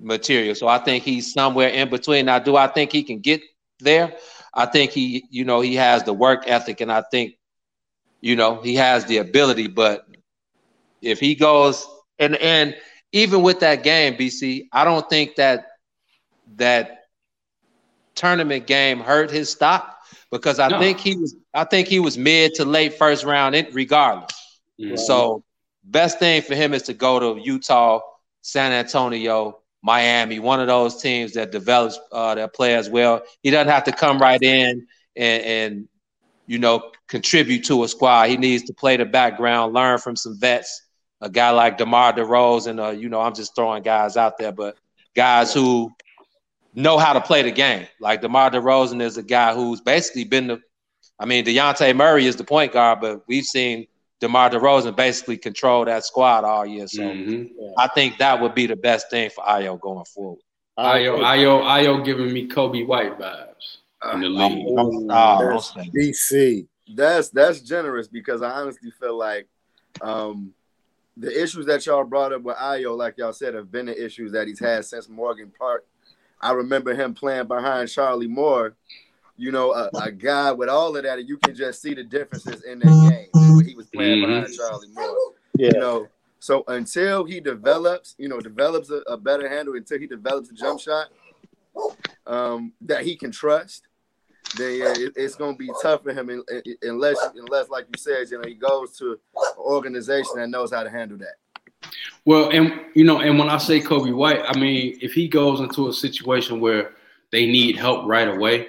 material. 0.00 0.54
So 0.54 0.66
I 0.68 0.78
think 0.78 1.04
he's 1.04 1.32
somewhere 1.32 1.68
in 1.68 1.90
between. 1.90 2.26
Now, 2.26 2.38
do 2.38 2.56
I 2.56 2.66
think 2.66 2.92
he 2.92 3.02
can 3.02 3.20
get 3.20 3.42
there? 3.82 4.14
I 4.54 4.66
think 4.66 4.90
he, 4.90 5.24
you 5.30 5.44
know, 5.44 5.60
he 5.60 5.76
has 5.76 6.04
the 6.04 6.12
work 6.12 6.44
ethic, 6.46 6.80
and 6.80 6.92
I 6.92 7.02
think, 7.02 7.34
you 8.20 8.36
know, 8.36 8.60
he 8.60 8.74
has 8.76 9.04
the 9.06 9.18
ability. 9.18 9.68
But 9.68 10.06
if 11.00 11.18
he 11.20 11.34
goes 11.34 11.86
and 12.18 12.36
and 12.36 12.76
even 13.12 13.42
with 13.42 13.60
that 13.60 13.82
game, 13.82 14.14
BC, 14.14 14.68
I 14.72 14.84
don't 14.84 15.08
think 15.08 15.36
that 15.36 15.66
that 16.56 17.04
tournament 18.14 18.66
game 18.66 19.00
hurt 19.00 19.30
his 19.30 19.50
stock 19.50 19.98
because 20.30 20.58
I 20.58 20.68
no. 20.68 20.78
think 20.78 20.98
he 21.00 21.16
was 21.16 21.34
I 21.54 21.64
think 21.64 21.88
he 21.88 22.00
was 22.00 22.16
mid 22.18 22.54
to 22.54 22.64
late 22.64 22.94
first 22.94 23.24
round 23.24 23.54
regardless. 23.72 24.32
Mm-hmm. 24.80 24.96
So 24.96 25.44
best 25.84 26.18
thing 26.18 26.42
for 26.42 26.54
him 26.54 26.74
is 26.74 26.82
to 26.84 26.94
go 26.94 27.18
to 27.18 27.40
Utah, 27.40 28.00
San 28.40 28.72
Antonio, 28.72 29.61
Miami, 29.82 30.38
one 30.38 30.60
of 30.60 30.68
those 30.68 31.02
teams 31.02 31.32
that 31.32 31.50
develops 31.50 31.98
uh, 32.12 32.34
their 32.34 32.48
players 32.48 32.88
well. 32.88 33.22
He 33.42 33.50
doesn't 33.50 33.72
have 33.72 33.84
to 33.84 33.92
come 33.92 34.18
right 34.18 34.42
in 34.42 34.86
and, 35.16 35.42
and 35.42 35.88
you 36.46 36.58
know 36.58 36.90
contribute 37.08 37.64
to 37.64 37.84
a 37.84 37.88
squad. 37.88 38.28
He 38.28 38.36
needs 38.36 38.64
to 38.64 38.74
play 38.74 38.96
the 38.96 39.04
background, 39.04 39.74
learn 39.74 39.98
from 39.98 40.16
some 40.16 40.38
vets. 40.38 40.82
A 41.20 41.30
guy 41.30 41.50
like 41.50 41.78
DeMar 41.78 42.14
DeRozan, 42.14 42.84
uh, 42.84 42.90
you 42.90 43.08
know, 43.08 43.20
I'm 43.20 43.34
just 43.34 43.54
throwing 43.54 43.84
guys 43.84 44.16
out 44.16 44.38
there, 44.38 44.50
but 44.50 44.76
guys 45.14 45.54
who 45.54 45.92
know 46.74 46.98
how 46.98 47.12
to 47.12 47.20
play 47.20 47.42
the 47.42 47.52
game. 47.52 47.86
Like 48.00 48.22
DeMar 48.22 48.50
DeRozan 48.50 49.00
is 49.00 49.18
a 49.18 49.22
guy 49.22 49.54
who's 49.54 49.80
basically 49.80 50.24
been 50.24 50.48
the, 50.48 50.60
I 51.20 51.26
mean, 51.26 51.44
Dejounte 51.44 51.94
Murray 51.94 52.26
is 52.26 52.36
the 52.36 52.44
point 52.44 52.72
guard, 52.72 53.00
but 53.00 53.22
we've 53.28 53.44
seen 53.44 53.86
DeMar 54.22 54.50
DeRozan 54.50 54.96
basically 54.96 55.36
control 55.36 55.84
that 55.84 56.04
squad 56.04 56.44
all 56.44 56.64
year. 56.64 56.86
So 56.86 57.02
mm-hmm. 57.02 57.74
I 57.76 57.88
think 57.88 58.18
that 58.18 58.40
would 58.40 58.54
be 58.54 58.66
the 58.66 58.76
best 58.76 59.10
thing 59.10 59.28
for 59.30 59.44
Ayo 59.44 59.78
going 59.80 60.04
forward. 60.04 60.38
Ayo, 60.78 61.18
Ayo, 61.18 61.62
Ayo 61.62 62.04
giving 62.04 62.32
me 62.32 62.48
Coby 62.48 62.86
White 62.86 63.18
vibes 63.18 63.78
in 64.14 64.20
the 64.20 64.28
league. 64.28 64.64
Oh, 64.68 65.50
that's 65.50 65.72
DC. 65.94 66.66
That's 66.94 67.30
that's 67.30 67.60
generous 67.60 68.08
because 68.08 68.42
I 68.42 68.50
honestly 68.50 68.92
feel 68.92 69.18
like 69.18 69.48
um, 70.00 70.52
the 71.16 71.42
issues 71.42 71.66
that 71.66 71.84
y'all 71.84 72.04
brought 72.04 72.32
up 72.32 72.42
with 72.42 72.56
Ayo, 72.56 72.96
like 72.96 73.18
y'all 73.18 73.32
said, 73.32 73.54
have 73.54 73.70
been 73.70 73.86
the 73.86 74.04
issues 74.04 74.32
that 74.32 74.46
he's 74.46 74.60
had 74.60 74.84
since 74.84 75.08
Morgan 75.08 75.52
Park 75.58 75.84
I 76.42 76.50
remember 76.52 76.92
him 76.92 77.14
playing 77.14 77.46
behind 77.46 77.88
Charlie 77.88 78.26
Moore. 78.26 78.74
You 79.42 79.50
know, 79.50 79.72
a, 79.72 79.90
a 80.00 80.12
guy 80.12 80.52
with 80.52 80.68
all 80.68 80.96
of 80.96 81.02
that, 81.02 81.18
and 81.18 81.28
you 81.28 81.36
can 81.36 81.52
just 81.52 81.82
see 81.82 81.94
the 81.94 82.04
differences 82.04 82.62
in 82.62 82.78
that 82.78 83.10
game 83.10 83.56
when 83.56 83.66
he 83.66 83.74
was 83.74 83.88
playing 83.88 84.22
mm-hmm. 84.22 84.34
behind 84.34 84.54
Charlie 84.54 84.88
Moore. 84.94 85.16
Yeah. 85.58 85.70
You 85.74 85.80
know, 85.80 86.08
so 86.38 86.62
until 86.68 87.24
he 87.24 87.40
develops, 87.40 88.14
you 88.18 88.28
know, 88.28 88.38
develops 88.38 88.90
a, 88.90 89.02
a 89.08 89.16
better 89.16 89.48
handle, 89.48 89.74
until 89.74 89.98
he 89.98 90.06
develops 90.06 90.48
a 90.52 90.54
jump 90.54 90.78
shot 90.78 91.08
um, 92.24 92.72
that 92.82 93.04
he 93.04 93.16
can 93.16 93.32
trust, 93.32 93.88
then 94.56 94.80
it, 94.80 95.12
it's 95.16 95.34
going 95.34 95.54
to 95.54 95.58
be 95.58 95.70
tough 95.82 96.04
for 96.04 96.12
him 96.12 96.44
unless, 96.82 97.18
unless, 97.34 97.68
like 97.68 97.86
you 97.92 97.98
said, 97.98 98.30
you 98.30 98.40
know, 98.40 98.48
he 98.48 98.54
goes 98.54 98.96
to 98.98 99.18
an 99.34 99.42
organization 99.58 100.36
that 100.36 100.48
knows 100.50 100.72
how 100.72 100.84
to 100.84 100.90
handle 100.90 101.18
that. 101.18 101.90
Well, 102.24 102.48
and 102.50 102.80
you 102.94 103.02
know, 103.02 103.18
and 103.18 103.40
when 103.40 103.48
I 103.48 103.58
say 103.58 103.80
Coby 103.80 104.14
White, 104.14 104.42
I 104.46 104.56
mean 104.56 104.98
if 105.02 105.14
he 105.14 105.26
goes 105.26 105.58
into 105.58 105.88
a 105.88 105.92
situation 105.92 106.60
where 106.60 106.92
they 107.32 107.46
need 107.46 107.76
help 107.76 108.06
right 108.06 108.28
away, 108.28 108.68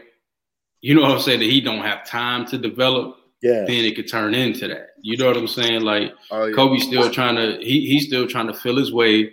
you 0.83 0.93
know 0.93 1.01
what 1.01 1.11
I'm 1.11 1.19
saying, 1.21 1.39
that 1.39 1.49
he 1.49 1.61
don't 1.61 1.81
have 1.81 2.05
time 2.05 2.45
to 2.47 2.57
develop, 2.57 3.17
yeah, 3.41 3.63
then 3.65 3.85
it 3.85 3.95
could 3.95 4.07
turn 4.07 4.35
into 4.35 4.67
that. 4.67 4.89
You 5.01 5.17
know 5.17 5.27
what 5.27 5.37
I'm 5.37 5.47
saying? 5.47 5.81
Like 5.81 6.13
oh, 6.29 6.45
yeah. 6.45 6.55
Coby's 6.55 6.83
still 6.83 7.09
trying 7.09 7.35
to 7.35 7.57
he 7.63 7.87
he's 7.87 8.05
still 8.05 8.27
trying 8.27 8.47
to 8.47 8.53
feel 8.53 8.75
his 8.77 8.91
way 8.91 9.31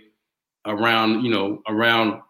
around, 0.64 1.24
you 1.24 1.30
know, 1.30 1.60
around 1.68 2.22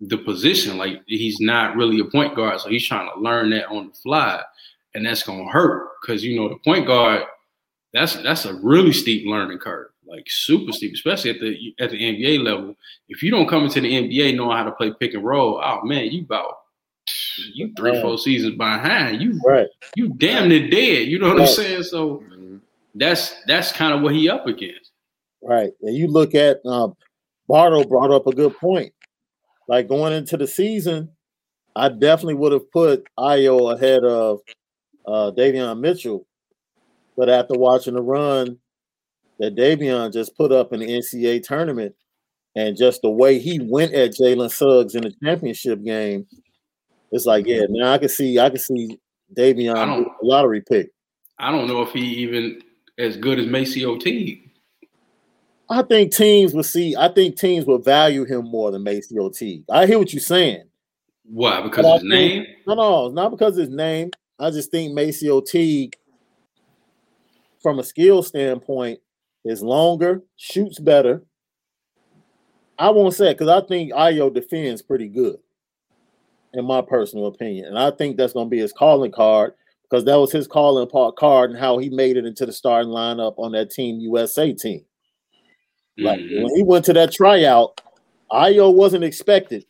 the 0.00 0.16
position. 0.16 0.78
Like 0.78 1.02
he's 1.06 1.40
not 1.40 1.76
really 1.76 2.00
a 2.00 2.06
point 2.06 2.34
guard, 2.34 2.60
so 2.60 2.70
he's 2.70 2.86
trying 2.86 3.08
to 3.14 3.20
learn 3.20 3.50
that 3.50 3.68
on 3.68 3.88
the 3.88 3.94
fly, 3.94 4.42
and 4.94 5.04
that's 5.04 5.22
gonna 5.22 5.50
hurt 5.50 5.90
because 6.00 6.24
you 6.24 6.40
know 6.40 6.48
the 6.48 6.56
point 6.64 6.86
guard 6.86 7.22
that's 7.92 8.16
that's 8.22 8.46
a 8.46 8.54
really 8.54 8.92
steep 8.92 9.26
learning 9.26 9.58
curve 9.58 9.88
like 10.06 10.24
super 10.28 10.72
steep, 10.72 10.94
especially 10.94 11.30
at 11.30 11.40
the 11.40 11.74
at 11.80 11.90
the 11.90 12.00
NBA 12.00 12.42
level. 12.42 12.74
If 13.08 13.22
you 13.22 13.30
don't 13.30 13.48
come 13.48 13.64
into 13.64 13.80
the 13.80 13.92
NBA 13.92 14.36
knowing 14.36 14.56
how 14.56 14.64
to 14.64 14.72
play 14.72 14.92
pick 14.98 15.14
and 15.14 15.24
roll, 15.24 15.60
oh 15.62 15.82
man, 15.84 16.10
you 16.10 16.22
about 16.22 16.56
you 17.52 17.72
three 17.76 18.00
four 18.00 18.18
seasons 18.18 18.56
behind. 18.56 19.22
You 19.22 19.40
right. 19.46 19.66
you 19.96 20.08
damn 20.14 20.48
near 20.48 20.68
dead. 20.68 21.08
You 21.08 21.18
know 21.18 21.28
what 21.28 21.38
right. 21.38 21.48
I'm 21.48 21.54
saying? 21.54 21.82
So 21.84 22.18
mm-hmm. 22.18 22.56
that's 22.94 23.34
that's 23.46 23.72
kind 23.72 23.94
of 23.94 24.02
what 24.02 24.14
he 24.14 24.28
up 24.28 24.46
against. 24.46 24.90
Right, 25.42 25.72
and 25.82 25.94
you 25.94 26.08
look 26.08 26.34
at 26.34 26.64
um, 26.64 26.94
Bardo 27.48 27.84
brought 27.84 28.10
up 28.10 28.26
a 28.26 28.32
good 28.32 28.56
point. 28.56 28.92
Like 29.68 29.88
going 29.88 30.12
into 30.12 30.36
the 30.36 30.46
season, 30.46 31.10
I 31.76 31.88
definitely 31.88 32.34
would 32.34 32.52
have 32.52 32.70
put 32.70 33.06
Ayo 33.18 33.74
ahead 33.74 34.04
of 34.04 34.40
uh, 35.06 35.32
Davion 35.36 35.80
Mitchell, 35.80 36.26
but 37.16 37.28
after 37.28 37.54
watching 37.54 37.94
the 37.94 38.02
run 38.02 38.58
that 39.38 39.56
Davion 39.56 40.12
just 40.12 40.36
put 40.36 40.52
up 40.52 40.72
in 40.72 40.80
the 40.80 40.86
NCAA 40.86 41.42
tournament, 41.42 41.94
and 42.56 42.76
just 42.76 43.02
the 43.02 43.10
way 43.10 43.38
he 43.38 43.60
went 43.60 43.92
at 43.94 44.12
Jalen 44.12 44.50
Suggs 44.50 44.94
in 44.94 45.02
the 45.02 45.12
championship 45.22 45.82
game, 45.82 46.26
it's 47.14 47.26
like, 47.26 47.46
yeah, 47.46 47.62
now 47.68 47.92
I 47.92 47.98
can 47.98 48.08
see, 48.08 48.40
I 48.40 48.50
can 48.50 48.58
see 48.58 48.98
Davion 49.36 50.04
lottery 50.20 50.62
pick. 50.62 50.90
I 51.38 51.52
don't 51.52 51.68
know 51.68 51.80
if 51.82 51.92
he 51.92 52.00
even 52.00 52.60
as 52.98 53.16
good 53.16 53.38
as 53.38 53.46
MaCio 53.46 54.00
Teague. 54.00 54.50
I 55.70 55.82
think 55.82 56.12
teams 56.12 56.54
will 56.54 56.64
see. 56.64 56.96
I 56.96 57.06
think 57.08 57.36
teams 57.38 57.66
will 57.66 57.78
value 57.78 58.24
him 58.24 58.50
more 58.50 58.72
than 58.72 58.82
MaCio 58.82 59.32
Teague. 59.32 59.62
I 59.70 59.86
hear 59.86 60.00
what 60.00 60.12
you're 60.12 60.20
saying. 60.20 60.64
Why? 61.24 61.60
Because 61.60 61.86
of 61.86 61.92
his 61.92 62.02
think, 62.02 62.10
name? 62.10 62.46
No, 62.66 62.74
no, 62.74 63.08
not 63.10 63.30
because 63.30 63.56
of 63.56 63.68
his 63.68 63.74
name. 63.74 64.10
I 64.40 64.50
just 64.50 64.72
think 64.72 64.92
MaCio 64.92 65.46
Teague, 65.46 65.96
from 67.62 67.78
a 67.78 67.84
skill 67.84 68.24
standpoint, 68.24 68.98
is 69.44 69.62
longer, 69.62 70.22
shoots 70.34 70.80
better. 70.80 71.22
I 72.76 72.90
won't 72.90 73.14
say 73.14 73.32
because 73.32 73.48
I 73.48 73.64
think 73.64 73.92
Ayo 73.92 74.34
defends 74.34 74.82
pretty 74.82 75.06
good, 75.06 75.38
in 76.54 76.64
my 76.64 76.80
personal 76.80 77.26
opinion, 77.26 77.66
and 77.66 77.78
I 77.78 77.90
think 77.90 78.16
that's 78.16 78.32
going 78.32 78.46
to 78.46 78.50
be 78.50 78.60
his 78.60 78.72
calling 78.72 79.12
card 79.12 79.54
because 79.88 80.04
that 80.04 80.16
was 80.16 80.32
his 80.32 80.46
calling 80.46 80.88
part 80.88 81.16
card 81.16 81.50
and 81.50 81.58
how 81.58 81.78
he 81.78 81.90
made 81.90 82.16
it 82.16 82.24
into 82.24 82.46
the 82.46 82.52
starting 82.52 82.90
lineup 82.90 83.34
on 83.38 83.52
that 83.52 83.70
Team 83.70 84.00
USA 84.00 84.52
team. 84.52 84.84
Like 85.98 86.18
mm-hmm. 86.18 86.42
when 86.42 86.56
he 86.56 86.62
went 86.62 86.84
to 86.86 86.92
that 86.94 87.12
tryout, 87.12 87.80
Ayo 88.32 88.74
wasn't 88.74 89.04
expected 89.04 89.64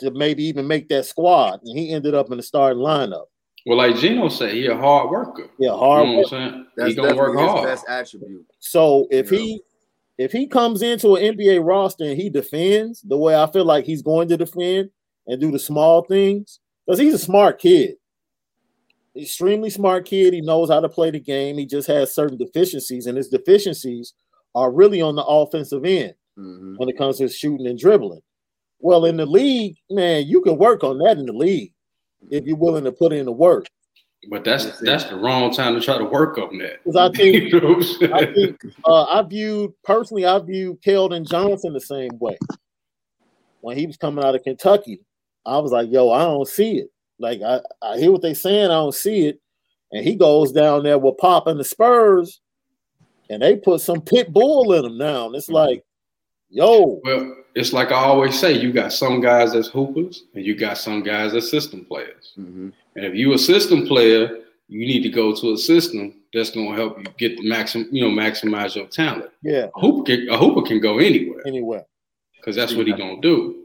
to 0.00 0.10
maybe 0.10 0.44
even 0.44 0.66
make 0.66 0.88
that 0.88 1.06
squad, 1.06 1.60
and 1.64 1.78
he 1.78 1.92
ended 1.92 2.14
up 2.14 2.30
in 2.30 2.36
the 2.36 2.42
starting 2.42 2.82
lineup. 2.82 3.26
Well, 3.66 3.78
like 3.78 3.96
Gino 3.96 4.28
said, 4.28 4.52
he 4.52 4.66
a 4.66 4.76
hard 4.76 5.10
worker. 5.10 5.48
Yeah, 5.58 5.70
hard. 5.70 6.08
You 6.08 6.14
know 6.14 6.18
worker. 6.22 6.64
That's 6.76 6.90
he 6.90 6.96
gonna 6.96 7.16
work 7.16 7.38
hard. 7.38 7.66
Best 7.66 7.84
attribute. 7.88 8.46
So 8.60 9.06
if 9.10 9.28
he 9.28 9.62
if 10.18 10.32
he 10.32 10.46
comes 10.46 10.82
into 10.82 11.14
an 11.14 11.36
NBA 11.36 11.64
roster 11.64 12.04
and 12.04 12.16
he 12.16 12.28
defends 12.28 13.02
the 13.02 13.16
way 13.16 13.36
I 13.36 13.46
feel 13.50 13.64
like 13.64 13.84
he's 13.84 14.02
going 14.02 14.28
to 14.28 14.36
defend 14.36 14.90
and 15.28 15.40
do 15.40 15.52
the 15.52 15.58
small 15.58 16.02
things, 16.02 16.58
because 16.84 16.98
he's 16.98 17.14
a 17.14 17.18
smart 17.18 17.60
kid, 17.60 17.94
extremely 19.16 19.70
smart 19.70 20.06
kid. 20.06 20.32
He 20.32 20.40
knows 20.40 20.70
how 20.70 20.80
to 20.80 20.88
play 20.88 21.10
the 21.10 21.20
game. 21.20 21.58
He 21.58 21.66
just 21.66 21.86
has 21.88 22.14
certain 22.14 22.38
deficiencies, 22.38 23.06
and 23.06 23.16
his 23.16 23.28
deficiencies 23.28 24.14
are 24.54 24.72
really 24.72 25.00
on 25.00 25.14
the 25.14 25.24
offensive 25.24 25.84
end 25.84 26.14
mm-hmm. 26.38 26.74
when 26.76 26.88
it 26.88 26.98
comes 26.98 27.18
to 27.18 27.28
shooting 27.28 27.66
and 27.66 27.78
dribbling. 27.78 28.22
Well, 28.80 29.04
in 29.04 29.16
the 29.16 29.26
league, 29.26 29.76
man, 29.90 30.26
you 30.26 30.40
can 30.40 30.56
work 30.56 30.84
on 30.84 30.98
that 30.98 31.18
in 31.18 31.26
the 31.26 31.32
league 31.32 31.72
if 32.30 32.44
you're 32.46 32.56
willing 32.56 32.84
to 32.84 32.92
put 32.92 33.12
in 33.12 33.26
the 33.26 33.32
work. 33.32 33.66
But 34.30 34.44
that's 34.44 34.78
that's 34.80 35.04
the 35.04 35.16
wrong 35.16 35.52
time 35.52 35.74
to 35.74 35.80
try 35.80 35.96
to 35.96 36.04
work 36.04 36.38
on 36.38 36.58
that. 36.58 36.84
Because 36.84 36.96
I 36.96 37.10
think, 37.10 37.52
You 37.52 37.60
know 37.60 37.74
I'm 37.74 37.82
saying? 37.82 38.12
I 38.12 38.26
think 38.26 38.60
uh, 38.84 39.04
I 39.04 39.22
viewed 39.22 39.72
personally, 39.84 40.26
I 40.26 40.38
view 40.40 40.78
Keldon 40.84 41.28
Johnson 41.28 41.72
the 41.72 41.80
same 41.80 42.10
way. 42.18 42.36
When 43.60 43.76
he 43.76 43.86
was 43.86 43.96
coming 43.96 44.24
out 44.24 44.34
of 44.34 44.42
Kentucky, 44.42 45.00
I 45.48 45.58
was 45.58 45.72
like, 45.72 45.90
"Yo, 45.90 46.10
I 46.10 46.22
don't 46.24 46.46
see 46.48 46.78
it. 46.78 46.90
Like, 47.18 47.40
I, 47.42 47.60
I 47.82 47.98
hear 47.98 48.12
what 48.12 48.22
they 48.22 48.34
saying, 48.34 48.66
I 48.66 48.74
don't 48.74 48.94
see 48.94 49.26
it." 49.26 49.40
And 49.92 50.04
he 50.04 50.14
goes 50.16 50.52
down 50.52 50.82
there 50.82 50.98
with 50.98 51.16
Pop 51.18 51.46
and 51.46 51.58
the 51.58 51.64
Spurs, 51.64 52.40
and 53.30 53.40
they 53.42 53.56
put 53.56 53.80
some 53.80 54.00
pit 54.00 54.32
bull 54.32 54.72
in 54.74 54.84
him 54.84 54.98
now. 54.98 55.26
And 55.26 55.34
it's 55.36 55.48
like, 55.48 55.82
"Yo, 56.50 57.00
Well, 57.04 57.34
it's 57.54 57.72
like 57.72 57.90
I 57.90 57.96
always 58.04 58.38
say, 58.38 58.52
you 58.52 58.72
got 58.72 58.92
some 58.92 59.20
guys 59.20 59.52
that's 59.52 59.68
hoopers 59.68 60.24
and 60.34 60.44
you 60.44 60.54
got 60.54 60.78
some 60.78 61.02
guys 61.02 61.32
that's 61.32 61.50
system 61.50 61.84
players. 61.84 62.32
Mhm. 62.38 62.72
And 62.94 63.04
if 63.04 63.14
you 63.14 63.32
a 63.32 63.38
system 63.38 63.86
player, 63.86 64.38
you 64.68 64.80
need 64.86 65.02
to 65.02 65.08
go 65.08 65.34
to 65.34 65.52
a 65.54 65.58
system 65.58 66.14
that's 66.32 66.50
gonna 66.50 66.74
help 66.76 66.98
you 66.98 67.04
get 67.18 67.36
the 67.38 67.48
maximum, 67.48 67.88
you 67.90 68.02
know, 68.02 68.10
maximize 68.10 68.76
your 68.76 68.86
talent. 68.86 69.30
yeah." 69.42 69.68
A 69.74 69.80
hooper 69.80 70.02
can, 70.04 70.28
a 70.28 70.36
hooper 70.36 70.62
can 70.62 70.78
go 70.80 70.98
anywhere 70.98 71.42
Anywhere. 71.46 71.86
because 72.36 72.54
that's 72.54 72.74
what 72.74 72.86
he 72.86 72.92
gonna 72.92 73.20
do. 73.22 73.64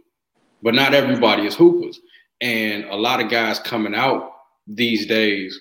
But 0.63 0.73
not 0.73 0.93
everybody 0.93 1.45
is 1.45 1.55
hoopers, 1.55 1.99
and 2.41 2.85
a 2.85 2.95
lot 2.95 3.19
of 3.21 3.29
guys 3.29 3.59
coming 3.59 3.93
out 3.93 4.31
these 4.65 5.05
days 5.05 5.59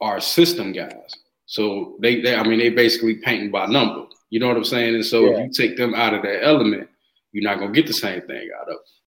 are 0.00 0.20
system 0.20 0.72
guys. 0.72 1.10
So 1.46 1.96
they, 2.00 2.20
they 2.20 2.34
I 2.36 2.42
mean, 2.42 2.58
they 2.58 2.68
basically 2.70 3.16
painting 3.16 3.50
by 3.50 3.66
number. 3.66 4.06
You 4.30 4.40
know 4.40 4.48
what 4.48 4.56
I'm 4.56 4.64
saying? 4.64 4.94
And 4.94 5.04
so 5.04 5.24
Yeah. 5.24 5.38
if 5.38 5.46
you 5.46 5.52
take 5.68 5.76
them 5.76 5.94
out 5.94 6.14
of 6.14 6.22
that 6.22 6.44
element, 6.44 6.88
you're 7.32 7.44
not 7.44 7.58
gonna 7.58 7.72
get 7.72 7.86
the 7.86 7.92
same 7.92 8.20
thing 8.22 8.48
out 8.60 8.68
of. 8.68 8.74
It. 8.74 8.80